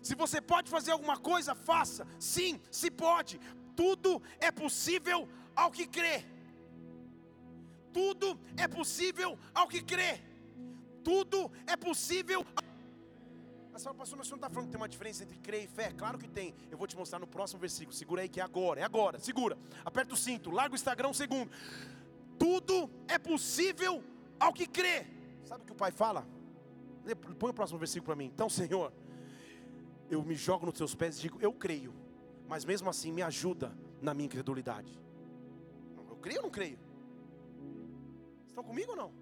Se 0.01 0.15
você 0.15 0.41
pode 0.41 0.67
fazer 0.71 0.93
alguma 0.93 1.17
coisa, 1.17 1.53
faça. 1.53 2.07
Sim, 2.17 2.59
se 2.71 2.89
pode 2.89 3.39
tudo 3.77 4.19
é 4.39 4.51
possível 4.51 5.29
ao 5.55 5.69
que 5.71 5.85
crê. 5.85 6.25
Tudo 7.93 8.39
é 8.57 8.67
possível 8.67 9.37
ao 9.53 9.67
que 9.67 9.81
crê. 9.81 10.21
Tudo 11.03 11.51
é 11.65 11.75
possível. 11.75 12.45
Mas 13.71 13.83
fala, 13.83 13.95
pastor, 13.95 14.17
mas 14.17 14.27
você 14.27 14.31
não 14.31 14.37
está 14.37 14.49
falando 14.49 14.67
que 14.67 14.71
tem 14.71 14.81
uma 14.81 14.89
diferença 14.89 15.23
entre 15.23 15.37
crer 15.37 15.63
e 15.65 15.67
fé? 15.67 15.91
Claro 15.91 16.17
que 16.17 16.27
tem. 16.27 16.55
Eu 16.71 16.77
vou 16.77 16.87
te 16.87 16.97
mostrar 16.97 17.19
no 17.19 17.27
próximo 17.27 17.59
versículo. 17.59 17.95
Segura 17.95 18.21
aí 18.23 18.29
que 18.29 18.39
é 18.39 18.43
agora, 18.43 18.81
é 18.81 18.83
agora. 18.83 19.19
Segura. 19.19 19.57
Aperta 19.85 20.13
o 20.13 20.17
cinto, 20.17 20.49
larga 20.49 20.73
o 20.73 20.75
Instagram 20.75 21.09
um 21.09 21.13
segundo. 21.13 21.51
Tudo 22.39 22.89
é 23.07 23.17
possível 23.17 24.03
ao 24.39 24.51
que 24.51 24.67
crê. 24.67 25.05
Sabe 25.45 25.63
o 25.63 25.65
que 25.65 25.71
o 25.71 25.75
pai 25.75 25.91
fala? 25.91 26.27
Põe 27.39 27.51
o 27.51 27.53
próximo 27.53 27.79
versículo 27.79 28.07
para 28.07 28.15
mim. 28.15 28.25
Então, 28.25 28.49
Senhor, 28.49 28.91
eu 30.09 30.23
me 30.23 30.35
jogo 30.35 30.65
nos 30.65 30.77
teus 30.77 30.93
pés 30.93 31.17
e 31.17 31.21
digo: 31.21 31.37
Eu 31.39 31.53
creio 31.53 31.93
mas 32.47 32.63
mesmo 32.63 32.89
assim 32.89 33.11
me 33.11 33.21
ajuda 33.21 33.77
na 34.01 34.13
minha 34.13 34.25
incredulidade. 34.25 34.97
Eu 36.09 36.15
creio 36.15 36.39
ou 36.39 36.43
não 36.43 36.49
creio? 36.49 36.79
Estão 38.57 38.63
comigo 38.63 38.89
ou 38.89 38.97
não? 38.97 39.13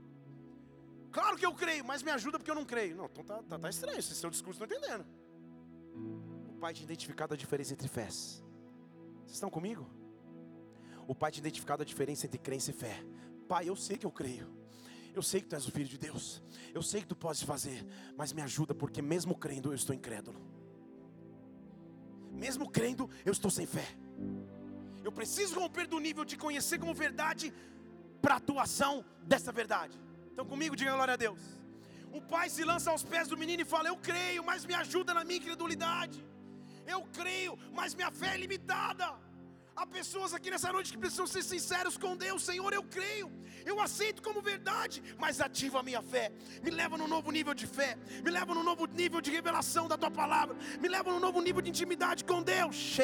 Claro 1.11 1.35
que 1.35 1.45
eu 1.45 1.53
creio, 1.53 1.83
mas 1.83 2.01
me 2.01 2.09
ajuda 2.09 2.39
porque 2.39 2.49
eu 2.49 2.55
não 2.55 2.63
creio. 2.63 2.95
Não, 2.95 3.05
então 3.05 3.21
tá, 3.21 3.43
tá, 3.43 3.59
tá 3.59 3.69
estranho, 3.69 3.99
esse 3.99 4.15
seu 4.15 4.29
discurso 4.29 4.61
não 4.61 4.65
entendendo. 4.65 5.05
O 6.47 6.57
pai 6.57 6.73
tinha 6.73 6.85
identificado 6.85 7.33
a 7.33 7.37
diferença 7.37 7.73
entre 7.73 7.89
fés. 7.89 8.41
Vocês 9.23 9.33
estão 9.33 9.49
comigo? 9.49 9.85
O 11.05 11.13
pai 11.13 11.31
tinha 11.31 11.41
identificado 11.41 11.81
a 11.81 11.85
diferença 11.85 12.25
entre 12.25 12.39
crença 12.39 12.71
e 12.71 12.73
fé. 12.73 13.03
Pai, 13.45 13.67
eu 13.67 13.75
sei 13.75 13.97
que 13.97 14.05
eu 14.05 14.11
creio. 14.11 14.47
Eu 15.13 15.21
sei 15.21 15.41
que 15.41 15.47
tu 15.47 15.55
és 15.55 15.67
o 15.67 15.71
filho 15.71 15.89
de 15.89 15.97
Deus. 15.97 16.41
Eu 16.73 16.81
sei 16.81 17.01
que 17.01 17.07
tu 17.07 17.15
podes 17.15 17.43
fazer, 17.43 17.85
mas 18.15 18.31
me 18.31 18.41
ajuda 18.41 18.73
porque 18.73 19.01
mesmo 19.01 19.37
crendo 19.37 19.71
eu 19.71 19.75
estou 19.75 19.93
incrédulo 19.93 20.55
mesmo 22.35 22.69
crendo, 22.69 23.09
eu 23.25 23.31
estou 23.31 23.49
sem 23.49 23.65
fé. 23.65 23.87
Eu 25.03 25.11
preciso 25.11 25.59
romper 25.59 25.87
do 25.87 25.99
nível 25.99 26.25
de 26.25 26.37
conhecer 26.37 26.79
como 26.79 26.93
verdade 26.93 27.53
para 28.25 28.33
a 28.33 28.37
atuação 28.37 29.05
dessa 29.31 29.51
verdade. 29.51 29.95
Então 30.31 30.45
comigo, 30.51 30.75
diga 30.75 30.93
glória 30.93 31.13
a 31.13 31.17
Deus. 31.25 31.39
O 32.11 32.19
pai 32.19 32.49
se 32.49 32.63
lança 32.63 32.89
aos 32.89 33.03
pés 33.03 33.27
do 33.27 33.37
menino 33.37 33.61
e 33.61 33.71
fala: 33.73 33.87
Eu 33.87 33.97
creio, 33.97 34.43
mas 34.43 34.65
me 34.65 34.73
ajuda 34.73 35.13
na 35.13 35.23
minha 35.23 35.37
incredulidade. 35.37 36.25
Eu 36.87 37.03
creio, 37.13 37.53
mas 37.71 37.93
minha 37.93 38.09
fé 38.09 38.33
é 38.33 38.37
limitada. 38.37 39.07
Há 39.75 39.85
pessoas 39.85 40.33
aqui 40.33 40.49
nessa 40.49 40.71
noite 40.71 40.91
que 40.93 40.97
precisam 40.97 41.27
ser 41.27 41.43
sinceros 41.43 41.97
com 41.97 42.15
Deus. 42.15 42.43
Senhor, 42.43 42.71
eu 42.73 42.81
creio, 42.81 43.29
eu 43.65 43.81
aceito 43.81 44.21
como 44.23 44.41
verdade, 44.41 45.03
mas 45.19 45.41
ativa 45.41 45.81
a 45.81 45.83
minha 45.83 46.01
fé. 46.01 46.31
Me 46.63 46.71
leva 46.71 46.97
num 46.97 47.09
novo 47.09 47.29
nível 47.29 47.53
de 47.53 47.67
fé. 47.67 47.97
Me 48.23 48.31
leva 48.31 48.53
num 48.55 48.63
novo 48.63 48.85
nível 48.85 49.19
de 49.19 49.29
revelação 49.29 49.85
da 49.89 49.97
tua 49.97 50.09
palavra. 50.09 50.55
Me 50.79 50.87
leva 50.87 51.11
num 51.11 51.19
novo 51.19 51.41
nível 51.41 51.61
de 51.61 51.71
intimidade 51.71 52.23
com 52.23 52.41
Deus. 52.41 52.97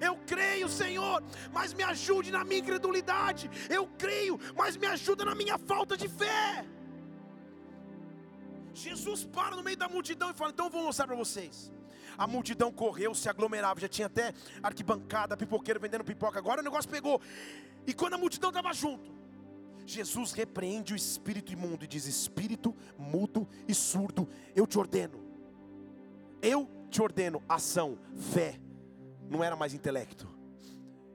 Eu 0.00 0.16
creio, 0.24 0.68
Senhor, 0.68 1.20
mas 1.52 1.74
me 1.74 1.82
ajude 1.82 2.30
na 2.30 2.44
minha 2.44 2.60
incredulidade. 2.60 3.50
Eu 3.68 3.88
creio, 3.98 4.38
mas 4.56 4.76
me 4.76 4.86
ajuda 4.86 5.24
na 5.24 5.34
minha 5.34 5.58
falta 5.58 5.96
de 5.96 6.08
fé. 6.08 6.64
Jesus 8.72 9.24
para 9.24 9.56
no 9.56 9.64
meio 9.64 9.76
da 9.76 9.88
multidão 9.88 10.30
e 10.30 10.34
fala: 10.34 10.52
Então 10.52 10.66
eu 10.66 10.70
vou 10.70 10.84
mostrar 10.84 11.08
para 11.08 11.16
vocês. 11.16 11.72
A 12.22 12.26
multidão 12.28 12.70
correu, 12.70 13.14
se 13.16 13.28
aglomerava, 13.28 13.80
já 13.80 13.88
tinha 13.88 14.06
até 14.06 14.32
arquibancada, 14.62 15.36
pipoqueiro 15.36 15.80
vendendo 15.80 16.04
pipoca. 16.04 16.38
Agora 16.38 16.60
o 16.60 16.64
negócio 16.64 16.88
pegou. 16.88 17.20
E 17.84 17.92
quando 17.92 18.14
a 18.14 18.18
multidão 18.18 18.50
estava 18.50 18.72
junto, 18.72 19.10
Jesus 19.84 20.30
repreende 20.30 20.92
o 20.92 20.96
espírito 20.96 21.52
imundo 21.52 21.84
e 21.84 21.88
diz: 21.88 22.06
Espírito 22.06 22.76
mudo 22.96 23.48
e 23.66 23.74
surdo, 23.74 24.28
eu 24.54 24.68
te 24.68 24.78
ordeno. 24.78 25.20
Eu 26.40 26.70
te 26.90 27.02
ordeno 27.02 27.42
ação, 27.48 27.98
fé. 28.14 28.60
Não 29.28 29.42
era 29.42 29.56
mais 29.56 29.74
intelecto. 29.74 30.28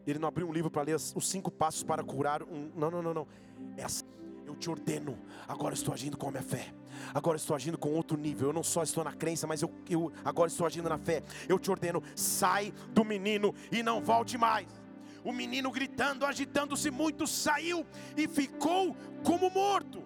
Ele 0.06 0.20
não 0.20 0.28
abriu 0.28 0.46
um 0.46 0.52
livro 0.52 0.70
para 0.70 0.82
ler 0.82 0.96
os 0.96 1.30
cinco 1.30 1.50
passos 1.50 1.84
para 1.84 2.04
curar 2.04 2.44
um. 2.44 2.70
Não, 2.76 2.92
não, 2.92 3.02
não, 3.02 3.14
não. 3.14 3.28
É 3.78 3.84
assim. 3.86 4.04
Eu 4.48 4.56
te 4.56 4.70
ordeno. 4.70 5.20
Agora 5.46 5.74
estou 5.74 5.94
agindo 5.94 6.18
com 6.18 6.30
a 6.30 6.32
minha 6.32 6.42
fé. 6.42 6.74
Agora 7.14 7.36
estou 7.36 7.54
agindo 7.54 7.78
com 7.78 7.94
outro 7.94 8.18
nível. 8.18 8.48
Eu 8.48 8.54
não 8.54 8.64
só 8.64 8.82
estou 8.82 9.04
na 9.04 9.12
crença, 9.12 9.46
mas 9.46 9.62
eu, 9.62 9.70
eu 9.90 10.10
agora 10.24 10.50
estou 10.50 10.66
agindo 10.66 10.88
na 10.88 10.98
fé. 10.98 11.22
Eu 11.50 11.60
te 11.60 11.70
ordeno, 11.70 12.02
sai 12.16 12.74
do 12.92 13.04
menino 13.04 13.54
e 13.70 13.84
não 13.84 14.02
volte 14.02 14.38
mais. 14.38 14.66
O 15.22 15.34
menino 15.34 15.70
gritando, 15.70 16.26
agitando-se 16.26 16.90
muito, 16.90 17.28
saiu 17.28 17.86
e 18.16 18.26
ficou 18.26 18.96
como 19.26 19.50
morto. 19.50 20.02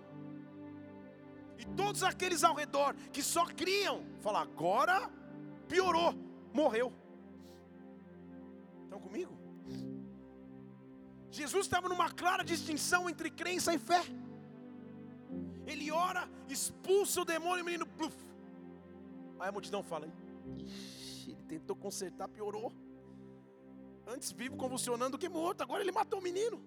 E 1.60 1.66
todos 1.76 2.02
aqueles 2.02 2.44
ao 2.44 2.56
redor 2.56 2.96
que 3.14 3.22
só 3.22 3.46
criam, 3.46 4.04
falam: 4.22 4.42
agora 4.42 5.08
piorou, 5.68 6.16
morreu. 6.52 6.92
Estão 8.86 9.00
comigo? 9.00 9.38
Jesus 11.30 11.68
estava 11.68 11.88
numa 11.88 12.10
clara 12.10 12.44
distinção 12.44 13.08
entre 13.08 13.30
crença 13.30 13.72
e 13.72 13.78
fé. 13.78 14.02
Ele 15.66 15.92
ora, 15.92 16.28
expulsa 16.50 17.22
o 17.22 17.26
demônio 17.26 17.64
o 17.64 17.66
menino, 17.66 17.86
pluf. 17.86 18.16
Aí 19.40 19.50
a 19.50 19.52
multidão 19.52 19.84
fala: 19.84 20.08
ele 21.28 21.44
tentou 21.48 21.76
consertar, 21.76 22.28
piorou. 22.28 22.72
Antes 24.08 24.32
vivo 24.32 24.58
convulsionando 24.58 25.12
do 25.12 25.18
que 25.18 25.30
morto, 25.30 25.62
agora 25.62 25.82
ele 25.82 25.92
matou 25.92 26.20
o 26.20 26.24
menino. 26.24 26.62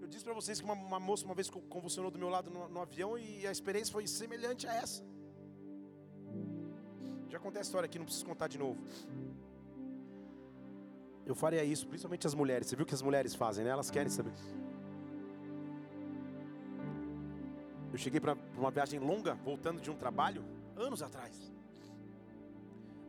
Eu 0.00 0.06
disse 0.06 0.24
para 0.24 0.34
vocês 0.34 0.58
que 0.60 0.64
uma, 0.64 0.74
uma, 0.74 1.00
moça 1.00 1.24
uma 1.24 1.34
vez 1.34 1.48
convulsionou 1.48 2.10
do 2.10 2.18
meu 2.18 2.28
lado 2.28 2.50
no, 2.50 2.68
no 2.68 2.80
avião 2.80 3.16
e 3.16 3.46
a 3.46 3.52
experiência 3.52 3.92
foi 3.92 4.06
semelhante 4.06 4.66
a 4.66 4.74
essa. 4.74 5.02
Já 7.28 7.38
contei 7.38 7.60
a 7.60 7.62
história 7.62 7.86
aqui, 7.86 7.98
não 7.98 8.04
preciso 8.04 8.26
contar 8.26 8.48
de 8.48 8.58
novo. 8.58 8.78
Eu 11.24 11.34
faria 11.34 11.64
isso, 11.64 11.86
principalmente 11.86 12.26
as 12.26 12.34
mulheres. 12.34 12.66
Você 12.66 12.76
viu 12.76 12.84
o 12.84 12.86
que 12.86 12.94
as 12.94 13.00
mulheres 13.00 13.34
fazem, 13.34 13.64
né? 13.64 13.70
Elas 13.70 13.90
querem 13.90 14.10
saber. 14.10 14.32
Eu 17.92 17.98
cheguei 17.98 18.18
para 18.18 18.34
uma 18.56 18.70
viagem 18.70 18.98
longa, 18.98 19.34
voltando 19.34 19.80
de 19.80 19.90
um 19.90 19.96
trabalho, 19.96 20.42
anos 20.76 21.02
atrás. 21.02 21.52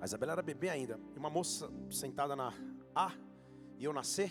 A 0.01 0.05
Isabela 0.05 0.33
era 0.33 0.41
bebê 0.41 0.67
ainda. 0.67 0.99
E 1.15 1.17
uma 1.17 1.29
moça 1.29 1.71
sentada 1.89 2.35
na 2.35 2.53
A 2.93 3.13
e 3.77 3.85
eu 3.85 3.93
na 3.93 4.03
C. 4.03 4.29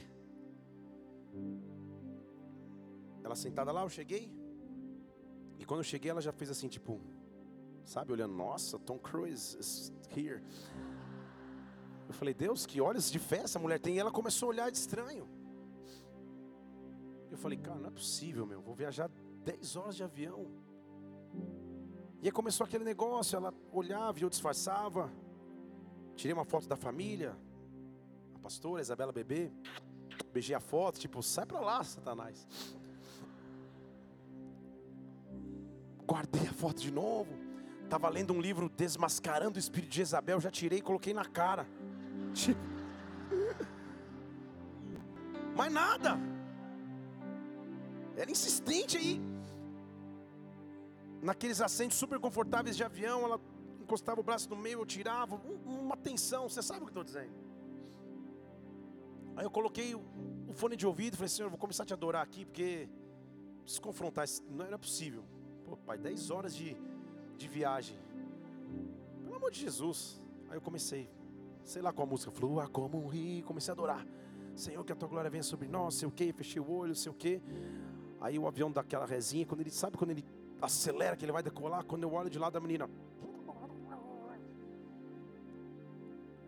Ela 3.25 3.35
sentada 3.35 3.73
lá, 3.73 3.83
eu 3.83 3.89
cheguei. 3.89 4.31
E 5.59 5.65
quando 5.65 5.81
eu 5.81 5.85
cheguei, 5.85 6.11
ela 6.11 6.21
já 6.21 6.33
fez 6.33 6.51
assim, 6.51 6.69
tipo, 6.69 7.01
sabe, 7.85 8.13
olhando, 8.13 8.35
nossa, 8.35 8.79
Tom 8.79 8.99
Cruise 8.99 9.57
is 9.59 9.91
here. 10.15 10.43
Eu 12.09 12.13
falei, 12.13 12.35
Deus, 12.35 12.67
que 12.67 12.79
olhos 12.79 13.11
de 13.11 13.19
fé 13.19 13.39
essa 13.39 13.59
mulher 13.59 13.81
tem. 13.81 13.95
E 13.95 13.99
ela 13.99 14.11
começou 14.11 14.49
a 14.49 14.51
olhar 14.51 14.71
de 14.71 14.77
estranho. 14.77 15.27
Eu 17.31 17.39
falei, 17.39 17.57
cara, 17.57 17.79
não 17.79 17.89
é 17.89 17.91
possível, 17.91 18.45
meu. 18.45 18.61
Vou 18.61 18.75
viajar 18.75 19.11
10 19.45 19.77
horas 19.77 19.97
de 19.97 20.05
avião. 20.05 20.47
E 22.23 22.27
aí 22.27 22.33
começou 22.33 22.65
aquele 22.65 22.85
negócio. 22.85 23.37
Ela 23.37 23.53
olhava 23.73 24.19
e 24.19 24.23
eu 24.23 24.31
disfarçava. 24.31 25.13
Tirei 26.15 26.33
uma 26.33 26.45
foto 26.45 26.69
da 26.69 26.77
família. 26.77 27.37
A 28.35 28.39
pastora, 28.39 28.81
a 28.81 28.83
Isabela 28.83 29.13
Bebê. 29.13 29.51
Beijei 30.33 30.55
a 30.55 30.61
foto, 30.61 30.99
tipo, 30.99 31.23
sai 31.23 31.45
pra 31.45 31.61
lá, 31.61 31.83
Satanás. 31.83 32.47
Guardei 36.07 36.47
a 36.47 36.53
foto 36.53 36.81
de 36.81 36.93
novo. 36.93 37.33
Estava 37.85 38.09
lendo 38.09 38.33
um 38.33 38.41
livro 38.41 38.69
desmascarando 38.69 39.57
o 39.57 39.59
espírito 39.59 39.91
de 39.91 39.97
Jezabel. 39.97 40.41
Já 40.41 40.51
tirei 40.51 40.79
e 40.79 40.83
coloquei 40.83 41.13
na 41.13 41.25
cara. 41.25 41.67
Tipo... 42.33 42.61
Mas 45.57 45.73
nada. 45.73 46.19
Era 48.17 48.31
insistente 48.31 48.97
aí. 48.97 49.32
Naqueles 51.23 51.61
assentos 51.61 51.97
super 51.97 52.19
confortáveis 52.19 52.77
de 52.77 52.83
avião, 52.83 53.23
ela 53.23 53.41
encostava 53.81 54.21
o 54.21 54.25
braço 54.25 54.51
no 54.51 54.57
meio, 54.57 54.81
eu 54.81 54.87
tirava. 54.87 55.41
Uma 55.65 55.97
tensão, 55.97 56.49
você 56.49 56.61
sabe 56.61 56.81
o 56.81 56.83
que 56.83 56.99
eu 56.99 57.03
estou 57.03 57.05
dizendo. 57.05 57.33
Aí 59.37 59.45
eu 59.45 59.51
coloquei 59.51 59.95
o, 59.95 60.03
fone 60.53 60.77
de 60.77 60.85
ouvido 60.85 61.15
e 61.15 61.17
falei, 61.17 61.29
Senhor, 61.29 61.47
eu 61.47 61.51
vou 61.51 61.59
começar 61.59 61.85
a 61.85 61.87
te 61.87 61.93
adorar 61.93 62.23
aqui, 62.23 62.45
porque 62.45 62.89
preciso 63.63 63.81
confrontar, 63.81 64.27
não 64.51 64.65
era 64.65 64.77
possível. 64.77 65.25
Pô, 65.65 65.77
pai, 65.77 65.97
10 65.97 66.31
horas 66.31 66.57
de, 66.57 66.77
de 67.39 67.47
viagem. 67.47 67.97
Pelo 69.23 69.37
amor 69.37 69.53
de 69.53 69.61
Jesus. 69.61 70.21
Aí 70.51 70.57
eu 70.57 70.61
comecei, 70.61 71.09
sei 71.65 71.81
lá 71.81 71.93
qual 71.93 72.07
a 72.07 72.11
música, 72.11 72.33
flua 72.33 72.67
como 72.67 72.99
um 72.99 73.07
rio, 73.07 73.45
comecei 73.45 73.71
a 73.71 73.75
adorar. 73.75 74.05
Senhor, 74.57 74.85
que 74.85 74.93
a 74.93 74.97
tua 74.97 75.09
glória 75.09 75.31
venha 75.31 75.45
sobre 75.45 75.69
nós, 75.69 75.95
sei 75.95 76.09
o 76.09 76.11
que, 76.11 76.33
fechei 76.33 76.61
o 76.61 76.69
olho, 76.69 76.97
sei 76.97 77.13
o 77.13 77.15
que. 77.15 77.41
Aí 78.21 78.39
o 78.39 78.47
avião 78.49 78.71
dá 78.73 78.81
aquela 78.81 79.07
resinha, 79.07 79.47
quando 79.47 79.61
ele 79.61 79.71
sabe 79.71 79.97
quando 79.97 80.11
ele 80.11 80.25
acelera 80.63 81.17
que 81.17 81.25
ele 81.25 81.33
vai 81.33 81.43
decolar, 81.43 81.85
quando 81.85 82.05
eu 82.05 82.13
olho 82.13 82.31
de 82.31 82.39
lado 82.39 82.53
da 82.53 82.61
menina, 82.61 82.89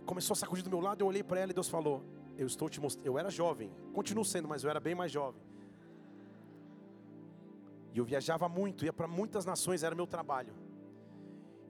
começou 0.06 0.34
a 0.34 0.36
sacudir 0.36 0.62
do 0.62 0.70
meu 0.70 0.80
lado, 0.80 1.02
eu 1.02 1.06
olhei 1.06 1.22
para 1.22 1.40
ela 1.40 1.50
e 1.50 1.54
Deus 1.54 1.68
falou: 1.68 2.02
Eu 2.38 2.46
estou 2.46 2.68
te 2.68 2.80
mostrando. 2.80 3.06
Eu 3.06 3.18
era 3.18 3.30
jovem, 3.30 3.70
continuo 3.92 4.24
sendo, 4.24 4.46
mas 4.46 4.62
eu 4.62 4.70
era 4.70 4.78
bem 4.78 4.94
mais 4.94 5.10
jovem. 5.10 5.42
E 7.92 7.98
eu 7.98 8.04
viajava 8.04 8.48
muito, 8.48 8.84
ia 8.84 8.92
para 8.92 9.06
muitas 9.06 9.44
nações, 9.44 9.82
era 9.82 9.94
meu 9.94 10.06
trabalho. 10.06 10.54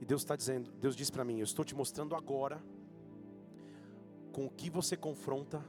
E 0.01 0.05
Deus 0.05 0.23
está 0.23 0.37
dizendo, 0.37 0.71
Deus 0.73 0.95
disse 0.95 1.13
para 1.13 1.25
mim: 1.25 1.39
Eu 1.39 1.45
estou 1.45 1.65
te 1.65 1.75
mostrando 1.75 2.15
agora 2.15 2.63
com 4.33 4.47
o 4.47 4.51
que 4.51 4.69
você 4.69 4.97
confronta, 4.97 5.65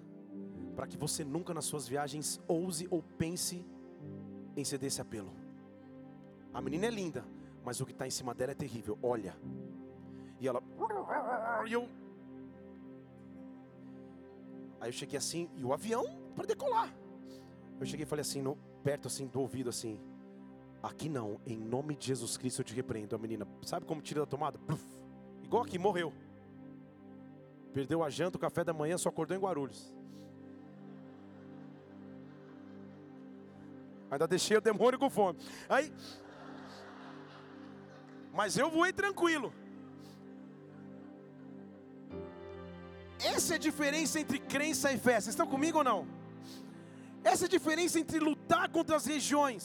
para 0.75 0.87
que 0.87 0.97
você 0.97 1.23
nunca 1.23 1.53
nas 1.53 1.65
suas 1.65 1.87
viagens 1.87 2.41
ouse 2.47 2.87
ou 2.89 3.01
pense 3.01 3.65
em 4.57 4.63
ceder 4.63 4.87
esse 4.87 5.01
apelo. 5.01 5.44
A 6.55 6.61
menina 6.61 6.85
é 6.85 6.89
linda, 6.89 7.25
mas 7.65 7.81
o 7.81 7.85
que 7.85 7.91
está 7.91 8.07
em 8.07 8.09
cima 8.09 8.33
dela 8.33 8.53
é 8.53 8.55
terrível. 8.55 8.97
Olha. 9.03 9.35
E 10.39 10.47
ela. 10.47 10.63
Aí 14.79 14.87
eu 14.87 14.93
cheguei 14.93 15.17
assim, 15.17 15.49
e 15.57 15.65
o 15.65 15.73
avião 15.73 16.05
para 16.33 16.45
decolar. 16.45 16.95
Eu 17.77 17.85
cheguei 17.85 18.05
e 18.05 18.07
falei 18.07 18.21
assim, 18.21 18.41
no, 18.41 18.55
perto 18.81 19.09
assim 19.09 19.27
do 19.27 19.41
ouvido 19.41 19.69
assim. 19.69 19.99
Aqui 20.81 21.09
não, 21.09 21.41
em 21.45 21.57
nome 21.57 21.93
de 21.93 22.07
Jesus 22.07 22.37
Cristo 22.37 22.61
eu 22.61 22.65
te 22.65 22.73
repreendo. 22.73 23.13
A 23.13 23.19
menina, 23.19 23.45
sabe 23.61 23.85
como 23.85 24.01
tira 24.01 24.21
da 24.21 24.25
tomada? 24.25 24.57
Igual 25.43 25.63
aqui, 25.63 25.77
morreu. 25.77 26.13
Perdeu 27.73 28.01
a 28.01 28.09
janta, 28.09 28.37
o 28.37 28.39
café 28.39 28.63
da 28.63 28.71
manhã, 28.71 28.97
só 28.97 29.09
acordou 29.09 29.35
em 29.35 29.39
Guarulhos. 29.41 29.93
Ainda 34.09 34.25
deixei 34.25 34.55
o 34.55 34.61
demônio 34.61 34.97
com 34.97 35.09
fome. 35.09 35.37
Aí. 35.67 35.91
Mas 38.39 38.57
eu 38.57 38.69
voei 38.69 38.91
tranquilo. 38.91 39.53
Essa 43.33 43.53
é 43.53 43.55
a 43.55 43.65
diferença 43.69 44.19
entre 44.19 44.39
crença 44.39 44.91
e 44.91 44.97
fé. 44.97 45.13
Vocês 45.13 45.33
estão 45.35 45.47
comigo 45.47 45.77
ou 45.79 45.83
não? 45.83 45.99
Essa 47.23 47.45
é 47.45 47.47
a 47.47 47.55
diferença 47.57 47.97
entre 47.99 48.19
lutar 48.19 48.67
contra 48.69 48.95
as 48.97 49.05
regiões 49.05 49.63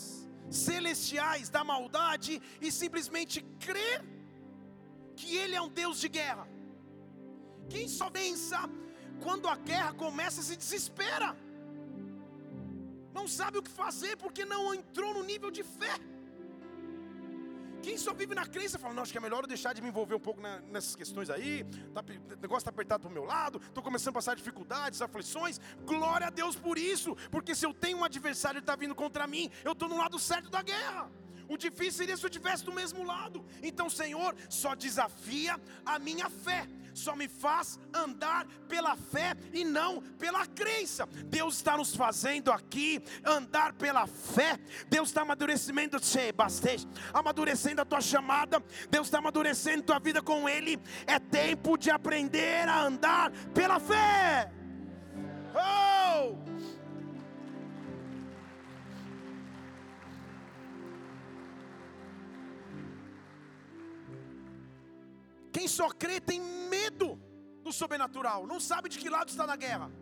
celestiais 0.49 1.49
da 1.49 1.63
maldade 1.73 2.41
e 2.61 2.71
simplesmente 2.73 3.41
crer 3.67 3.99
que 5.17 5.37
Ele 5.37 5.55
é 5.55 5.63
um 5.63 5.69
Deus 5.69 6.01
de 6.01 6.09
guerra. 6.09 6.47
Quem 7.69 7.87
só 7.89 8.09
pensa 8.09 8.59
quando 9.25 9.49
a 9.49 9.57
guerra 9.57 9.93
começa 10.05 10.43
se 10.43 10.57
desespera. 10.57 11.37
Não 13.13 13.27
sabe 13.27 13.59
o 13.59 13.63
que 13.67 13.71
fazer 13.85 14.17
porque 14.17 14.45
não 14.45 14.63
entrou 14.73 15.13
no 15.13 15.25
nível 15.33 15.51
de 15.51 15.63
fé. 15.63 15.95
Quem 17.83 17.97
só 17.97 18.13
vive 18.13 18.35
na 18.35 18.47
crença 18.47 18.79
fala, 18.79 18.95
não, 18.95 19.03
acho 19.03 19.13
que 19.13 19.19
é 19.19 19.21
melhor 19.21 19.43
eu 19.43 19.49
deixar 19.49 19.73
de 19.73 19.81
me 19.81 19.89
envolver 19.89 20.15
um 20.15 20.21
pouco 20.21 20.41
nessas 20.71 20.95
questões 20.95 21.31
aí. 21.31 21.65
Tá, 21.95 22.03
o 22.03 22.41
negócio 22.41 22.59
está 22.59 22.71
apertado 22.71 23.03
para 23.03 23.11
o 23.11 23.13
meu 23.13 23.25
lado, 23.25 23.61
estou 23.67 23.83
começando 23.83 24.11
a 24.11 24.13
passar 24.15 24.37
dificuldades, 24.37 25.01
aflições. 25.01 25.61
Glória 25.85 26.27
a 26.27 26.31
Deus 26.31 26.57
por 26.57 26.77
isso, 26.77 27.17
porque 27.31 27.55
se 27.55 27.65
eu 27.65 27.73
tenho 27.73 27.99
um 27.99 28.05
adversário 28.05 28.61
que 28.61 28.65
está 28.65 28.77
vindo 28.77 28.95
contra 28.95 29.27
mim, 29.27 29.51
eu 29.65 29.73
estou 29.73 29.89
no 29.89 29.97
lado 29.97 30.19
certo 30.19 30.51
da 30.51 30.63
guerra. 30.63 31.11
O 31.49 31.57
difícil 31.57 31.95
seria 31.95 32.17
se 32.17 32.25
eu 32.25 32.29
estivesse 32.29 32.65
do 32.65 32.73
mesmo 32.73 33.03
lado. 33.03 33.45
Então, 33.61 33.91
Senhor, 33.91 34.37
só 34.49 34.77
desafia 34.77 35.59
a 35.85 35.99
minha 35.99 36.31
fé. 36.31 36.69
Só 37.01 37.17
me 37.17 37.29
faz 37.29 37.79
andar 37.93 38.47
pela 38.69 38.97
fé 38.97 39.35
e 39.53 39.65
não 39.65 40.01
pela 40.19 40.47
crença. 40.47 41.07
Deus 41.27 41.57
está 41.57 41.77
nos 41.77 41.95
fazendo 41.97 42.53
aqui 42.53 43.03
andar 43.25 43.73
pela 43.73 44.07
fé. 44.07 44.59
Deus 44.89 45.09
está 45.09 45.23
amadurecendo, 45.23 45.97
amadurecendo 47.13 47.83
a 47.83 47.85
tua 47.85 48.01
chamada. 48.01 48.63
Deus 48.91 49.07
está 49.07 49.19
amadurecendo 49.19 49.81
a 49.83 49.87
tua 49.87 49.99
vida 49.99 50.23
com 50.23 50.49
Ele. 50.49 50.79
É 51.07 51.19
tempo 51.19 51.77
de 51.77 51.91
aprender 51.91 52.69
a 52.69 52.83
andar 52.83 53.31
pela 53.55 53.81
fé. 53.81 54.53
Oh! 55.55 56.50
Quem 65.61 65.69
só 65.69 65.91
crê 65.91 66.19
tem 66.23 66.41
medo 66.41 67.21
do 67.63 67.71
sobrenatural, 67.71 68.47
não 68.47 68.59
sabe 68.59 68.89
de 68.89 68.99
que 68.99 69.11
lado 69.11 69.29
está 69.29 69.47
na 69.47 69.57
guerra. 69.57 69.93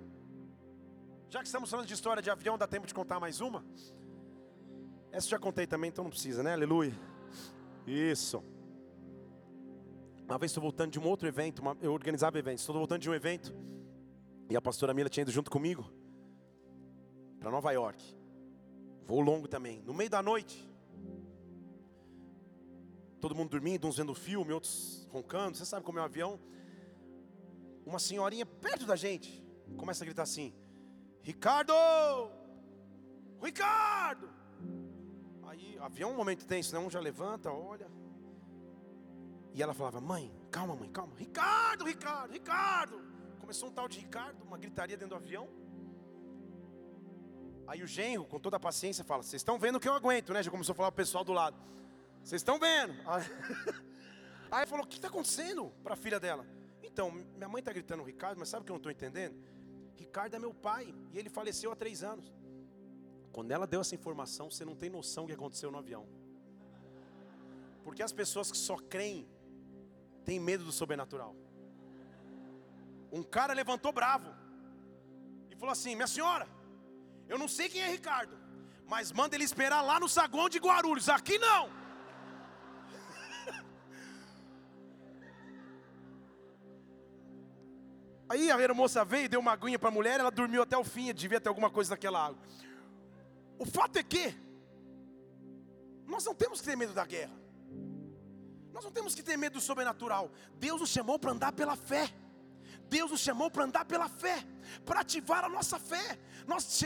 Já 1.28 1.40
que 1.40 1.46
estamos 1.46 1.68
falando 1.68 1.88
de 1.88 1.94
história 1.94 2.22
de 2.22 2.30
avião, 2.30 2.56
dá 2.56 2.64
tempo 2.64 2.86
de 2.86 2.94
contar 2.94 3.18
mais 3.18 3.40
uma? 3.40 3.64
Essa 5.10 5.30
já 5.30 5.36
contei 5.36 5.66
também, 5.66 5.88
então 5.88 6.04
não 6.04 6.12
precisa, 6.12 6.44
né? 6.44 6.52
Aleluia. 6.52 6.94
Isso. 7.84 8.40
Uma 10.28 10.38
vez 10.38 10.52
estou 10.52 10.62
voltando 10.62 10.92
de 10.92 11.00
um 11.00 11.08
outro 11.08 11.26
evento, 11.26 11.58
uma, 11.58 11.76
eu 11.80 11.92
organizava 11.92 12.38
eventos, 12.38 12.62
estou 12.62 12.76
voltando 12.76 13.00
de 13.00 13.10
um 13.10 13.14
evento, 13.14 13.52
e 14.48 14.56
a 14.56 14.62
pastora 14.62 14.94
Mila 14.94 15.08
tinha 15.08 15.22
ido 15.22 15.32
junto 15.32 15.50
comigo 15.50 15.90
para 17.40 17.50
Nova 17.50 17.72
York. 17.72 18.16
Voo 19.02 19.20
longo 19.20 19.48
também. 19.48 19.82
No 19.82 19.92
meio 19.92 20.08
da 20.08 20.22
noite, 20.22 20.67
todo 23.20 23.34
mundo 23.34 23.50
dormindo, 23.50 23.86
uns 23.86 23.96
vendo 23.96 24.14
filme, 24.14 24.52
outros 24.52 25.06
roncando. 25.10 25.56
Você 25.56 25.64
sabe 25.64 25.84
como 25.84 25.98
é 25.98 26.02
um 26.02 26.04
avião? 26.04 26.40
Uma 27.84 27.98
senhorinha 27.98 28.46
perto 28.46 28.86
da 28.86 28.96
gente 28.96 29.42
começa 29.76 30.04
a 30.04 30.06
gritar 30.06 30.22
assim: 30.22 30.54
Ricardo! 31.22 31.72
Ricardo! 33.42 34.28
Aí, 35.44 35.78
avião 35.80 36.10
é 36.10 36.12
um 36.12 36.16
momento 36.16 36.46
tenso, 36.46 36.74
né? 36.74 36.80
Um 36.80 36.90
já 36.90 37.00
levanta, 37.00 37.50
olha. 37.50 37.90
E 39.54 39.62
ela 39.62 39.74
falava: 39.74 40.00
Mãe, 40.00 40.32
calma, 40.50 40.76
mãe, 40.76 40.90
calma. 40.90 41.14
Ricardo, 41.16 41.84
Ricardo, 41.84 42.32
Ricardo! 42.32 43.00
Começou 43.40 43.68
um 43.68 43.72
tal 43.72 43.88
de 43.88 43.98
Ricardo, 43.98 44.42
uma 44.44 44.58
gritaria 44.58 44.96
dentro 44.96 45.16
do 45.16 45.24
avião. 45.24 45.48
Aí 47.66 47.82
o 47.82 47.86
genro, 47.86 48.24
com 48.24 48.38
toda 48.38 48.56
a 48.56 48.60
paciência, 48.60 49.04
fala: 49.04 49.22
Vocês 49.22 49.40
estão 49.40 49.58
vendo 49.58 49.80
que 49.80 49.88
eu 49.88 49.94
aguento, 49.94 50.32
né? 50.32 50.42
Já 50.42 50.50
começou 50.50 50.72
a 50.72 50.76
falar 50.76 50.88
o 50.88 50.92
pessoal 50.92 51.24
do 51.24 51.32
lado. 51.32 51.56
Vocês 52.28 52.42
estão 52.42 52.58
vendo? 52.58 52.92
Aí, 53.08 53.24
aí 54.50 54.66
falou: 54.66 54.84
O 54.84 54.86
que 54.86 54.96
está 54.96 55.08
acontecendo 55.08 55.72
para 55.82 55.94
a 55.94 55.96
filha 55.96 56.20
dela? 56.20 56.44
Então, 56.82 57.10
minha 57.10 57.48
mãe 57.48 57.60
está 57.60 57.72
gritando 57.72 58.02
Ricardo, 58.02 58.38
mas 58.38 58.50
sabe 58.50 58.60
o 58.60 58.64
que 58.66 58.70
eu 58.70 58.74
não 58.74 58.78
estou 58.78 58.92
entendendo? 58.92 59.34
Ricardo 59.96 60.34
é 60.34 60.38
meu 60.38 60.52
pai 60.52 60.94
e 61.10 61.18
ele 61.18 61.30
faleceu 61.30 61.72
há 61.72 61.76
três 61.76 62.02
anos. 62.02 62.30
Quando 63.32 63.50
ela 63.50 63.66
deu 63.66 63.80
essa 63.80 63.94
informação, 63.94 64.50
você 64.50 64.62
não 64.62 64.76
tem 64.76 64.90
noção 64.90 65.24
do 65.24 65.28
que 65.28 65.32
aconteceu 65.32 65.70
no 65.70 65.78
avião. 65.78 66.06
Porque 67.82 68.02
as 68.02 68.12
pessoas 68.12 68.52
que 68.52 68.58
só 68.58 68.76
creem 68.76 69.26
têm 70.26 70.38
medo 70.38 70.64
do 70.64 70.72
sobrenatural. 70.72 71.34
Um 73.10 73.22
cara 73.22 73.54
levantou 73.54 73.90
bravo 73.90 74.28
e 75.50 75.56
falou 75.56 75.72
assim: 75.72 75.94
Minha 75.94 76.06
senhora, 76.06 76.46
eu 77.26 77.38
não 77.38 77.48
sei 77.48 77.70
quem 77.70 77.80
é 77.80 77.88
Ricardo, 77.88 78.36
mas 78.86 79.12
manda 79.12 79.34
ele 79.34 79.44
esperar 79.44 79.80
lá 79.80 79.98
no 79.98 80.10
saguão 80.10 80.46
de 80.50 80.58
Guarulhos, 80.58 81.08
aqui 81.08 81.38
não. 81.38 81.77
Aí 88.28 88.50
a 88.50 88.56
aeromoça 88.56 89.04
veio, 89.04 89.28
deu 89.28 89.40
uma 89.40 89.52
aguinha 89.52 89.78
para 89.78 89.88
a 89.88 89.92
mulher, 89.92 90.20
ela 90.20 90.30
dormiu 90.30 90.62
até 90.62 90.76
o 90.76 90.84
fim, 90.84 91.12
devia 91.14 91.40
ter 91.40 91.48
alguma 91.48 91.70
coisa 91.70 91.90
naquela 91.90 92.26
água. 92.26 92.42
O 93.58 93.64
fato 93.64 93.96
é 93.96 94.02
que 94.02 94.34
nós 96.06 96.24
não 96.24 96.34
temos 96.34 96.60
que 96.60 96.66
ter 96.66 96.76
medo 96.76 96.92
da 96.92 97.04
guerra. 97.04 97.36
Nós 98.72 98.84
não 98.84 98.92
temos 98.92 99.14
que 99.14 99.22
ter 99.22 99.36
medo 99.36 99.54
do 99.54 99.60
sobrenatural. 99.60 100.30
Deus 100.54 100.80
nos 100.80 100.90
chamou 100.90 101.18
para 101.18 101.32
andar 101.32 101.52
pela 101.52 101.74
fé. 101.74 102.12
Deus 102.88 103.10
nos 103.10 103.20
chamou 103.20 103.50
para 103.50 103.64
andar 103.64 103.84
pela 103.84 104.08
fé, 104.08 104.44
para 104.84 105.00
ativar 105.00 105.44
a 105.44 105.48
nossa 105.48 105.78
fé. 105.78 106.18
Nós, 106.46 106.82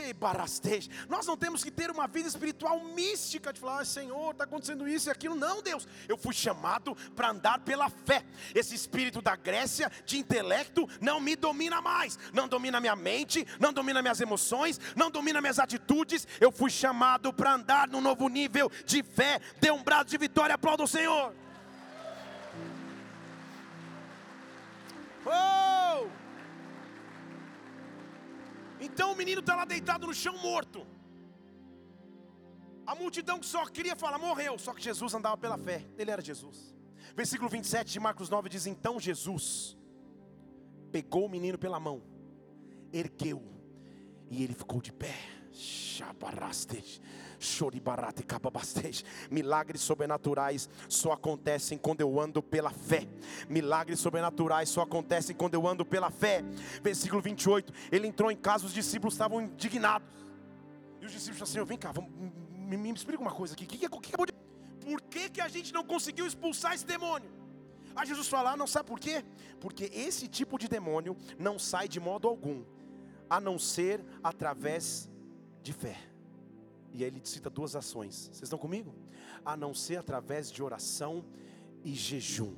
nós 1.07 1.25
não 1.25 1.37
temos 1.37 1.63
que 1.63 1.71
ter 1.71 1.89
uma 1.89 2.05
vida 2.05 2.27
espiritual 2.27 2.83
mística 2.83 3.53
de 3.53 3.59
falar, 3.59 3.79
ah, 3.79 3.85
Senhor, 3.85 4.31
está 4.31 4.43
acontecendo 4.43 4.87
isso 4.87 5.09
e 5.09 5.11
aquilo. 5.11 5.35
Não, 5.35 5.61
Deus, 5.61 5.87
eu 6.07 6.17
fui 6.17 6.33
chamado 6.33 6.95
para 7.15 7.29
andar 7.29 7.59
pela 7.59 7.89
fé. 7.89 8.25
Esse 8.53 8.75
espírito 8.75 9.21
da 9.21 9.37
Grécia, 9.37 9.89
de 10.05 10.17
intelecto, 10.17 10.87
não 10.99 11.21
me 11.21 11.35
domina 11.35 11.81
mais, 11.81 12.19
não 12.33 12.47
domina 12.47 12.81
minha 12.81 12.95
mente, 12.95 13.47
não 13.59 13.71
domina 13.71 14.01
minhas 14.01 14.19
emoções, 14.19 14.79
não 14.95 15.09
domina 15.09 15.39
minhas 15.39 15.59
atitudes. 15.59 16.27
Eu 16.41 16.51
fui 16.51 16.69
chamado 16.69 17.31
para 17.31 17.53
andar 17.53 17.87
num 17.87 18.01
novo 18.01 18.27
nível 18.27 18.69
de 18.85 19.01
fé. 19.01 19.39
Dê 19.61 19.71
um 19.71 19.81
brado 19.81 20.09
de 20.09 20.17
vitória, 20.17 20.55
aplauda 20.55 20.83
o 20.83 20.87
Senhor. 20.87 21.33
Oh! 25.25 25.72
Então 28.85 29.13
o 29.13 29.15
menino 29.15 29.39
está 29.39 29.55
lá 29.55 29.65
deitado 29.65 30.05
no 30.07 30.13
chão 30.13 30.37
morto. 30.37 30.85
A 32.85 32.93
multidão 32.93 33.39
que 33.39 33.45
só 33.45 33.65
queria 33.65 33.95
falar, 33.95 34.17
morreu. 34.17 34.59
Só 34.59 34.73
que 34.73 34.81
Jesus 34.81 35.13
andava 35.13 35.37
pela 35.37 35.57
fé, 35.57 35.85
ele 35.97 36.11
era 36.11 36.21
Jesus. 36.21 36.75
Versículo 37.15 37.49
27 37.49 37.93
de 37.93 37.99
Marcos 37.99 38.29
9 38.29 38.49
diz: 38.49 38.65
Então 38.67 38.99
Jesus 38.99 39.77
pegou 40.91 41.25
o 41.25 41.29
menino 41.29 41.57
pela 41.57 41.79
mão, 41.79 42.03
ergueu, 42.91 43.41
e 44.29 44.43
ele 44.43 44.53
ficou 44.53 44.81
de 44.81 44.91
pé. 44.91 45.15
Shabarastej. 45.51 46.99
Milagres 49.29 49.81
sobrenaturais 49.81 50.69
só 50.87 51.11
acontecem 51.11 51.77
quando 51.77 52.01
eu 52.01 52.19
ando 52.19 52.41
pela 52.41 52.71
fé. 52.71 53.07
Milagres 53.49 53.99
sobrenaturais 53.99 54.69
só 54.69 54.81
acontecem 54.81 55.35
quando 55.35 55.53
eu 55.55 55.67
ando 55.67 55.85
pela 55.85 56.09
fé. 56.09 56.43
Versículo 56.81 57.21
28. 57.21 57.73
Ele 57.91 58.07
entrou 58.07 58.31
em 58.31 58.37
casa, 58.37 58.65
os 58.65 58.73
discípulos 58.73 59.13
estavam 59.13 59.41
indignados. 59.41 60.07
E 61.01 61.05
os 61.05 61.11
discípulos 61.11 61.39
falaram 61.39 61.63
assim: 61.63 61.69
vem 61.69 61.77
cá, 61.77 61.91
vamos, 61.91 62.09
me, 62.51 62.77
me, 62.77 62.91
explica 62.93 63.21
uma 63.21 63.31
coisa 63.31 63.53
aqui. 63.53 63.65
Que, 63.65 63.77
que, 63.77 63.89
que, 63.89 64.11
por 64.83 65.01
que, 65.01 65.29
que 65.29 65.41
a 65.41 65.47
gente 65.47 65.73
não 65.73 65.83
conseguiu 65.83 66.25
expulsar 66.25 66.73
esse 66.73 66.85
demônio? 66.85 67.31
Aí 67.95 68.07
Jesus 68.07 68.27
fala: 68.27 68.51
ah, 68.51 68.57
não 68.57 68.67
sabe 68.67 68.87
por 68.87 68.99
quê? 68.99 69.23
Porque 69.59 69.85
esse 69.93 70.27
tipo 70.27 70.57
de 70.57 70.67
demônio 70.67 71.15
não 71.37 71.59
sai 71.59 71.87
de 71.87 71.99
modo 71.99 72.27
algum, 72.27 72.63
a 73.29 73.39
não 73.39 73.57
ser 73.59 74.03
através 74.23 75.09
de 75.61 75.73
fé. 75.73 76.12
E 76.93 77.03
aí 77.03 77.09
ele 77.09 77.21
cita 77.23 77.49
duas 77.49 77.75
ações. 77.75 78.29
Vocês 78.31 78.43
estão 78.43 78.59
comigo? 78.59 78.93
A 79.43 79.57
não 79.57 79.73
ser 79.73 79.97
através 79.97 80.51
de 80.51 80.61
oração 80.61 81.25
e 81.83 81.93
jejum. 81.93 82.53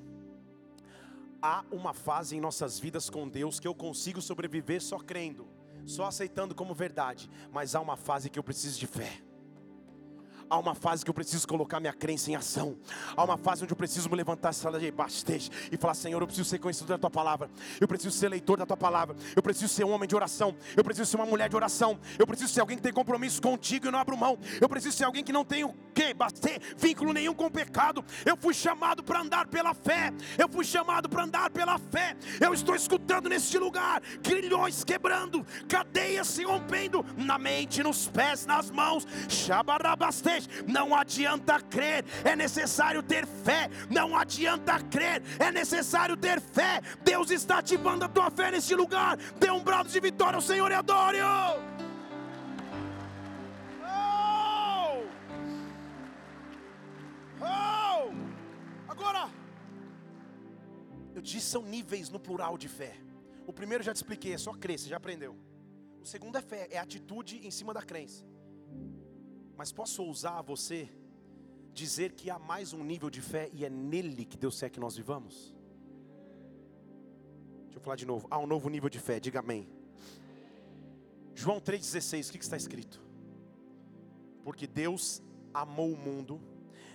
Há 1.41 1.63
uma 1.71 1.93
fase 1.93 2.35
em 2.35 2.41
nossas 2.41 2.79
vidas 2.79 3.09
com 3.09 3.27
Deus 3.27 3.59
que 3.59 3.67
eu 3.67 3.73
consigo 3.73 4.21
sobreviver 4.21 4.81
só 4.81 4.97
crendo, 4.97 5.47
só 5.85 6.05
aceitando 6.05 6.55
como 6.55 6.73
verdade, 6.73 7.29
mas 7.51 7.75
há 7.75 7.81
uma 7.81 7.95
fase 7.95 8.29
que 8.29 8.37
eu 8.37 8.43
preciso 8.43 8.79
de 8.79 8.87
fé. 8.87 9.21
Há 10.49 10.57
uma 10.57 10.75
fase 10.75 11.03
que 11.03 11.09
eu 11.09 11.13
preciso 11.13 11.47
colocar 11.47 11.79
minha 11.79 11.93
crença 11.93 12.29
em 12.29 12.35
ação. 12.35 12.77
Há 13.15 13.23
uma 13.23 13.37
fase 13.37 13.63
onde 13.63 13.73
eu 13.73 13.77
preciso 13.77 14.09
me 14.09 14.15
levantar 14.15 14.51
e 15.71 15.77
falar: 15.77 15.93
Senhor, 15.93 16.21
eu 16.21 16.27
preciso 16.27 16.47
ser 16.47 16.59
conhecido 16.59 16.87
da 16.87 16.97
tua 16.97 17.09
palavra. 17.09 17.49
Eu 17.79 17.87
preciso 17.87 18.15
ser 18.15 18.29
leitor 18.29 18.57
da 18.57 18.65
tua 18.65 18.77
palavra. 18.77 19.15
Eu 19.35 19.41
preciso 19.41 19.73
ser 19.73 19.83
um 19.83 19.91
homem 19.91 20.07
de 20.07 20.15
oração. 20.15 20.55
Eu 20.75 20.83
preciso 20.83 21.09
ser 21.09 21.17
uma 21.17 21.25
mulher 21.25 21.49
de 21.49 21.55
oração. 21.55 21.99
Eu 22.17 22.27
preciso 22.27 22.53
ser 22.53 22.61
alguém 22.61 22.77
que 22.77 22.83
tem 22.83 22.93
compromisso 22.93 23.41
contigo 23.41 23.87
e 23.87 23.91
não 23.91 23.99
abro 23.99 24.15
mão. 24.17 24.37
Eu 24.61 24.69
preciso 24.69 24.95
ser 24.95 25.05
alguém 25.05 25.23
que 25.23 25.33
não 25.33 25.43
tem 25.43 25.63
o 25.63 25.73
que 25.93 26.13
bater 26.13 26.61
vínculo 26.77 27.13
nenhum 27.13 27.33
com 27.33 27.45
o 27.45 27.51
pecado. 27.51 28.03
Eu 28.25 28.37
fui 28.37 28.53
chamado 28.53 29.03
para 29.03 29.21
andar 29.21 29.47
pela 29.47 29.73
fé. 29.73 30.13
Eu 30.37 30.47
fui 30.47 30.65
chamado 30.65 31.09
para 31.09 31.23
andar 31.23 31.49
pela 31.49 31.77
fé. 31.77 32.15
Eu 32.39 32.53
estou 32.53 32.75
escutando 32.75 33.29
neste 33.29 33.57
lugar 33.57 34.01
grilhões 34.21 34.83
quebrando, 34.83 35.45
cadeias 35.67 36.27
se 36.27 36.43
rompendo 36.43 37.05
na 37.17 37.37
mente, 37.37 37.83
nos 37.83 38.07
pés, 38.07 38.45
nas 38.45 38.69
mãos. 38.69 39.07
Shabarabastei 40.35 40.65
não 40.67 40.95
adianta 40.95 41.59
crer, 41.61 42.05
é 42.23 42.35
necessário 42.35 43.01
ter 43.01 43.25
fé. 43.25 43.69
Não 43.89 44.15
adianta 44.15 44.79
crer, 44.79 45.21
é 45.39 45.51
necessário 45.51 46.17
ter 46.17 46.41
fé. 46.41 46.81
Deus 47.03 47.31
está 47.31 47.59
ativando 47.59 48.05
a 48.05 48.09
tua 48.09 48.29
fé 48.29 48.51
neste 48.51 48.75
lugar. 48.75 49.17
Dê 49.39 49.49
um 49.49 49.63
brado 49.63 49.89
de 49.89 49.99
vitória 49.99 50.35
ao 50.35 50.41
Senhor 50.41 50.69
e 50.71 50.73
adore-o. 50.73 51.25
Oh! 53.83 55.03
Oh! 57.41 58.13
Agora, 58.87 59.29
eu 61.13 61.21
disse 61.21 61.47
são 61.47 61.63
níveis 61.63 62.09
no 62.09 62.19
plural 62.19 62.57
de 62.57 62.67
fé. 62.67 62.95
O 63.47 63.53
primeiro 63.53 63.83
já 63.83 63.93
te 63.93 63.97
expliquei, 63.97 64.33
é 64.33 64.37
só 64.37 64.53
crer, 64.53 64.79
você 64.79 64.89
já 64.89 64.97
aprendeu. 64.97 65.37
O 66.01 66.05
segundo 66.05 66.37
é 66.37 66.41
fé, 66.41 66.67
é 66.71 66.77
atitude 66.77 67.45
em 67.45 67.51
cima 67.51 67.73
da 67.73 67.81
crença. 67.81 68.23
Mas 69.57 69.71
posso 69.71 70.03
ousar 70.03 70.41
você 70.41 70.89
dizer 71.73 72.13
que 72.13 72.29
há 72.29 72.37
mais 72.37 72.73
um 72.73 72.83
nível 72.83 73.09
de 73.09 73.21
fé 73.21 73.49
e 73.53 73.65
é 73.65 73.69
nele 73.69 74.25
que 74.25 74.37
Deus 74.37 74.59
quer 74.59 74.69
que 74.69 74.79
nós 74.79 74.95
vivamos? 74.95 75.55
Deixa 77.63 77.77
eu 77.77 77.81
falar 77.81 77.95
de 77.95 78.05
novo. 78.05 78.27
Há 78.29 78.37
um 78.39 78.47
novo 78.47 78.69
nível 78.69 78.89
de 78.89 78.99
fé, 78.99 79.19
diga 79.19 79.39
amém. 79.39 79.67
João 81.33 81.59
3,16, 81.59 82.29
o 82.29 82.31
que, 82.31 82.37
que 82.37 82.43
está 82.43 82.55
escrito? 82.55 83.01
Porque 84.43 84.65
Deus 84.65 85.21
amou 85.53 85.91
o 85.91 85.97
mundo 85.97 86.41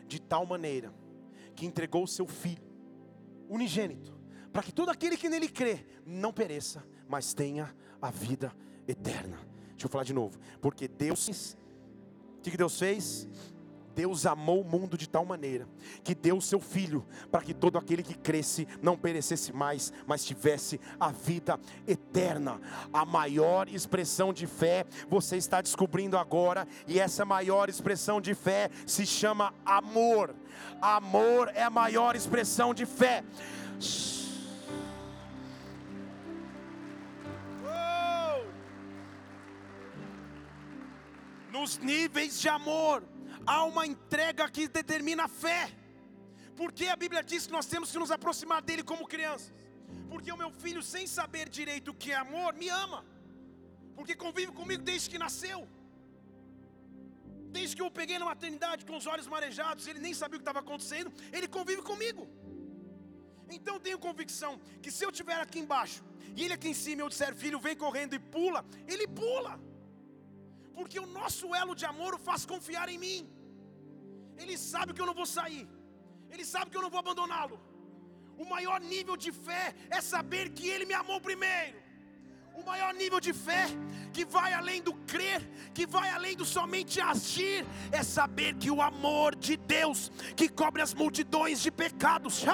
de 0.07 0.21
tal 0.21 0.47
maneira 0.47 0.93
que 1.55 1.67
entregou 1.67 2.05
o 2.05 2.09
seu 2.09 2.27
Filho, 2.27 2.63
unigênito, 3.49 4.19
para 4.53 4.63
que 4.63 4.73
todo 4.73 4.89
aquele 4.89 5.17
que 5.17 5.29
nele 5.29 5.49
crê 5.49 5.85
não 6.07 6.33
pereça, 6.33 6.83
mas 7.07 7.35
tenha 7.35 7.75
a 8.01 8.11
vida 8.11 8.55
eterna. 8.89 9.37
Deixa 9.71 9.87
eu 9.87 9.91
falar 9.91 10.05
de 10.05 10.15
novo. 10.15 10.39
Porque 10.61 10.89
Deus, 10.89 11.57
o 12.49 12.51
que 12.51 12.57
Deus 12.57 12.79
fez? 12.79 13.29
Deus 13.95 14.25
amou 14.25 14.63
o 14.63 14.65
mundo 14.65 14.97
de 14.97 15.09
tal 15.09 15.25
maneira 15.25 15.69
que 16.03 16.15
deu 16.15 16.37
o 16.37 16.43
seu 16.43 16.61
filho 16.61 17.05
para 17.31 17.43
que 17.43 17.53
todo 17.53 17.77
aquele 17.77 18.03
que 18.03 18.15
cresce 18.15 18.67
não 18.81 18.97
perecesse 18.97 19.53
mais, 19.53 19.93
mas 20.07 20.25
tivesse 20.25 20.81
a 20.99 21.11
vida 21.11 21.59
eterna. 21.87 22.61
A 22.93 23.05
maior 23.05 23.69
expressão 23.69 24.33
de 24.33 24.47
fé 24.47 24.87
você 25.09 25.37
está 25.37 25.61
descobrindo 25.61 26.17
agora, 26.17 26.67
e 26.87 26.99
essa 26.99 27.25
maior 27.25 27.69
expressão 27.69 28.21
de 28.21 28.35
fé 28.35 28.71
se 28.87 29.05
chama 29.05 29.53
amor. 29.67 30.35
Amor 30.81 31.51
é 31.55 31.63
a 31.63 31.71
maior 31.71 32.17
expressão 32.17 32.73
de 32.73 32.87
fé. 32.87 33.25
Nos 41.57 41.79
níveis 41.79 42.41
de 42.41 42.49
amor 42.49 43.03
há 43.47 43.65
uma 43.65 43.87
entrega 43.87 44.49
que 44.49 44.69
determina 44.69 45.25
a 45.25 45.29
fé. 45.29 45.63
Porque 46.61 46.87
a 46.87 46.97
Bíblia 46.97 47.23
diz 47.23 47.47
que 47.47 47.53
nós 47.59 47.67
temos 47.73 47.91
que 47.91 47.99
nos 47.99 48.11
aproximar 48.11 48.61
dele 48.63 48.83
como 48.83 49.07
crianças. 49.15 49.53
Porque 50.11 50.31
o 50.33 50.37
meu 50.43 50.51
filho, 50.63 50.83
sem 50.83 51.07
saber 51.07 51.49
direito 51.49 51.91
o 51.91 51.95
que 52.03 52.13
é 52.13 52.17
amor, 52.17 52.55
me 52.55 52.69
ama. 52.69 53.05
Porque 53.97 54.15
convive 54.15 54.53
comigo 54.53 54.83
desde 54.83 55.11
que 55.11 55.19
nasceu. 55.19 55.61
Desde 57.57 57.75
que 57.75 57.83
eu 57.83 57.87
o 57.87 57.97
peguei 58.01 58.19
na 58.19 58.27
maternidade 58.33 58.85
com 58.89 58.97
os 58.97 59.07
olhos 59.07 59.27
marejados, 59.27 59.87
ele 59.87 59.99
nem 59.99 60.15
sabia 60.15 60.37
o 60.37 60.41
que 60.41 60.49
estava 60.49 60.61
acontecendo, 60.61 61.13
ele 61.33 61.49
convive 61.49 61.83
comigo. 61.83 62.29
Então 63.57 63.75
eu 63.75 63.81
tenho 63.81 63.99
convicção 63.99 64.53
que 64.83 64.91
se 64.97 65.05
eu 65.05 65.11
estiver 65.11 65.41
aqui 65.41 65.59
embaixo 65.59 66.05
e 66.37 66.45
ele 66.45 66.55
aqui 66.55 66.69
em 66.69 66.75
cima 66.75 67.03
eu 67.03 67.09
disser, 67.09 67.35
filho, 67.35 67.59
vem 67.59 67.77
correndo 67.77 68.15
e 68.15 68.21
pula, 68.21 68.65
ele 68.87 69.07
pula 69.09 69.59
porque 70.81 70.99
o 71.07 71.11
nosso 71.21 71.47
elo 71.63 71.75
de 71.81 71.87
amor 71.93 72.13
o 72.17 72.23
faz 72.29 72.43
confiar 72.53 72.87
em 72.93 72.99
mim. 73.07 73.21
Ele 74.43 74.57
sabe 74.71 74.95
que 74.95 75.03
eu 75.03 75.09
não 75.11 75.19
vou 75.21 75.29
sair, 75.39 75.65
ele 76.33 76.45
sabe 76.53 76.71
que 76.71 76.79
eu 76.79 76.85
não 76.85 76.93
vou 76.95 77.01
abandoná-lo. 77.05 77.57
O 78.43 78.45
maior 78.55 78.79
nível 78.93 79.17
de 79.25 79.31
fé 79.47 79.65
é 79.97 80.01
saber 80.13 80.45
que 80.57 80.67
ele 80.75 80.87
me 80.91 80.97
amou 81.01 81.19
primeiro. 81.29 81.79
O 82.61 82.67
maior 82.67 82.93
nível 82.93 83.19
de 83.21 83.33
fé, 83.33 83.67
que 84.13 84.25
vai 84.25 84.53
além 84.53 84.83
do 84.83 84.93
crer, 84.93 85.41
que 85.73 85.87
vai 85.87 86.11
além 86.11 86.37
do 86.37 86.45
somente 86.45 87.01
agir, 87.01 87.65
é 87.91 88.03
saber 88.03 88.55
que 88.55 88.71
o 88.71 88.83
amor 88.83 89.35
de 89.35 89.57
Deus, 89.57 90.11
que 90.37 90.49
cobre 90.49 90.83
as 90.83 90.93
multidões 90.93 91.63
de 91.63 91.71
pecados, 91.71 92.45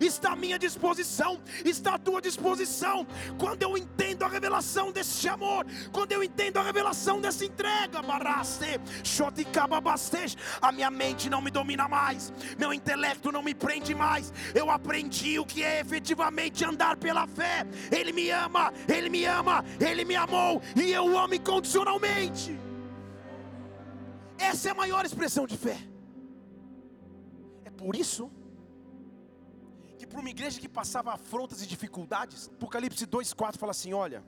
está 0.00 0.32
à 0.32 0.36
minha 0.36 0.58
disposição, 0.58 1.40
está 1.64 1.94
à 1.94 1.98
tua 1.98 2.20
disposição. 2.20 3.06
Quando 3.38 3.62
eu 3.62 3.78
entendo 3.78 4.24
a 4.24 4.28
revelação 4.28 4.92
desse 4.92 5.26
amor, 5.28 5.64
quando 5.90 6.12
eu 6.12 6.22
entendo 6.22 6.58
a 6.58 6.62
revelação 6.62 7.20
dessa 7.20 7.44
entrega, 7.44 8.00
a 10.60 10.72
minha 10.72 10.90
mente 10.90 11.30
não 11.30 11.40
me 11.40 11.50
domina 11.50 11.88
mais, 11.88 12.32
meu 12.58 12.72
intelecto 12.72 13.32
não 13.32 13.42
me 13.42 13.54
prende 13.54 13.94
mais. 13.94 14.32
Eu 14.54 14.70
aprendi 14.70 15.38
o 15.38 15.46
que 15.46 15.62
é 15.62 15.80
efetivamente 15.80 16.64
andar 16.64 16.96
pela 16.96 17.26
fé. 17.26 17.66
Ele 17.90 18.12
me 18.12 18.30
ama, 18.30 18.72
Ele 18.88 19.08
me 19.08 19.24
ama, 19.24 19.64
Ele 19.80 20.04
me 20.04 20.16
amou 20.16 20.62
e 20.76 20.92
eu 20.92 21.16
amo 21.16 21.34
incondicionalmente. 21.34 22.58
Essa 24.38 24.68
é 24.68 24.70
a 24.70 24.74
maior 24.74 25.04
expressão 25.04 25.46
de 25.46 25.56
fé. 25.56 25.78
É 27.64 27.70
por 27.70 27.96
isso 27.96 28.30
que 29.98 30.06
para 30.06 30.20
uma 30.20 30.30
igreja 30.30 30.60
que 30.60 30.68
passava 30.68 31.12
afrontas 31.12 31.62
e 31.62 31.66
dificuldades, 31.66 32.48
Apocalipse 32.48 33.06
2,4 33.06 33.58
fala 33.58 33.72
assim: 33.72 33.92
Olha, 33.92 34.22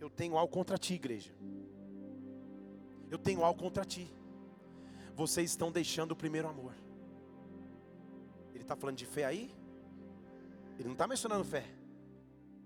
eu 0.00 0.08
tenho 0.08 0.36
algo 0.36 0.52
contra 0.52 0.78
ti, 0.78 0.94
igreja. 0.94 1.32
Eu 3.10 3.18
tenho 3.18 3.44
algo 3.44 3.60
contra 3.60 3.84
ti. 3.84 4.10
Vocês 5.14 5.50
estão 5.50 5.70
deixando 5.70 6.12
o 6.12 6.16
primeiro 6.16 6.48
amor. 6.48 6.74
Ele 8.54 8.62
está 8.62 8.74
falando 8.74 8.96
de 8.96 9.04
fé 9.04 9.24
aí? 9.24 9.54
Ele 10.78 10.88
não 10.88 10.92
está 10.92 11.06
mencionando 11.06 11.44
fé 11.44 11.79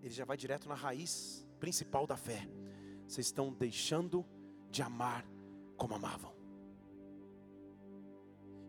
ele 0.07 0.14
já 0.14 0.24
vai 0.24 0.36
direto 0.36 0.68
na 0.68 0.74
raiz 0.74 1.46
principal 1.59 2.07
da 2.07 2.16
fé. 2.16 2.46
Vocês 3.09 3.26
estão 3.26 3.50
deixando 3.52 4.24
de 4.70 4.82
amar 4.82 5.24
como 5.78 5.94
amavam. 5.94 6.32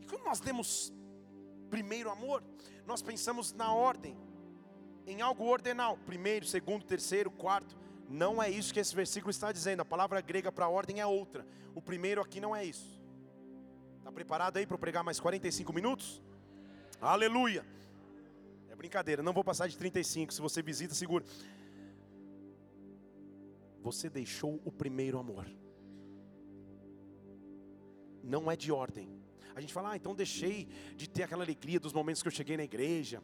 E 0.02 0.06
quando 0.06 0.24
nós 0.24 0.40
lemos 0.40 0.94
primeiro 1.70 2.10
amor, 2.10 2.42
nós 2.86 3.02
pensamos 3.02 3.52
na 3.52 3.74
ordem, 3.74 4.18
em 5.06 5.22
algo 5.22 5.44
ordenal, 5.44 5.98
primeiro, 6.06 6.46
segundo, 6.46 6.86
terceiro, 6.86 7.30
quarto. 7.30 7.76
Não 8.08 8.42
é 8.42 8.50
isso 8.50 8.74
que 8.74 8.80
esse 8.80 8.96
versículo 8.96 9.32
está 9.32 9.52
dizendo. 9.52 9.82
A 9.82 9.86
palavra 9.86 10.22
grega 10.22 10.52
para 10.52 10.70
ordem 10.70 11.02
é 11.02 11.06
outra. 11.06 11.46
O 11.74 11.82
primeiro 11.82 12.22
aqui 12.22 12.40
não 12.40 12.56
é 12.56 12.64
isso. 12.64 13.02
Está 13.98 14.12
preparado 14.12 14.56
aí 14.56 14.66
para 14.66 14.78
pregar 14.78 15.04
mais 15.04 15.20
45 15.20 15.74
minutos? 15.74 16.22
Aleluia. 17.02 17.66
Brincadeira, 18.86 19.24
não 19.24 19.34
vou 19.34 19.44
passar 19.44 19.68
de 19.68 19.76
35. 19.76 20.32
Se 20.32 20.40
você 20.40 20.62
visita, 20.62 20.94
segura. 20.94 21.26
Você 23.82 24.12
deixou 24.12 24.62
o 24.64 24.72
primeiro 24.72 25.18
amor. 25.18 25.50
Não 28.24 28.52
é 28.52 28.56
de 28.56 28.72
ordem. 28.72 29.10
A 29.56 29.62
gente 29.62 29.74
fala, 29.74 29.94
ah, 29.94 29.96
então 29.96 30.14
deixei 30.14 30.68
de 30.96 31.10
ter 31.10 31.24
aquela 31.24 31.44
alegria 31.44 31.80
dos 31.80 31.94
momentos 31.94 32.22
que 32.22 32.28
eu 32.28 32.32
cheguei 32.32 32.56
na 32.58 32.64
igreja, 32.64 33.24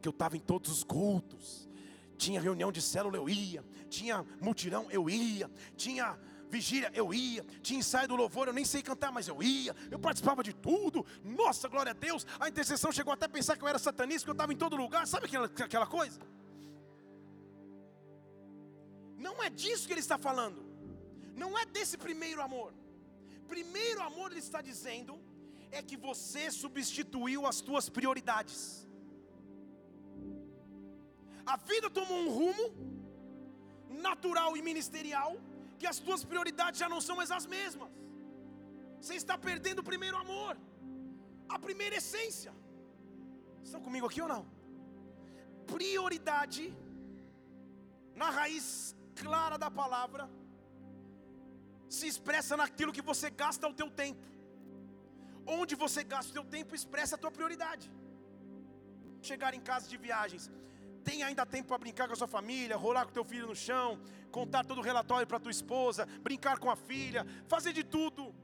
que 0.00 0.06
eu 0.06 0.10
estava 0.10 0.36
em 0.36 0.40
todos 0.40 0.70
os 0.70 0.84
cultos, 0.84 1.68
tinha 2.16 2.40
reunião 2.40 2.70
de 2.70 2.80
célula, 2.80 3.16
eu 3.16 3.28
ia, 3.28 3.64
tinha 3.88 4.24
mutirão, 4.40 4.88
eu 4.92 5.10
ia, 5.10 5.50
tinha 5.76 6.16
vigília, 6.50 6.90
eu 6.94 7.14
ia, 7.14 7.44
tinha 7.62 7.78
ensaio 7.78 8.08
do 8.08 8.16
louvor, 8.16 8.48
eu 8.48 8.52
nem 8.52 8.64
sei 8.64 8.82
cantar, 8.82 9.12
mas 9.12 9.28
eu 9.28 9.42
ia, 9.42 9.74
eu 9.90 9.98
participava 9.98 10.42
de 10.42 10.52
tudo, 10.52 11.06
nossa, 11.24 11.68
glória 11.68 11.92
a 11.92 11.94
Deus, 11.94 12.26
a 12.38 12.48
intercessão 12.48 12.90
chegou 12.92 13.12
até 13.12 13.26
a 13.26 13.28
pensar 13.28 13.56
que 13.56 13.64
eu 13.64 13.68
era 13.68 13.78
satanista, 13.78 14.24
que 14.24 14.30
eu 14.30 14.38
estava 14.38 14.52
em 14.52 14.56
todo 14.56 14.76
lugar, 14.76 15.06
sabe 15.06 15.26
aquela, 15.26 15.46
aquela 15.46 15.86
coisa? 15.86 16.20
Não 19.16 19.42
é 19.42 19.48
disso 19.48 19.86
que 19.86 19.92
ele 19.92 20.00
está 20.00 20.18
falando, 20.18 20.60
não 21.36 21.58
é 21.58 21.64
desse 21.64 21.96
primeiro 21.96 22.42
amor, 22.42 22.74
primeiro 23.48 24.02
amor 24.02 24.30
ele 24.30 24.40
está 24.40 24.60
dizendo, 24.60 25.18
é 25.70 25.80
que 25.82 25.96
você 25.96 26.50
substituiu 26.50 27.46
as 27.46 27.60
tuas 27.60 27.88
prioridades, 27.88 28.88
a 31.46 31.56
vida 31.56 31.88
tomou 31.90 32.18
um 32.18 32.30
rumo 32.30 32.64
natural 33.88 34.56
e 34.56 34.62
ministerial, 34.62 35.36
que 35.80 35.88
as 35.92 35.98
tuas 36.06 36.22
prioridades 36.30 36.80
já 36.82 36.88
não 36.94 37.00
são 37.06 37.16
mais 37.20 37.30
as 37.38 37.46
mesmas. 37.54 37.90
Você 39.00 39.14
está 39.22 39.36
perdendo 39.48 39.80
o 39.82 39.88
primeiro 39.90 40.16
amor, 40.24 40.54
a 41.56 41.58
primeira 41.66 41.96
essência. 42.00 42.52
Estão 43.66 43.80
comigo 43.86 44.08
aqui 44.08 44.20
ou 44.24 44.30
não? 44.34 44.42
Prioridade, 45.74 46.64
na 48.22 48.28
raiz 48.38 48.66
clara 49.22 49.56
da 49.64 49.70
palavra, 49.80 50.24
se 51.96 52.06
expressa 52.12 52.54
naquilo 52.62 52.94
que 52.96 53.06
você 53.10 53.28
gasta 53.42 53.72
o 53.72 53.78
teu 53.80 53.88
tempo. 54.02 54.26
Onde 55.60 55.74
você 55.84 56.00
gasta 56.12 56.30
o 56.30 56.36
teu 56.38 56.46
tempo, 56.56 56.78
expressa 56.80 57.14
a 57.16 57.22
tua 57.22 57.32
prioridade. 57.38 57.86
Chegar 59.28 59.52
em 59.58 59.64
casa 59.70 59.86
de 59.92 59.96
viagens, 60.06 60.44
tem 61.08 61.22
ainda 61.22 61.44
tempo 61.54 61.68
para 61.68 61.78
brincar 61.78 62.06
com 62.06 62.14
a 62.14 62.16
sua 62.16 62.28
família, 62.28 62.76
rolar 62.76 63.04
com 63.06 63.12
teu 63.12 63.24
filho 63.24 63.46
no 63.46 63.56
chão, 63.56 63.98
contar 64.30 64.64
todo 64.64 64.78
o 64.78 64.82
relatório 64.90 65.26
para 65.26 65.40
tua 65.40 65.50
esposa, 65.58 66.06
brincar 66.28 66.58
com 66.58 66.70
a 66.70 66.76
filha, 66.76 67.26
fazer 67.48 67.72
de 67.72 67.84
tudo. 67.96 68.34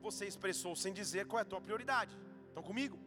Você 0.00 0.24
expressou 0.26 0.74
sem 0.76 0.92
dizer 0.92 1.26
qual 1.26 1.40
é 1.40 1.42
a 1.42 1.50
tua 1.52 1.60
prioridade. 1.60 2.16
Estão 2.48 2.62
comigo? 2.62 2.98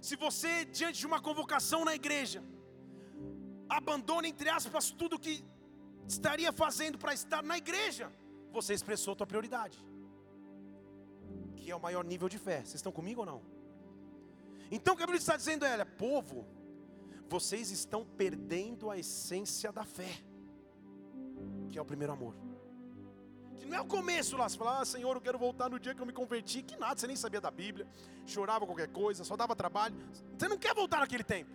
Se 0.00 0.16
você, 0.16 0.64
diante 0.64 0.98
de 0.98 1.06
uma 1.06 1.20
convocação 1.20 1.84
na 1.84 1.94
igreja, 1.94 2.42
abandona, 3.68 4.28
entre 4.28 4.48
aspas, 4.48 4.90
tudo 4.90 5.18
que 5.18 5.44
estaria 6.08 6.52
fazendo 6.52 6.98
para 6.98 7.14
estar 7.14 7.42
na 7.42 7.56
igreja, 7.56 8.12
você 8.50 8.74
expressou 8.74 9.12
a 9.12 9.16
tua 9.16 9.26
prioridade, 9.26 9.78
que 11.56 11.70
é 11.70 11.76
o 11.76 11.80
maior 11.80 12.04
nível 12.04 12.28
de 12.28 12.38
fé. 12.38 12.58
Vocês 12.58 12.74
estão 12.76 12.92
comigo 12.92 13.20
ou 13.20 13.26
não? 13.26 13.40
Então 14.70 14.94
o 14.94 14.96
que 14.96 15.02
a 15.02 15.06
Bíblia 15.06 15.20
está 15.20 15.36
dizendo 15.36 15.64
é: 15.64 15.84
povo, 15.84 16.46
vocês 17.28 17.70
estão 17.70 18.04
perdendo 18.04 18.90
a 18.90 18.98
essência 18.98 19.72
da 19.72 19.84
fé, 19.84 20.22
que 21.70 21.78
é 21.78 21.82
o 21.82 21.84
primeiro 21.84 22.12
amor. 22.12 22.34
Que 23.56 23.66
não 23.66 23.76
é 23.76 23.80
o 23.80 23.86
começo 23.86 24.36
lá, 24.36 24.48
você 24.48 24.58
fala, 24.58 24.80
ah, 24.80 24.84
Senhor, 24.84 25.14
eu 25.16 25.20
quero 25.20 25.38
voltar 25.38 25.70
no 25.70 25.78
dia 25.78 25.94
que 25.94 26.02
eu 26.02 26.06
me 26.06 26.12
converti, 26.12 26.62
que 26.62 26.76
nada, 26.76 26.98
você 26.98 27.06
nem 27.06 27.16
sabia 27.16 27.40
da 27.40 27.50
Bíblia, 27.50 27.86
chorava 28.26 28.66
qualquer 28.66 28.88
coisa, 28.88 29.24
só 29.24 29.36
dava 29.36 29.54
trabalho. 29.54 29.96
Você 30.36 30.48
não 30.48 30.58
quer 30.58 30.74
voltar 30.74 31.00
naquele 31.00 31.24
tempo. 31.24 31.50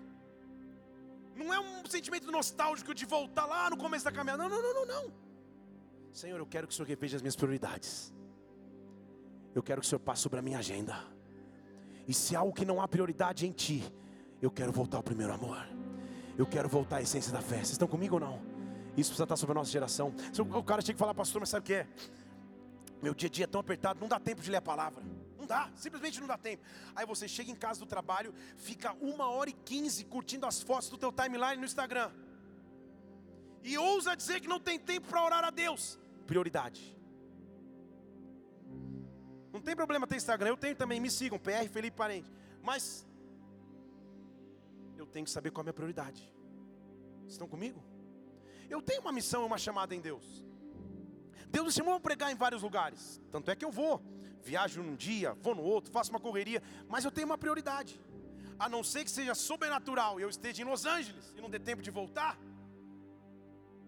Não 1.36 1.54
é 1.54 1.60
um 1.60 1.86
sentimento 1.86 2.32
nostálgico 2.32 2.94
de 2.94 3.06
voltar 3.06 3.46
lá 3.46 3.70
no 3.70 3.78
começo 3.78 4.04
da 4.04 4.12
caminhada. 4.12 4.42
Não, 4.44 4.50
não, 4.50 4.62
não, 4.62 4.74
não, 4.74 4.86
não. 4.86 5.14
Senhor, 6.12 6.40
eu 6.40 6.48
quero 6.48 6.66
que 6.66 6.74
o 6.74 6.76
Senhor 6.76 6.88
reveja 6.88 7.16
as 7.18 7.22
minhas 7.22 7.36
prioridades. 7.36 8.12
Eu 9.54 9.62
quero 9.62 9.82
que 9.82 9.86
o 9.86 9.90
Senhor 9.90 10.00
passe 10.00 10.24
sobre 10.24 10.40
a 10.40 10.42
minha 10.42 10.58
agenda. 10.58 10.96
E 12.08 12.14
se 12.14 12.36
há 12.36 12.40
algo 12.40 12.54
que 12.54 12.66
não 12.66 12.82
há 12.82 12.88
prioridade 12.88 13.46
em 13.46 13.52
ti, 13.52 13.84
eu 14.42 14.52
quero 14.52 14.72
voltar 14.72 14.98
ao 14.98 15.04
primeiro 15.04 15.34
amor. 15.34 15.68
Eu 16.38 16.46
quero 16.46 16.70
voltar 16.70 16.98
à 16.98 17.02
essência 17.02 17.32
da 17.32 17.42
fé. 17.42 17.58
Vocês 17.58 17.72
estão 17.72 17.88
comigo 17.88 18.16
ou 18.16 18.20
não? 18.20 18.42
Isso 18.96 19.10
precisa 19.10 19.24
estar 19.24 19.36
sobre 19.36 19.52
a 19.54 19.56
nossa 19.56 19.72
geração. 19.72 20.14
O 20.56 20.64
cara 20.64 20.82
tinha 20.82 20.94
que 20.94 21.00
falar, 21.00 21.14
pastor, 21.14 21.40
mas 21.40 21.50
sabe 21.50 21.64
o 21.64 21.66
que 21.66 21.74
é? 21.74 21.88
Meu 23.02 23.14
dia 23.14 23.28
a 23.28 23.32
dia 23.32 23.44
é 23.44 23.48
tão 23.48 23.62
apertado, 23.62 24.00
não 24.00 24.08
dá 24.08 24.20
tempo 24.20 24.42
de 24.42 24.50
ler 24.50 24.58
a 24.58 24.62
palavra. 24.62 25.04
Não 25.38 25.46
dá, 25.46 25.70
simplesmente 25.76 26.20
não 26.20 26.28
dá 26.28 26.38
tempo. 26.38 26.64
Aí 26.96 27.06
você 27.06 27.28
chega 27.28 27.52
em 27.52 27.56
casa 27.56 27.80
do 27.80 27.86
trabalho, 27.86 28.34
fica 28.58 28.94
uma 29.00 29.30
hora 29.30 29.50
e 29.50 29.54
quinze 29.54 30.04
curtindo 30.04 30.46
as 30.46 30.62
fotos 30.62 30.90
do 30.90 30.98
teu 30.98 31.12
timeline 31.12 31.58
no 31.58 31.66
Instagram. 31.66 32.12
E 33.64 33.78
ousa 33.78 34.16
dizer 34.16 34.40
que 34.40 34.48
não 34.48 34.60
tem 34.60 34.80
tempo 34.80 35.08
para 35.08 35.24
orar 35.24 35.44
a 35.44 35.52
Deus. 35.52 36.00
Prioridade. 36.26 36.96
Não 39.54 39.62
tem 39.62 39.76
problema 39.76 40.08
ter 40.08 40.16
Instagram, 40.16 40.50
eu 40.50 40.58
tenho 40.58 40.76
também, 40.76 41.00
me 41.00 41.10
sigam, 41.10 41.38
PR 41.38 41.68
Felipe 41.72 41.96
Parente. 41.96 42.32
Mas 42.62 43.06
tenho 45.08 45.26
que 45.26 45.32
saber 45.32 45.52
qual 45.52 45.62
é 45.62 45.64
a 45.64 45.68
minha 45.68 45.74
prioridade. 45.74 46.32
Estão 47.28 47.48
comigo? 47.48 47.84
Eu 48.70 48.82
tenho 48.82 49.02
uma 49.02 49.12
missão, 49.12 49.46
uma 49.46 49.58
chamada 49.58 49.96
em 49.96 50.02
Deus. 50.02 50.46
Deus 51.50 51.66
me 51.66 51.72
chamou 51.72 51.94
a 51.94 52.00
pregar 52.00 52.32
em 52.32 52.36
vários 52.36 52.62
lugares. 52.62 53.22
Tanto 53.32 53.50
é 53.50 53.56
que 53.56 53.64
eu 53.64 53.72
vou. 53.72 54.02
Viajo 54.42 54.82
num 54.84 54.96
dia, 54.96 55.34
vou 55.42 55.56
no 55.56 55.64
outro, 55.64 55.92
faço 55.92 56.12
uma 56.12 56.20
correria. 56.20 56.62
Mas 56.88 57.06
eu 57.06 57.12
tenho 57.12 57.28
uma 57.28 57.38
prioridade. 57.38 58.00
A 58.60 58.68
não 58.68 58.84
ser 58.84 59.04
que 59.04 59.12
seja 59.12 59.36
sobrenatural 59.36 60.20
e 60.20 60.24
eu 60.24 60.30
esteja 60.30 60.62
em 60.62 60.66
Los 60.66 60.86
Angeles 60.86 61.34
e 61.36 61.42
não 61.42 61.50
dê 61.50 61.60
tempo 61.60 61.82
de 61.82 61.92
voltar. 61.92 62.38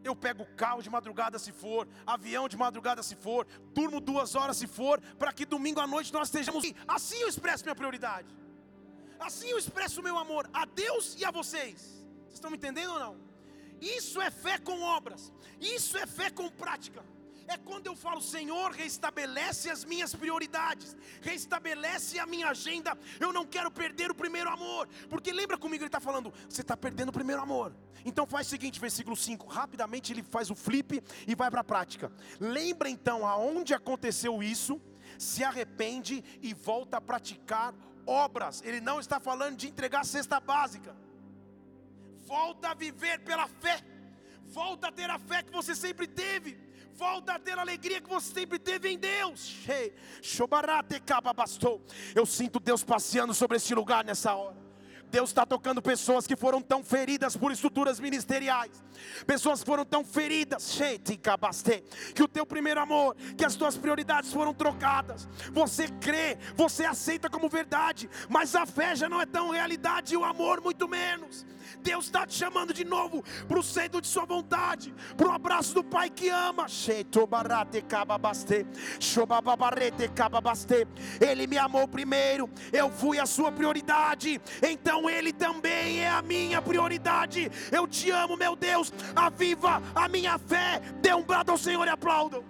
Eu 0.04 0.16
pego 0.16 0.46
carro 0.56 0.82
de 0.82 0.90
madrugada 0.90 1.38
se 1.38 1.52
for, 1.52 1.88
avião 2.06 2.48
de 2.48 2.56
madrugada 2.56 3.04
se 3.04 3.16
for, 3.16 3.46
durmo 3.74 4.00
duas 4.00 4.34
horas 4.34 4.56
se 4.56 4.68
for, 4.68 5.02
para 5.18 5.34
que 5.34 5.46
domingo 5.46 5.82
à 5.82 5.88
noite 5.88 6.14
nós 6.14 6.30
estejamos. 6.30 6.64
Assim 6.88 7.18
eu 7.18 7.28
expresso 7.28 7.66
minha 7.66 7.76
prioridade. 7.76 8.34
Assim 9.20 9.50
eu 9.50 9.58
expresso 9.58 10.02
o 10.02 10.04
meu 10.04 10.18
amor 10.18 10.50
a 10.54 10.66
Deus 10.66 11.16
e 11.20 11.26
a 11.26 11.32
vocês. 11.32 11.80
Vocês 12.24 12.34
estão 12.34 12.52
me 12.52 12.58
entendendo 12.58 12.94
ou 12.94 13.00
não? 13.00 13.18
Isso 13.82 14.22
é 14.22 14.30
fé 14.30 14.58
com 14.58 14.82
obras. 14.82 15.32
Isso 15.60 15.98
é 15.98 16.06
fé 16.06 16.30
com 16.30 16.50
prática 16.50 17.04
é 17.50 17.58
quando 17.58 17.88
eu 17.88 17.96
falo, 17.96 18.22
Senhor, 18.22 18.72
restabelece 18.72 19.70
as 19.70 19.84
minhas 19.84 20.14
prioridades, 20.14 20.96
restabelece 21.22 22.20
a 22.20 22.26
minha 22.26 22.50
agenda. 22.50 22.98
Eu 23.20 23.34
não 23.34 23.46
quero 23.46 23.72
perder 23.72 24.12
o 24.12 24.16
primeiro 24.16 24.50
amor, 24.50 24.88
porque 25.10 25.34
lembra 25.34 25.58
comigo, 25.58 25.84
ele 25.84 25.88
está 25.88 26.00
falando, 26.00 26.32
você 26.48 26.62
está 26.62 26.78
perdendo 26.78 27.10
o 27.10 27.14
primeiro 27.14 27.42
amor. 27.42 27.74
Então 28.06 28.26
faz 28.28 28.48
o 28.48 28.50
seguinte, 28.52 28.80
versículo 28.80 29.16
5, 29.16 29.48
rapidamente 29.48 30.14
ele 30.14 30.22
faz 30.22 30.52
o 30.52 30.56
flip 30.56 31.04
e 31.28 31.36
vai 31.36 31.50
para 31.50 31.62
a 31.62 31.64
prática. 31.64 32.12
Lembra 32.40 32.88
então 32.88 33.26
aonde 33.26 33.74
aconteceu 33.74 34.44
isso, 34.44 34.80
se 35.18 35.44
arrepende 35.44 36.24
e 36.42 36.54
volta 36.54 36.98
a 36.98 37.02
praticar 37.02 37.74
obras. 38.10 38.62
Ele 38.64 38.82
não 38.82 39.00
está 39.00 39.20
falando 39.20 39.58
de 39.58 39.68
entregar 39.68 40.02
a 40.02 40.04
cesta 40.04 40.40
básica. 40.40 40.96
Volta 42.26 42.70
a 42.70 42.74
viver 42.74 43.20
pela 43.20 43.48
fé. 43.48 43.80
Volta 44.46 44.88
a 44.88 44.92
ter 44.92 45.10
a 45.10 45.20
fé 45.20 45.44
que 45.44 45.52
você 45.52 45.76
sempre 45.76 46.08
teve 46.08 46.70
volta 47.00 47.32
a 47.32 47.40
ter 47.40 47.58
a 47.58 47.62
alegria 47.62 48.02
que 48.02 48.10
você 48.10 48.34
sempre 48.34 48.60
teve 48.60 48.90
em 48.90 49.00
Deus. 49.00 49.40
Eu 52.14 52.26
sinto 52.26 52.60
Deus 52.60 52.84
passeando 52.84 53.34
sobre 53.34 53.56
este 53.56 53.74
lugar 53.74 54.04
nessa 54.04 54.36
hora. 54.36 54.69
Deus 55.10 55.30
está 55.30 55.46
tocando 55.46 55.82
pessoas 55.82 56.28
que 56.28 56.36
foram 56.36 56.62
tão 56.62 56.84
feridas 56.84 57.36
por 57.36 57.52
estruturas 57.52 58.00
ministeriais, 58.00 58.72
pessoas 59.26 59.62
que 59.62 59.66
foram 59.66 59.84
tão 59.84 60.04
feridas, 60.04 60.78
que 62.14 62.24
o 62.24 62.28
teu 62.28 62.46
primeiro 62.46 62.80
amor, 62.80 63.16
que 63.38 63.44
as 63.46 63.56
tuas 63.56 63.76
prioridades 63.76 64.32
foram 64.32 64.54
trocadas. 64.54 65.28
Você 65.52 65.88
crê, 65.88 66.38
você 66.56 66.86
aceita 66.86 67.30
como 67.30 67.50
verdade, 67.50 68.10
mas 68.30 68.56
a 68.56 68.66
fé 68.66 68.96
já 68.96 69.10
não 69.10 69.20
é 69.20 69.26
tão 69.26 69.50
realidade 69.50 70.14
e 70.14 70.18
o 70.18 70.24
amor 70.24 70.62
muito 70.62 70.88
menos. 70.88 71.46
Deus 71.82 72.06
está 72.06 72.26
te 72.26 72.34
chamando 72.34 72.74
de 72.74 72.84
novo 72.84 73.24
para 73.48 73.60
o 73.60 73.64
centro 73.64 74.02
de 74.02 74.08
Sua 74.08 74.26
vontade, 74.26 74.94
para 75.16 75.28
o 75.28 75.32
abraço 75.32 75.74
do 75.74 75.84
Pai 75.84 76.10
que 76.10 76.30
ama. 76.30 76.66
Ele 81.20 81.48
me 81.48 81.58
amou 81.58 81.88
primeiro, 81.88 82.50
eu 82.72 82.90
fui 82.90 83.20
a 83.20 83.26
Sua 83.26 83.52
prioridade, 83.52 84.42
então 84.62 85.10
Ele 85.10 85.32
também 85.32 86.02
é 86.02 86.10
a 86.10 86.22
minha 86.22 86.62
prioridade. 86.62 87.52
Eu 87.72 87.88
te 87.88 88.12
amo, 88.12 88.36
meu 88.38 88.56
Deus, 88.56 88.94
aviva 89.16 89.82
a 89.96 90.08
minha 90.08 90.38
fé. 90.38 90.82
Dê 91.02 91.14
um 91.14 91.24
brado 91.24 91.52
ao 91.52 91.58
Senhor 91.58 91.86
e 91.86 91.90
aplaudam. 91.90 92.44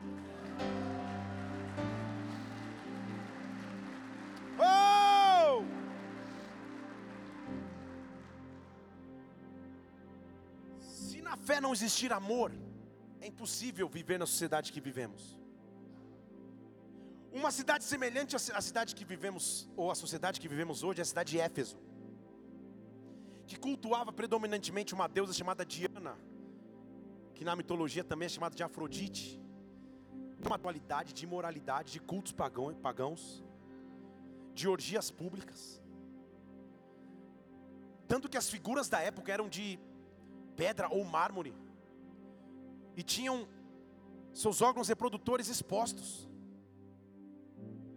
Oh! 4.60 5.79
Fé 11.38 11.60
não 11.62 11.74
existir 11.74 12.12
amor, 12.14 12.52
é 13.22 13.28
impossível 13.28 13.88
viver 13.88 14.18
na 14.18 14.26
sociedade 14.26 14.72
que 14.72 14.82
vivemos. 14.82 15.40
Uma 17.32 17.52
cidade 17.52 17.84
semelhante 17.84 18.36
à 18.36 18.62
cidade 18.62 18.96
que 18.96 19.06
vivemos, 19.06 19.70
ou 19.76 19.92
a 19.92 19.96
sociedade 19.96 20.40
que 20.40 20.48
vivemos 20.48 20.84
hoje, 20.84 21.00
é 21.00 21.04
a 21.04 21.06
cidade 21.06 21.32
de 21.32 21.40
Éfeso, 21.40 21.78
que 23.46 23.58
cultuava 23.58 24.12
predominantemente 24.12 24.94
uma 24.94 25.08
deusa 25.08 25.34
chamada 25.34 25.66
Diana, 25.66 26.18
que 27.36 27.46
na 27.46 27.56
mitologia 27.56 28.04
também 28.04 28.26
é 28.26 28.30
chamada 28.30 28.56
de 28.56 28.64
Afrodite, 28.64 29.40
uma 30.46 30.58
dualidade 30.58 31.14
de 31.14 31.24
imoralidade, 31.26 31.92
de 31.92 32.00
cultos 32.00 32.32
pagãos, 32.32 33.44
de 34.54 34.68
orgias 34.68 35.12
públicas. 35.12 35.82
Tanto 38.08 38.28
que 38.28 38.38
as 38.38 38.50
figuras 38.50 38.90
da 38.90 39.00
época 39.02 39.32
eram 39.32 39.48
de 39.48 39.80
pedra 40.62 40.90
ou 40.90 41.02
mármore, 41.06 41.54
e 43.00 43.02
tinham 43.02 43.48
seus 44.34 44.62
órgãos 44.62 44.90
reprodutores 44.94 45.48
expostos. 45.48 46.28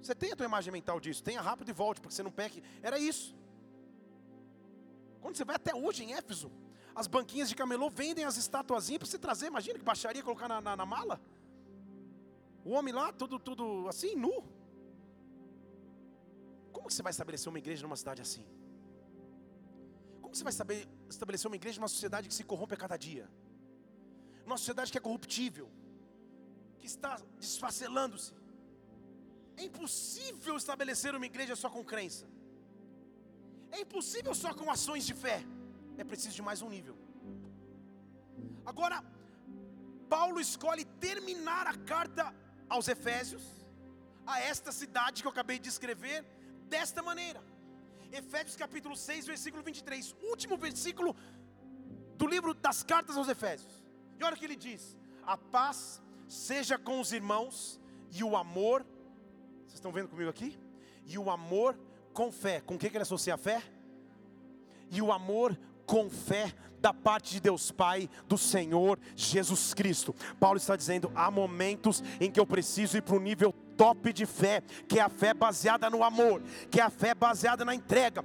Você 0.01 0.15
tem 0.15 0.31
a 0.33 0.37
tua 0.37 0.47
imagem 0.47 0.73
mental 0.73 1.01
disso, 1.01 1.23
tenha 1.23 1.41
rápido 1.41 1.71
e 1.71 1.73
volte, 1.73 2.01
porque 2.01 2.15
você 2.15 2.23
não 2.23 2.31
peque. 2.31 2.63
Era 2.81 2.99
isso. 2.99 3.35
Quando 5.21 5.37
você 5.37 5.45
vai 5.45 5.57
até 5.57 5.75
hoje 5.75 6.05
em 6.05 6.13
Éfeso, 6.13 6.51
as 6.95 7.07
banquinhas 7.07 7.49
de 7.49 7.57
camelô 7.57 7.91
vendem 7.91 8.25
as 8.25 8.37
estatuazinhas 8.37 8.99
para 9.01 9.09
você 9.09 9.19
trazer. 9.19 9.47
Imagina 9.47 9.79
que 9.79 9.85
baixaria 9.85 10.23
colocar 10.23 10.49
na, 10.49 10.61
na, 10.61 10.77
na 10.77 10.87
mala. 10.87 11.21
O 12.65 12.71
homem 12.71 12.95
lá, 12.95 13.13
tudo, 13.13 13.39
tudo 13.39 13.89
assim, 13.89 14.15
nu. 14.15 14.45
Como 16.73 16.87
que 16.87 16.95
você 16.95 17.03
vai 17.03 17.11
estabelecer 17.11 17.49
uma 17.49 17.59
igreja 17.59 17.83
numa 17.83 17.97
cidade 17.97 18.23
assim? 18.23 18.45
Como 20.33 20.39
você 20.39 20.45
vai 20.45 20.53
saber 20.55 20.89
estabelecer 21.11 21.47
uma 21.47 21.57
igreja 21.57 21.79
numa 21.79 21.89
sociedade 21.89 22.27
que 22.27 22.35
se 22.35 22.43
corrompe 22.43 22.73
a 22.73 22.77
cada 22.85 22.97
dia? 22.97 23.29
Uma 24.47 24.57
sociedade 24.57 24.91
que 24.91 24.97
é 24.97 25.01
corruptível, 25.09 25.69
que 26.79 26.87
está 26.87 27.21
desfacelando-se. 27.39 28.33
É 29.59 29.65
impossível 29.65 30.57
estabelecer 30.57 31.15
uma 31.15 31.27
igreja 31.27 31.55
só 31.55 31.69
com 31.69 31.85
crença. 31.85 32.27
É 33.71 33.81
impossível 33.83 34.35
só 34.35 34.55
com 34.55 34.71
ações 34.71 35.05
de 35.05 35.13
fé. 35.13 35.45
É 35.99 36.03
preciso 36.03 36.35
de 36.35 36.41
mais 36.41 36.63
um 36.63 36.71
nível. 36.71 36.97
Agora, 38.65 39.05
Paulo 40.09 40.41
escolhe 40.41 40.87
terminar 41.09 41.67
a 41.67 41.77
carta 41.77 42.35
aos 42.71 42.89
Efésios, 42.89 43.43
a 44.27 44.41
esta 44.41 44.73
cidade 44.73 45.21
que 45.21 45.29
eu 45.29 45.33
acabei 45.37 45.59
de 45.59 45.69
escrever, 45.69 46.25
desta 46.71 47.03
maneira. 47.03 47.52
Efésios 48.13 48.57
capítulo 48.57 48.95
6, 48.95 49.27
versículo 49.27 49.63
23, 49.63 50.15
último 50.23 50.57
versículo 50.59 51.17
do 52.17 52.27
livro 52.27 52.53
das 52.53 52.83
cartas 52.83 53.17
aos 53.17 53.29
Efésios. 53.29 53.83
E 54.19 54.25
olha 54.25 54.35
o 54.35 54.39
que 54.39 54.45
ele 54.45 54.57
diz: 54.57 54.97
A 55.25 55.37
paz 55.37 56.03
seja 56.29 56.79
com 56.79 57.01
os 57.01 57.13
irmãos 57.13 57.81
e 58.11 58.23
o 58.23 58.37
amor. 58.37 58.85
Vocês 59.63 59.75
estão 59.75 59.91
vendo 59.91 60.09
comigo 60.09 60.29
aqui? 60.29 60.59
E 61.07 61.19
o 61.19 61.31
amor 61.31 61.79
com 62.13 62.31
fé. 62.31 62.61
Com 62.61 62.75
o 62.75 62.79
que, 62.79 62.87
ele 62.87 62.99
associa 62.99 63.35
a 63.35 63.39
fé? 63.39 63.63
E 64.91 65.01
o 65.01 65.11
amor 65.11 65.59
com 65.87 66.11
fé 66.11 66.53
da 66.81 66.93
parte 66.93 67.33
de 67.33 67.41
Deus 67.41 67.71
Pai, 67.71 68.11
do 68.29 68.37
Senhor 68.37 68.99
Jesus 69.17 69.73
Cristo. 69.73 70.15
Paulo 70.39 70.59
está 70.59 70.77
dizendo: 70.77 71.11
há 71.15 71.31
momentos 71.31 72.03
em 72.21 72.31
que 72.31 72.39
eu 72.39 72.47
preciso 72.47 72.99
ir 72.99 73.03
para 73.03 73.17
o 73.17 73.21
nível 73.21 73.55
top 73.77 74.13
de 74.13 74.27
fé, 74.27 74.63
que 74.89 74.99
é 74.99 75.03
a 75.03 75.09
fé 75.09 75.35
baseada 75.35 75.91
no 75.91 76.05
amor, 76.05 76.43
que 76.71 76.81
é 76.81 76.83
a 76.83 76.91
fé 76.91 77.15
baseada 77.15 77.65
na 77.65 77.75
entrega, 77.75 78.25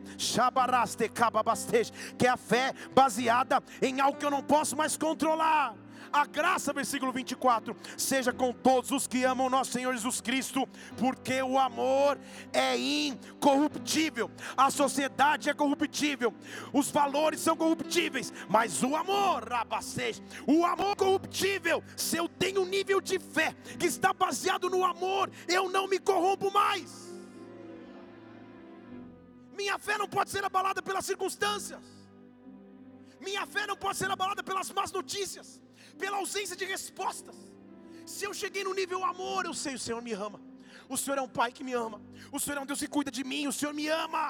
que 2.18 2.28
é 2.28 2.30
a 2.30 2.38
fé 2.38 2.74
baseada 2.94 3.64
em 3.82 4.00
algo 4.00 4.18
que 4.18 4.26
eu 4.26 4.32
não 4.32 4.44
posso 4.44 4.76
mais 4.76 4.98
controlar. 4.98 5.76
A 6.12 6.26
graça, 6.26 6.74
versículo 6.74 7.12
24, 7.12 7.76
seja 7.98 8.32
com 8.34 8.52
todos 8.54 8.92
os 8.92 9.08
que 9.08 9.24
amam 9.24 9.50
nosso 9.50 9.72
Senhor 9.72 9.94
Jesus 9.94 10.22
Cristo, 10.22 10.68
porque 10.98 11.42
o 11.42 11.58
amor 11.58 12.18
é 12.54 12.78
incorruptível. 12.78 14.30
A 14.56 14.70
sociedade 14.72 15.50
é 15.50 15.54
corruptível, 15.54 16.34
os 16.74 16.90
valores 16.92 17.40
são 17.40 17.56
corruptíveis, 17.56 18.34
mas 18.50 18.84
o 18.84 18.96
amor, 18.96 19.48
rabacês, 19.50 20.22
o 20.46 20.66
amor 20.66 20.96
corruptível, 20.96 21.84
se 21.96 22.18
eu 22.18 22.28
tenho 22.28 22.62
um 22.62 22.66
nível 22.66 23.02
de 23.02 23.20
fé 23.20 23.56
que 23.80 23.88
está 23.88 24.14
baseado 24.14 24.70
no 24.70 24.84
amor, 24.84 25.30
eu 25.48 25.70
não 25.70 25.88
me 25.88 26.00
corrompo 26.00 26.52
mais. 26.52 27.08
Minha 29.58 29.78
fé 29.80 29.98
não 29.98 30.08
pode 30.08 30.30
ser 30.30 30.44
abalada 30.46 30.82
pelas 30.82 31.06
circunstâncias. 31.06 31.82
Minha 33.20 33.46
fé 33.48 33.66
não 33.66 33.76
pode 33.76 33.98
ser 33.98 34.10
abalada 34.10 34.44
pelas 34.44 34.72
más 34.72 34.92
notícias, 34.92 35.60
pela 36.04 36.18
ausência 36.18 36.56
de 36.62 36.66
respostas. 36.76 37.36
Se 38.14 38.24
eu 38.28 38.34
cheguei 38.42 38.64
no 38.68 38.74
nível 38.82 39.02
amor, 39.14 39.42
eu 39.46 39.56
sei, 39.64 39.76
o 39.76 39.84
Senhor 39.86 40.02
me 40.08 40.14
ama. 40.28 40.40
O 40.94 40.98
Senhor 41.02 41.18
é 41.22 41.24
um 41.28 41.34
Pai 41.40 41.50
que 41.58 41.64
me 41.70 41.74
ama. 41.86 42.00
O 42.36 42.40
Senhor 42.40 42.58
é 42.58 42.62
um 42.62 42.70
Deus 42.72 42.80
que 42.84 42.90
cuida 42.96 43.12
de 43.18 43.24
mim. 43.32 43.44
O 43.52 43.56
Senhor 43.60 43.74
me 43.80 43.88
ama. 44.06 44.24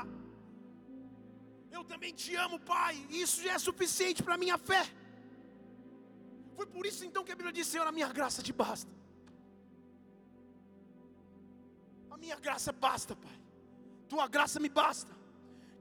Eu 1.78 1.84
também 1.92 2.14
te 2.22 2.32
amo, 2.46 2.58
Pai. 2.60 2.94
Isso 3.24 3.38
já 3.46 3.54
é 3.54 3.60
suficiente 3.60 4.24
para 4.24 4.36
a 4.36 4.42
minha 4.44 4.58
fé. 4.70 4.84
Foi 6.58 6.66
por 6.66 6.84
isso 6.90 7.02
então 7.08 7.24
que 7.24 7.32
a 7.32 7.36
Bíblia 7.40 7.54
diz: 7.58 7.68
Senhor, 7.68 7.86
a 7.86 7.92
minha 7.92 8.10
graça 8.18 8.42
te 8.48 8.54
basta. 8.64 8.92
A 12.10 12.18
minha 12.18 12.38
graça 12.48 12.72
basta, 12.72 13.16
Pai. 13.16 13.38
Tua 14.10 14.28
graça 14.28 14.60
me 14.60 14.70
basta. 14.82 15.12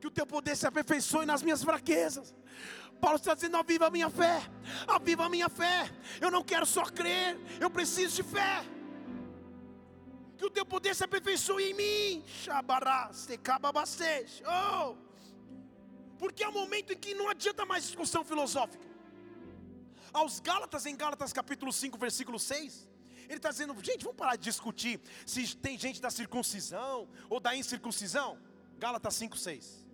Que 0.00 0.06
o 0.06 0.10
teu 0.10 0.26
poder 0.26 0.54
se 0.54 0.66
aperfeiçoe 0.66 1.24
nas 1.24 1.42
minhas 1.42 1.62
fraquezas. 1.68 2.34
Paulo 3.00 3.16
está 3.16 3.34
dizendo: 3.34 3.56
aviva 3.56 3.86
a 3.86 3.90
minha 3.90 4.10
fé, 4.10 4.42
aviva 4.86 5.26
a 5.26 5.28
minha 5.28 5.48
fé. 5.48 5.90
Eu 6.20 6.30
não 6.30 6.42
quero 6.42 6.66
só 6.66 6.84
crer, 6.84 7.38
eu 7.60 7.70
preciso 7.70 8.16
de 8.16 8.22
fé. 8.22 8.64
Que 10.36 10.44
o 10.44 10.50
teu 10.50 10.66
poder 10.66 10.94
se 10.94 11.04
aperfeiçoe 11.04 11.70
em 11.70 11.74
mim. 11.74 12.24
Oh! 14.44 14.96
Porque 16.18 16.42
é 16.42 16.48
o 16.48 16.50
um 16.50 16.54
momento 16.54 16.92
em 16.92 16.96
que 16.96 17.14
não 17.14 17.28
adianta 17.28 17.64
mais 17.64 17.84
discussão 17.84 18.24
filosófica. 18.24 18.86
Aos 20.12 20.40
Gálatas, 20.40 20.86
em 20.86 20.96
Gálatas 20.96 21.32
capítulo 21.32 21.72
5, 21.72 21.98
versículo 21.98 22.38
6, 22.38 22.88
ele 23.28 23.36
está 23.36 23.50
dizendo: 23.50 23.74
gente, 23.82 24.04
vamos 24.04 24.16
parar 24.16 24.36
de 24.36 24.44
discutir 24.44 25.00
se 25.24 25.56
tem 25.56 25.78
gente 25.78 26.00
da 26.00 26.10
circuncisão 26.10 27.08
ou 27.28 27.40
da 27.40 27.54
incircuncisão. 27.54 28.38
Gálatas 28.78 29.14
5, 29.14 29.36
6. 29.36 29.85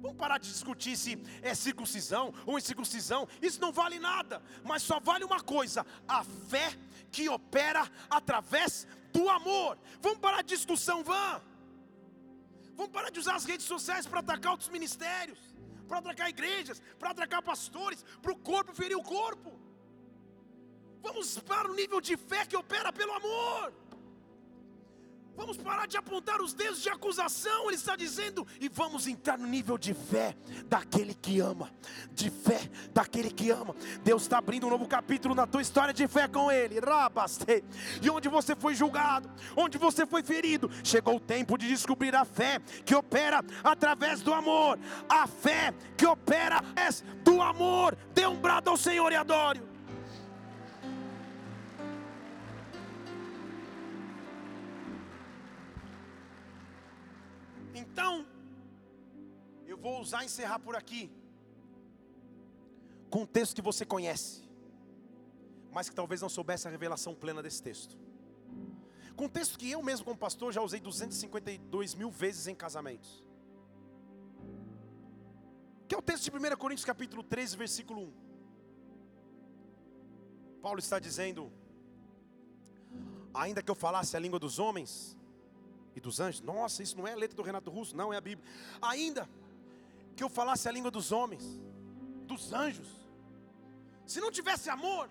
Vamos 0.00 0.16
parar 0.16 0.38
de 0.38 0.48
discutir 0.48 0.96
se 0.96 1.22
é 1.42 1.54
circuncisão 1.54 2.32
ou 2.46 2.58
incircuncisão. 2.58 3.28
Isso 3.42 3.60
não 3.60 3.70
vale 3.70 3.98
nada, 3.98 4.42
mas 4.64 4.82
só 4.82 4.98
vale 4.98 5.24
uma 5.24 5.40
coisa: 5.40 5.86
a 6.08 6.24
fé 6.24 6.74
que 7.12 7.28
opera 7.28 7.90
através 8.08 8.86
do 9.12 9.28
amor. 9.28 9.78
Vamos 10.00 10.18
parar 10.18 10.42
de 10.42 10.54
discussão 10.56 11.04
vã. 11.04 11.42
Vamos 12.74 12.92
parar 12.92 13.10
de 13.10 13.20
usar 13.20 13.34
as 13.34 13.44
redes 13.44 13.66
sociais 13.66 14.06
para 14.06 14.20
atacar 14.20 14.52
outros 14.52 14.70
ministérios, 14.70 15.38
para 15.86 15.98
atacar 15.98 16.30
igrejas, 16.30 16.80
para 16.98 17.10
atacar 17.10 17.42
pastores, 17.42 18.02
para 18.22 18.32
o 18.32 18.36
corpo 18.36 18.72
ferir 18.72 18.96
o 18.96 19.02
corpo. 19.02 19.52
Vamos 21.02 21.38
para 21.40 21.70
o 21.70 21.74
nível 21.74 22.00
de 22.00 22.16
fé 22.16 22.46
que 22.46 22.56
opera 22.56 22.90
pelo 22.90 23.12
amor. 23.12 23.72
Vamos 25.36 25.56
parar 25.56 25.86
de 25.86 25.96
apontar 25.96 26.40
os 26.40 26.52
dedos 26.52 26.82
de 26.82 26.88
acusação, 26.88 27.66
ele 27.66 27.76
está 27.76 27.96
dizendo, 27.96 28.46
e 28.60 28.68
vamos 28.68 29.06
entrar 29.06 29.38
no 29.38 29.46
nível 29.46 29.78
de 29.78 29.94
fé 29.94 30.36
daquele 30.66 31.14
que 31.14 31.40
ama, 31.40 31.70
de 32.12 32.30
fé 32.30 32.60
daquele 32.92 33.30
que 33.30 33.50
ama. 33.50 33.74
Deus 34.04 34.22
está 34.22 34.38
abrindo 34.38 34.66
um 34.66 34.70
novo 34.70 34.86
capítulo 34.86 35.34
na 35.34 35.46
tua 35.46 35.62
história 35.62 35.94
de 35.94 36.06
fé 36.06 36.28
com 36.28 36.50
Ele, 36.50 36.80
rabaste. 36.80 37.64
E 38.02 38.10
onde 38.10 38.28
você 38.28 38.54
foi 38.54 38.74
julgado, 38.74 39.30
onde 39.56 39.78
você 39.78 40.04
foi 40.04 40.22
ferido, 40.22 40.70
chegou 40.84 41.16
o 41.16 41.20
tempo 41.20 41.56
de 41.56 41.68
descobrir 41.68 42.14
a 42.14 42.24
fé 42.24 42.60
que 42.84 42.94
opera 42.94 43.42
através 43.64 44.20
do 44.20 44.34
amor, 44.34 44.78
a 45.08 45.26
fé 45.26 45.72
que 45.96 46.06
opera 46.06 46.58
através 46.58 47.04
do 47.24 47.40
amor. 47.40 47.96
Dê 48.12 48.26
um 48.26 48.36
brado 48.36 48.70
ao 48.70 48.76
Senhor 48.76 49.10
e 49.12 49.16
adore. 49.16 49.69
Então, 58.00 58.26
eu 59.66 59.76
vou 59.76 60.00
usar 60.00 60.24
encerrar 60.24 60.58
por 60.58 60.74
aqui, 60.74 61.12
com 63.10 63.22
um 63.24 63.26
texto 63.26 63.56
que 63.56 63.60
você 63.60 63.84
conhece, 63.84 64.42
mas 65.70 65.90
que 65.90 65.94
talvez 65.94 66.22
não 66.22 66.30
soubesse 66.30 66.66
a 66.66 66.70
revelação 66.70 67.14
plena 67.14 67.42
desse 67.42 67.62
texto. 67.62 67.98
Com 69.14 69.26
um 69.26 69.28
texto 69.28 69.58
que 69.58 69.70
eu 69.70 69.82
mesmo, 69.82 70.06
como 70.06 70.16
pastor, 70.16 70.50
já 70.50 70.62
usei 70.62 70.80
252 70.80 71.94
mil 71.94 72.10
vezes 72.10 72.46
em 72.46 72.54
casamentos. 72.54 73.22
Que 75.86 75.94
é 75.94 75.98
o 75.98 76.02
texto 76.02 76.24
de 76.24 76.30
1 76.30 76.56
Coríntios 76.56 76.86
capítulo 76.86 77.22
13, 77.22 77.54
versículo 77.54 78.00
1. 78.00 78.12
Paulo 80.62 80.78
está 80.78 80.98
dizendo: 80.98 81.52
Ainda 83.34 83.62
que 83.62 83.70
eu 83.70 83.74
falasse 83.74 84.16
a 84.16 84.20
língua 84.20 84.38
dos 84.38 84.58
homens 84.58 85.19
e 86.00 86.02
dos 86.02 86.18
anjos. 86.18 86.40
Nossa, 86.40 86.82
isso 86.82 86.96
não 86.96 87.06
é 87.06 87.12
a 87.12 87.16
letra 87.16 87.36
do 87.36 87.42
Renato 87.42 87.70
Russo, 87.70 87.96
não 87.96 88.12
é 88.12 88.16
a 88.16 88.20
Bíblia. 88.20 88.48
Ainda 88.80 89.28
que 90.16 90.24
eu 90.24 90.28
falasse 90.28 90.68
a 90.68 90.72
língua 90.72 90.90
dos 90.90 91.12
homens, 91.12 91.44
dos 92.26 92.52
anjos. 92.52 92.88
Se 94.06 94.20
não 94.20 94.30
tivesse 94.30 94.68
amor, 94.68 95.08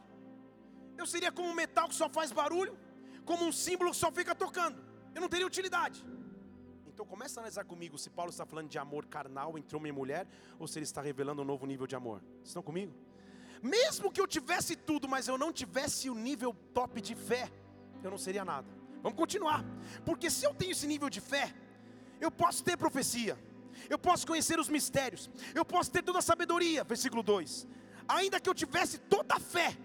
eu 0.98 1.06
seria 1.06 1.32
como 1.32 1.48
um 1.50 1.54
metal 1.54 1.88
que 1.88 1.96
só 1.96 2.10
faz 2.10 2.32
barulho, 2.32 2.78
como 3.24 3.46
um 3.46 3.52
símbolo 3.52 3.92
que 3.92 3.98
só 3.98 4.12
fica 4.12 4.36
tocando. 4.36 4.78
Eu 5.16 5.22
não 5.22 5.30
teria 5.30 5.48
utilidade. 5.48 6.06
Então 6.86 7.06
começa 7.06 7.40
a 7.40 7.42
analisar 7.42 7.64
comigo 7.64 7.98
se 7.98 8.10
Paulo 8.10 8.30
está 8.30 8.46
falando 8.46 8.68
de 8.68 8.78
amor 8.78 9.06
carnal 9.06 9.58
entre 9.58 9.76
homem 9.78 9.90
e 9.90 9.94
mulher 9.94 10.28
ou 10.60 10.68
se 10.68 10.78
ele 10.78 10.84
está 10.84 11.02
revelando 11.02 11.42
um 11.42 11.46
novo 11.46 11.66
nível 11.66 11.88
de 11.88 11.96
amor. 11.96 12.22
Estão 12.44 12.62
comigo? 12.62 12.94
Mesmo 13.62 14.12
que 14.12 14.20
eu 14.20 14.28
tivesse 14.28 14.76
tudo, 14.76 15.08
mas 15.08 15.28
eu 15.28 15.38
não 15.38 15.52
tivesse 15.52 16.10
o 16.10 16.16
nível 16.16 16.54
top 16.74 17.02
de 17.02 17.16
fé, 17.16 17.50
eu 18.04 18.10
não 18.12 18.18
seria 18.18 18.44
nada. 18.44 18.79
Vamos 19.02 19.18
continuar. 19.18 19.64
Porque 20.06 20.30
se 20.30 20.46
eu 20.46 20.54
tenho 20.54 20.72
esse 20.72 20.88
nível 20.88 21.10
de 21.10 21.22
fé, 21.22 21.54
eu 22.20 22.30
posso 22.30 22.64
ter 22.64 22.78
profecia, 22.78 23.38
eu 23.90 23.98
posso 23.98 24.28
conhecer 24.28 24.60
os 24.60 24.70
mistérios, 24.70 25.30
eu 25.56 25.64
posso 25.64 25.92
ter 25.92 26.04
toda 26.04 26.20
a 26.20 26.22
sabedoria. 26.22 26.84
Versículo 26.84 27.24
2: 27.24 27.68
Ainda 28.08 28.40
que 28.40 28.50
eu 28.50 28.56
tivesse 28.56 28.98
toda 28.98 29.36
a 29.36 29.40
fé, 29.40 29.78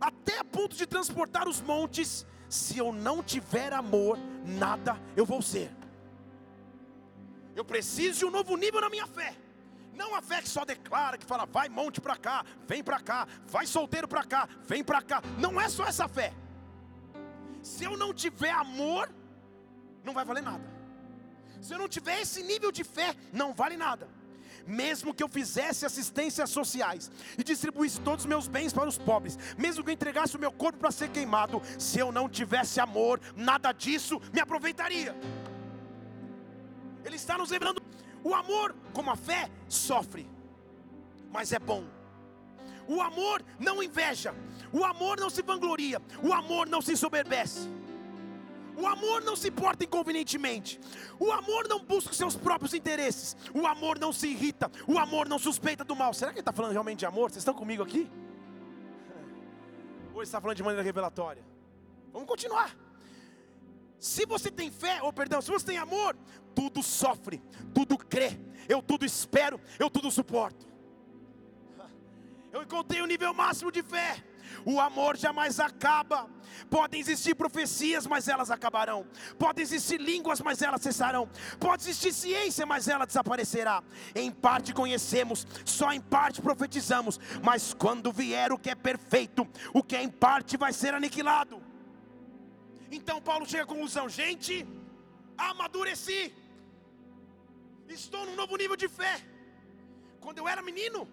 até 0.00 0.38
a 0.38 0.44
ponto 0.44 0.76
de 0.76 0.86
transportar 0.86 1.48
os 1.48 1.60
montes, 1.60 2.26
se 2.48 2.78
eu 2.78 2.92
não 2.92 3.22
tiver 3.22 3.72
amor, 3.72 4.18
nada 4.44 5.00
eu 5.16 5.24
vou 5.24 5.40
ser. 5.40 5.70
Eu 7.54 7.64
preciso 7.64 8.20
de 8.20 8.24
um 8.26 8.30
novo 8.30 8.56
nível 8.56 8.80
na 8.80 8.90
minha 8.90 9.06
fé. 9.06 9.36
Não 9.94 10.14
a 10.14 10.22
fé 10.22 10.40
que 10.40 10.48
só 10.48 10.64
declara, 10.64 11.18
que 11.18 11.26
fala, 11.26 11.44
vai 11.44 11.68
monte 11.68 12.00
para 12.00 12.16
cá, 12.16 12.44
vem 12.66 12.82
para 12.82 12.98
cá, 13.00 13.26
vai 13.46 13.66
solteiro 13.66 14.08
para 14.08 14.24
cá, 14.24 14.48
vem 14.62 14.82
para 14.82 15.02
cá. 15.02 15.22
Não 15.38 15.60
é 15.60 15.68
só 15.68 15.84
essa 15.84 16.08
fé. 16.08 16.32
Se 17.62 17.84
eu 17.84 17.96
não 17.96 18.12
tiver 18.12 18.50
amor, 18.50 19.10
não 20.04 20.14
vai 20.14 20.24
valer 20.24 20.42
nada. 20.42 20.64
Se 21.60 21.74
eu 21.74 21.78
não 21.78 21.88
tiver 21.88 22.20
esse 22.20 22.42
nível 22.42 22.72
de 22.72 22.82
fé, 22.82 23.14
não 23.32 23.52
vale 23.52 23.76
nada. 23.76 24.08
Mesmo 24.66 25.14
que 25.14 25.22
eu 25.22 25.28
fizesse 25.28 25.86
assistências 25.86 26.50
sociais 26.50 27.10
e 27.38 27.42
distribuísse 27.42 28.00
todos 28.00 28.24
os 28.24 28.28
meus 28.28 28.46
bens 28.46 28.72
para 28.72 28.88
os 28.88 28.98
pobres, 28.98 29.38
mesmo 29.56 29.82
que 29.82 29.90
eu 29.90 29.94
entregasse 29.94 30.36
o 30.36 30.40
meu 30.40 30.52
corpo 30.52 30.78
para 30.78 30.90
ser 30.90 31.10
queimado, 31.10 31.62
se 31.78 31.98
eu 31.98 32.12
não 32.12 32.28
tivesse 32.28 32.80
amor, 32.80 33.20
nada 33.34 33.72
disso 33.72 34.20
me 34.32 34.40
aproveitaria. 34.40 35.16
Ele 37.04 37.16
está 37.16 37.36
nos 37.38 37.50
lembrando: 37.50 37.82
o 38.22 38.34
amor, 38.34 38.74
como 38.92 39.10
a 39.10 39.16
fé, 39.16 39.50
sofre, 39.68 40.28
mas 41.30 41.52
é 41.52 41.58
bom. 41.58 41.99
O 42.90 43.00
amor 43.00 43.40
não 43.56 43.80
inveja, 43.80 44.34
o 44.72 44.84
amor 44.84 45.20
não 45.20 45.30
se 45.30 45.42
vangloria, 45.42 46.02
o 46.20 46.32
amor 46.32 46.66
não 46.68 46.82
se 46.82 46.96
soberbece. 46.96 47.68
O 48.76 48.84
amor 48.84 49.22
não 49.22 49.36
se 49.36 49.48
porta 49.48 49.84
inconvenientemente. 49.84 50.80
O 51.18 51.30
amor 51.30 51.68
não 51.68 51.78
busca 51.84 52.12
seus 52.14 52.34
próprios 52.34 52.72
interesses. 52.72 53.36
O 53.54 53.66
amor 53.66 53.98
não 53.98 54.10
se 54.10 54.26
irrita. 54.28 54.70
O 54.88 54.98
amor 54.98 55.28
não 55.28 55.38
suspeita 55.38 55.84
do 55.84 55.94
mal. 55.94 56.14
Será 56.14 56.32
que 56.32 56.38
ele 56.38 56.40
está 56.40 56.52
falando 56.52 56.72
realmente 56.72 57.00
de 57.00 57.06
amor? 57.06 57.30
Vocês 57.30 57.42
estão 57.42 57.52
comigo 57.52 57.82
aqui? 57.82 58.10
Ou 60.14 60.20
ele 60.20 60.22
está 60.22 60.40
falando 60.40 60.56
de 60.56 60.62
maneira 60.62 60.82
revelatória? 60.82 61.44
Vamos 62.10 62.26
continuar. 62.26 62.74
Se 63.98 64.24
você 64.24 64.50
tem 64.50 64.70
fé, 64.70 65.02
ou 65.02 65.12
perdão, 65.12 65.42
se 65.42 65.50
você 65.50 65.66
tem 65.66 65.76
amor, 65.76 66.16
tudo 66.54 66.82
sofre, 66.82 67.42
tudo 67.74 67.98
crê, 67.98 68.40
eu 68.66 68.80
tudo 68.80 69.04
espero, 69.04 69.60
eu 69.78 69.90
tudo 69.90 70.10
suporto. 70.10 70.69
Eu 72.52 72.62
encontrei 72.62 73.00
o 73.00 73.06
nível 73.06 73.32
máximo 73.32 73.70
de 73.70 73.82
fé. 73.82 74.22
O 74.64 74.80
amor 74.80 75.16
jamais 75.16 75.60
acaba. 75.60 76.28
Podem 76.68 77.00
existir 77.00 77.34
profecias, 77.34 78.06
mas 78.06 78.28
elas 78.28 78.50
acabarão. 78.50 79.06
Podem 79.38 79.62
existir 79.62 80.00
línguas, 80.00 80.40
mas 80.40 80.60
elas 80.60 80.82
cessarão. 80.82 81.28
Pode 81.58 81.82
existir 81.82 82.12
ciência, 82.12 82.66
mas 82.66 82.88
ela 82.88 83.06
desaparecerá. 83.06 83.82
Em 84.14 84.30
parte 84.30 84.74
conhecemos, 84.74 85.46
só 85.64 85.92
em 85.92 86.00
parte 86.00 86.42
profetizamos. 86.42 87.20
Mas 87.42 87.72
quando 87.72 88.12
vier 88.12 88.52
o 88.52 88.58
que 88.58 88.70
é 88.70 88.74
perfeito, 88.74 89.46
o 89.72 89.82
que 89.82 89.96
é 89.96 90.02
em 90.02 90.10
parte 90.10 90.56
vai 90.56 90.72
ser 90.72 90.92
aniquilado. 90.94 91.62
Então 92.90 93.22
Paulo 93.22 93.46
chega 93.46 93.62
à 93.62 93.66
conclusão: 93.66 94.08
gente, 94.08 94.66
amadureci. 95.38 96.34
Estou 97.88 98.26
num 98.26 98.36
novo 98.36 98.56
nível 98.56 98.76
de 98.76 98.88
fé. 98.88 99.20
Quando 100.20 100.38
eu 100.38 100.46
era 100.46 100.62
menino, 100.62 101.08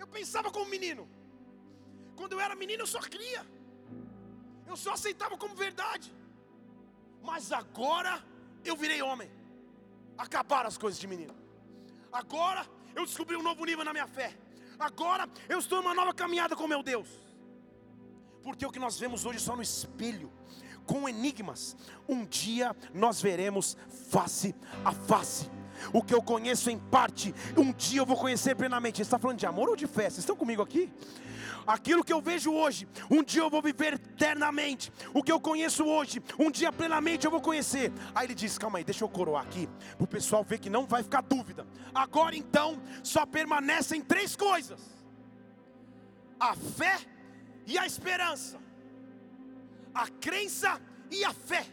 eu 0.00 0.06
pensava 0.06 0.50
como 0.50 0.74
menino. 0.76 1.04
Quando 2.16 2.32
eu 2.32 2.40
era 2.40 2.54
menino, 2.62 2.82
eu 2.82 2.86
só 2.86 3.00
cria. 3.00 3.42
Eu 4.66 4.76
só 4.76 4.92
aceitava 4.94 5.36
como 5.36 5.54
verdade. 5.54 6.08
Mas 7.22 7.52
agora 7.52 8.24
eu 8.64 8.74
virei 8.76 9.02
homem. 9.02 9.30
Acabaram 10.16 10.68
as 10.68 10.78
coisas 10.78 10.98
de 10.98 11.06
menino. 11.06 11.34
Agora 12.10 12.66
eu 12.94 13.04
descobri 13.04 13.36
um 13.36 13.42
novo 13.42 13.64
nível 13.64 13.84
na 13.84 13.92
minha 13.92 14.06
fé. 14.06 14.34
Agora 14.78 15.28
eu 15.48 15.58
estou 15.58 15.78
em 15.78 15.82
uma 15.82 15.94
nova 15.94 16.14
caminhada 16.14 16.56
com 16.56 16.66
meu 16.66 16.82
Deus. 16.82 17.08
Porque 18.42 18.64
o 18.64 18.72
que 18.72 18.78
nós 18.78 18.98
vemos 18.98 19.26
hoje 19.26 19.38
só 19.38 19.54
no 19.54 19.62
espelho, 19.62 20.32
com 20.86 21.06
enigmas, 21.06 21.76
um 22.08 22.24
dia 22.24 22.74
nós 22.94 23.20
veremos 23.20 23.76
face 24.10 24.54
a 24.82 24.92
face. 24.92 25.50
O 25.92 26.02
que 26.02 26.14
eu 26.14 26.22
conheço 26.22 26.70
em 26.70 26.78
parte, 26.78 27.34
um 27.56 27.72
dia 27.72 28.00
eu 28.00 28.06
vou 28.06 28.16
conhecer 28.16 28.54
plenamente. 28.54 28.96
Você 28.96 29.02
está 29.02 29.18
falando 29.18 29.38
de 29.38 29.46
amor 29.46 29.68
ou 29.68 29.76
de 29.76 29.86
fé? 29.86 30.02
Vocês 30.02 30.18
estão 30.18 30.36
comigo 30.36 30.62
aqui? 30.62 30.92
Aquilo 31.66 32.02
que 32.02 32.12
eu 32.12 32.20
vejo 32.20 32.52
hoje, 32.52 32.88
um 33.10 33.22
dia 33.22 33.42
eu 33.42 33.50
vou 33.50 33.62
viver 33.62 33.94
eternamente. 33.94 34.92
O 35.14 35.22
que 35.22 35.30
eu 35.30 35.40
conheço 35.40 35.84
hoje, 35.84 36.22
um 36.38 36.50
dia 36.50 36.72
plenamente 36.72 37.26
eu 37.26 37.30
vou 37.30 37.40
conhecer. 37.40 37.92
Aí 38.14 38.26
ele 38.26 38.34
diz: 38.34 38.58
Calma 38.58 38.78
aí, 38.78 38.84
deixa 38.84 39.04
eu 39.04 39.08
coroar 39.08 39.44
aqui, 39.44 39.68
para 39.96 40.04
o 40.04 40.08
pessoal 40.08 40.42
ver 40.42 40.58
que 40.58 40.70
não 40.70 40.86
vai 40.86 41.02
ficar 41.02 41.22
dúvida. 41.22 41.66
Agora 41.94 42.34
então, 42.34 42.80
só 43.02 43.26
permanecem 43.26 44.00
três 44.00 44.34
coisas: 44.34 44.80
a 46.38 46.54
fé 46.54 46.98
e 47.66 47.78
a 47.78 47.86
esperança, 47.86 48.58
a 49.94 50.08
crença 50.08 50.80
e 51.10 51.24
a 51.24 51.32
fé. 51.32 51.66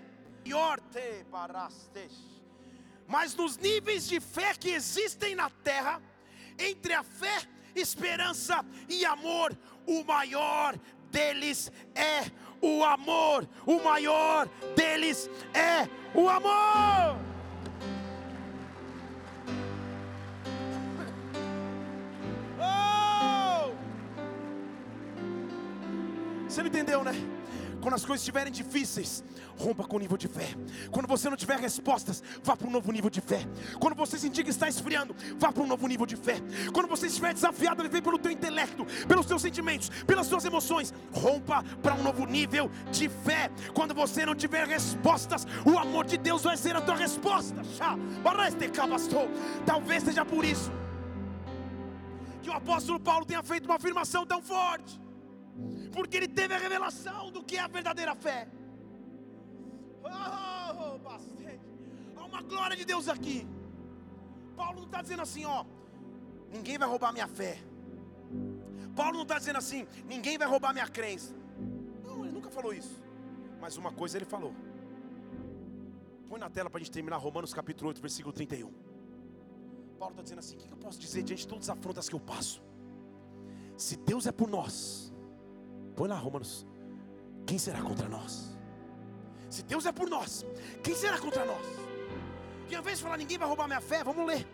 Mas 3.08 3.34
nos 3.36 3.58
níveis 3.58 4.08
de 4.08 4.20
fé 4.20 4.54
que 4.54 4.70
existem 4.70 5.34
na 5.34 5.50
terra, 5.50 6.02
entre 6.60 6.94
a 6.94 7.04
fé, 7.04 7.42
esperança 7.74 8.66
e 8.90 9.06
amor, 9.06 9.58
o 9.86 10.04
maior 10.04 10.78
deles 11.10 11.72
é 11.96 12.30
o 12.62 12.84
amor, 12.84 13.48
o 13.66 13.82
maior 13.82 14.50
deles 14.76 15.30
é 15.54 15.88
o 16.14 16.28
amor. 16.28 17.18
Oh! 22.60 23.72
Você 26.50 26.62
não 26.62 26.68
entendeu, 26.68 27.04
né? 27.04 27.37
Quando 27.88 27.96
as 27.96 28.06
coisas 28.06 28.22
estiverem 28.22 28.52
difíceis, 28.52 29.24
rompa 29.58 29.86
com 29.86 29.96
o 29.96 30.00
nível 30.00 30.18
de 30.18 30.28
fé. 30.28 30.50
Quando 30.92 31.08
você 31.08 31.30
não 31.30 31.38
tiver 31.38 31.58
respostas, 31.58 32.22
vá 32.44 32.54
para 32.54 32.68
um 32.68 32.70
novo 32.70 32.92
nível 32.92 33.10
de 33.10 33.22
fé. 33.22 33.48
Quando 33.80 33.96
você 33.96 34.20
sentir 34.20 34.44
que 34.44 34.50
está 34.50 34.68
esfriando, 34.68 35.16
vá 35.38 35.54
para 35.54 35.64
um 35.64 35.66
novo 35.68 35.88
nível 35.88 36.06
de 36.06 36.18
fé. 36.18 36.36
Quando 36.74 36.90
você 36.90 37.08
estiver 37.08 37.34
desafiado 37.34 37.80
a 37.80 37.86
viver 37.86 38.02
pelo 38.02 38.20
teu 38.20 38.30
intelecto, 38.30 38.86
pelos 39.08 39.26
teus 39.26 39.42
sentimentos, 39.42 39.88
pelas 40.04 40.28
suas 40.28 40.44
emoções, 40.44 40.94
rompa 41.14 41.64
para 41.82 41.96
um 41.96 42.04
novo 42.04 42.26
nível 42.26 42.70
de 42.92 43.08
fé. 43.08 43.50
Quando 43.74 43.94
você 43.94 44.26
não 44.26 44.36
tiver 44.36 44.68
respostas, 44.68 45.48
o 45.66 45.80
amor 45.80 46.04
de 46.04 46.18
Deus 46.18 46.44
vai 46.44 46.58
ser 46.58 46.76
a 46.76 46.82
tua 46.82 46.98
resposta. 46.98 47.62
Talvez 49.66 50.04
seja 50.04 50.26
por 50.26 50.44
isso 50.44 50.70
que 52.44 52.50
o 52.50 52.54
apóstolo 52.54 53.00
Paulo 53.00 53.26
tenha 53.26 53.42
feito 53.42 53.64
uma 53.64 53.76
afirmação 53.76 54.26
tão 54.26 54.42
forte 54.42 55.07
porque 55.92 56.18
ele 56.18 56.28
teve 56.28 56.54
a 56.54 56.58
revelação 56.58 57.32
do 57.32 57.44
que 57.44 57.58
é 57.58 57.62
a 57.62 57.68
verdadeira 57.68 58.16
fé. 58.16 58.48
Oh, 60.04 60.98
bastante. 61.00 61.60
Há 62.16 62.24
uma 62.26 62.42
glória 62.42 62.76
de 62.76 62.86
Deus 62.86 63.08
aqui. 63.08 63.48
Paulo 64.56 64.80
não 64.80 64.86
está 64.86 65.02
dizendo 65.02 65.22
assim, 65.22 65.46
ó, 65.46 65.66
ninguém 66.52 66.78
vai 66.78 66.88
roubar 66.88 67.12
minha 67.14 67.28
fé. 67.28 67.60
Paulo 68.96 69.14
não 69.14 69.24
está 69.24 69.38
dizendo 69.38 69.58
assim, 69.58 69.88
ninguém 70.06 70.38
vai 70.38 70.48
roubar 70.48 70.74
minha 70.74 70.88
crença. 70.88 71.36
Não, 72.04 72.24
ele 72.24 72.34
nunca 72.34 72.50
falou 72.50 72.74
isso. 72.74 73.02
Mas 73.60 73.78
uma 73.78 73.92
coisa 73.92 74.18
ele 74.18 74.26
falou. 74.26 74.54
Põe 76.28 76.40
na 76.40 76.50
tela 76.50 76.70
para 76.70 76.80
a 76.80 76.84
gente 76.84 76.92
terminar 76.92 77.18
Romanos 77.18 77.54
capítulo 77.54 77.90
8, 77.90 78.02
versículo 78.02 78.34
31. 78.34 78.72
Paulo 79.98 80.14
está 80.14 80.24
dizendo 80.24 80.40
assim: 80.40 80.56
o 80.56 80.60
que 80.60 80.72
eu 80.72 80.78
posso 80.78 81.00
dizer 81.00 81.24
diante 81.24 81.42
de 81.42 81.48
todas 81.48 81.70
as 81.70 81.78
afrontas 81.78 82.10
que 82.10 82.16
eu 82.16 82.20
passo? 82.20 82.62
Se 83.78 83.96
Deus 83.96 84.26
é 84.26 84.32
por 84.32 84.50
nós, 84.50 85.07
Põe 85.98 86.08
lá, 86.08 86.16
Romanos. 86.16 86.66
Quem 87.46 87.58
será 87.58 87.82
contra 87.82 88.08
nós? 88.08 88.56
Se 89.50 89.64
Deus 89.64 89.86
é 89.86 89.92
por 89.92 90.08
nós, 90.08 90.46
quem 90.84 90.94
será 90.94 91.18
contra 91.18 91.44
nós? 91.44 91.66
E 92.70 92.76
ao 92.76 92.82
invés 92.82 92.98
de 92.98 93.04
falar, 93.04 93.18
ninguém 93.18 93.38
vai 93.38 93.48
roubar 93.48 93.68
minha 93.68 93.82
fé, 93.82 94.04
vamos 94.04 94.26
ler. 94.28 94.46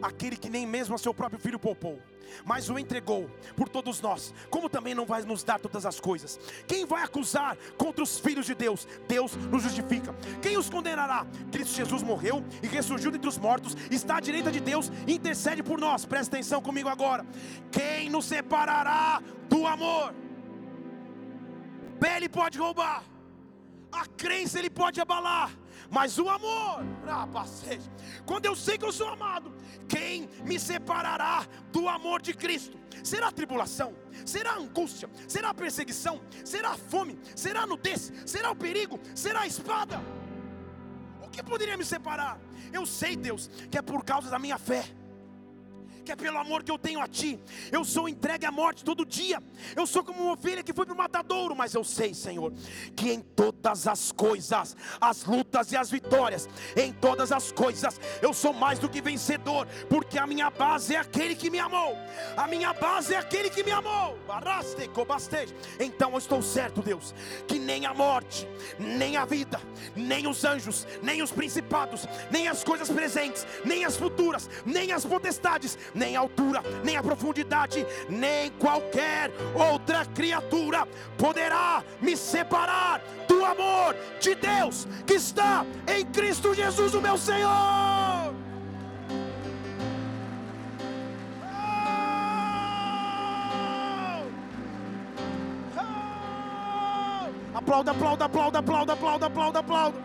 Aquele 0.00 0.36
que 0.36 0.48
nem 0.48 0.66
mesmo 0.66 0.94
a 0.94 0.98
seu 0.98 1.12
próprio 1.12 1.40
filho 1.40 1.58
poupou, 1.58 1.98
mas 2.44 2.70
o 2.70 2.78
entregou 2.78 3.28
por 3.56 3.68
todos 3.68 4.00
nós, 4.00 4.32
como 4.48 4.68
também 4.68 4.94
não 4.94 5.04
vai 5.04 5.22
nos 5.22 5.42
dar 5.42 5.58
todas 5.58 5.84
as 5.84 5.98
coisas? 5.98 6.38
Quem 6.66 6.86
vai 6.86 7.02
acusar 7.02 7.56
contra 7.76 8.04
os 8.04 8.18
filhos 8.18 8.46
de 8.46 8.54
Deus? 8.54 8.86
Deus 9.08 9.34
nos 9.34 9.62
justifica. 9.62 10.14
Quem 10.40 10.56
os 10.56 10.70
condenará? 10.70 11.26
Cristo 11.50 11.74
Jesus 11.74 12.02
morreu 12.02 12.44
e 12.62 12.66
ressurgiu 12.68 13.10
dentre 13.10 13.28
os 13.28 13.38
mortos, 13.38 13.76
está 13.90 14.18
à 14.18 14.20
direita 14.20 14.52
de 14.52 14.60
Deus 14.60 14.90
e 15.06 15.14
intercede 15.14 15.62
por 15.62 15.80
nós. 15.80 16.04
Presta 16.04 16.36
atenção 16.36 16.62
comigo 16.62 16.88
agora. 16.88 17.26
Quem 17.72 18.08
nos 18.08 18.26
separará 18.26 19.20
do 19.48 19.66
amor? 19.66 20.21
Pele 22.02 22.28
pode 22.28 22.58
roubar, 22.58 23.04
a 23.92 24.04
crença 24.22 24.58
ele 24.58 24.68
pode 24.68 25.00
abalar, 25.00 25.56
mas 25.88 26.18
o 26.18 26.28
amor, 26.28 26.80
quando 28.26 28.46
eu 28.46 28.56
sei 28.56 28.76
que 28.76 28.84
eu 28.84 28.90
sou 28.90 29.08
amado, 29.08 29.54
quem 29.88 30.28
me 30.44 30.58
separará 30.58 31.46
do 31.70 31.88
amor 31.88 32.20
de 32.20 32.34
Cristo? 32.34 32.76
Será 33.04 33.30
tribulação? 33.30 33.94
Será 34.26 34.54
angústia? 34.54 35.08
Será 35.28 35.54
perseguição? 35.54 36.20
Será 36.44 36.76
fome? 36.76 37.16
Será 37.36 37.66
nudez? 37.68 38.12
Será 38.26 38.50
o 38.50 38.56
perigo? 38.56 38.98
Será 39.14 39.42
a 39.42 39.46
espada? 39.46 40.00
O 41.22 41.28
que 41.28 41.40
poderia 41.40 41.76
me 41.76 41.84
separar? 41.84 42.40
Eu 42.72 42.84
sei, 42.84 43.14
Deus, 43.14 43.48
que 43.70 43.78
é 43.78 43.82
por 43.82 44.04
causa 44.04 44.28
da 44.28 44.40
minha 44.40 44.58
fé 44.58 44.84
que 46.04 46.12
é 46.12 46.16
pelo 46.16 46.38
amor 46.38 46.62
que 46.62 46.70
eu 46.70 46.78
tenho 46.78 47.00
a 47.00 47.06
Ti. 47.06 47.38
Eu 47.70 47.84
sou 47.84 48.08
entregue 48.08 48.46
à 48.46 48.50
morte 48.50 48.84
todo 48.84 49.04
dia. 49.04 49.42
Eu 49.76 49.86
sou 49.86 50.02
como 50.02 50.22
uma 50.22 50.32
ovelha 50.32 50.62
que 50.62 50.72
foi 50.72 50.84
para 50.84 50.94
o 50.94 50.98
matadouro, 50.98 51.54
mas 51.54 51.74
eu 51.74 51.84
sei, 51.84 52.14
Senhor, 52.14 52.52
que 52.94 53.12
em 53.12 53.20
todas 53.20 53.86
as 53.86 54.12
coisas, 54.12 54.76
as 55.00 55.24
lutas 55.24 55.72
e 55.72 55.76
as 55.76 55.90
vitórias, 55.90 56.48
em 56.76 56.92
todas 56.92 57.32
as 57.32 57.52
coisas, 57.52 58.00
eu 58.20 58.32
sou 58.32 58.52
mais 58.52 58.78
do 58.78 58.88
que 58.88 59.00
vencedor, 59.00 59.66
porque 59.88 60.18
a 60.18 60.26
minha 60.26 60.50
base 60.50 60.94
é 60.94 60.98
aquele 60.98 61.34
que 61.34 61.50
me 61.50 61.58
amou. 61.58 61.96
A 62.36 62.46
minha 62.46 62.72
base 62.72 63.14
é 63.14 63.18
aquele 63.18 63.50
que 63.50 63.62
me 63.62 63.70
amou. 63.70 64.18
Então 65.78 66.12
eu 66.12 66.18
estou 66.18 66.42
certo, 66.42 66.82
Deus, 66.82 67.14
que 67.46 67.58
nem 67.58 67.86
a 67.86 67.94
morte, 67.94 68.48
nem 68.78 69.16
a 69.16 69.24
vida, 69.24 69.60
nem 69.94 70.26
os 70.26 70.44
anjos, 70.44 70.86
nem 71.02 71.22
os 71.22 71.30
principados, 71.30 72.06
nem 72.30 72.48
as 72.48 72.64
coisas 72.64 72.90
presentes, 72.90 73.46
nem 73.64 73.84
as 73.84 73.96
futuras, 73.96 74.48
nem 74.64 74.92
as 74.92 75.04
potestades, 75.04 75.78
nem 75.94 76.16
a 76.16 76.20
altura, 76.20 76.62
nem 76.82 76.96
a 76.96 77.02
profundidade, 77.02 77.86
nem 78.08 78.50
qualquer 78.52 79.30
outra 79.54 80.04
criatura 80.06 80.86
poderá 81.16 81.82
me 82.00 82.16
separar 82.16 83.00
do 83.28 83.44
amor 83.44 83.96
de 84.20 84.34
Deus 84.34 84.86
que 85.06 85.14
está 85.14 85.64
em 85.86 86.04
Cristo 86.06 86.54
Jesus, 86.54 86.94
o 86.94 87.00
meu 87.00 87.16
Senhor. 87.16 88.32
Aplauda, 97.54 97.92
aplauda, 97.92 98.24
aplauda, 98.24 98.58
aplauda, 98.58 98.92
aplauda, 98.92 99.26
aplauda, 99.26 99.58
aplauda. 99.60 99.98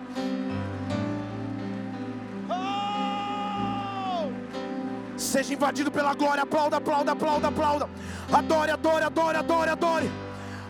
Seja 5.18 5.53
invadido 5.53 5.91
pela 5.91 6.14
glória. 6.14 6.44
Aplauda, 6.44 6.77
aplauda, 6.77 7.11
aplauda, 7.11 7.48
aplauda. 7.48 7.89
Adore, 8.31 8.72
adore, 8.72 9.03
adore, 9.03 9.38
adore, 9.38 9.69
adore. 9.69 10.11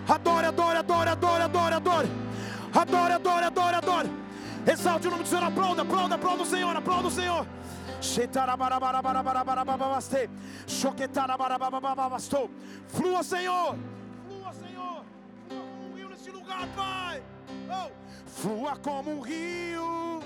Adore, 0.07 0.45
adore, 0.47 0.77
adore, 0.77 1.09
adore, 1.09 1.43
adore, 1.43 1.73
adore. 1.73 2.07
Adore, 2.73 3.13
adore, 3.13 3.45
adore, 3.45 3.75
adore. 3.75 4.09
Exalte 4.65 5.07
o 5.07 5.11
nome 5.11 5.23
do 5.23 5.29
Senhor. 5.29 5.43
Aplauda, 5.43 5.81
aplauda, 5.81 6.15
aplauda 6.15 6.43
o 6.43 6.45
Senhor. 6.45 6.75
Aplauda 6.75 7.07
o 7.07 7.11
Senhor. 7.11 7.45
Flua, 12.87 13.23
Senhor. 13.23 13.75
Flua, 14.27 14.53
Senhor. 14.53 15.03
Flua 15.47 15.63
como 15.63 15.91
um 15.91 15.95
rio 15.95 16.09
nesse 16.09 16.31
lugar, 16.31 16.67
Pai. 16.75 17.21
Oh. 17.69 17.91
Flua 18.25 18.75
como 18.77 19.11
um 19.11 19.21
rio 19.21 20.21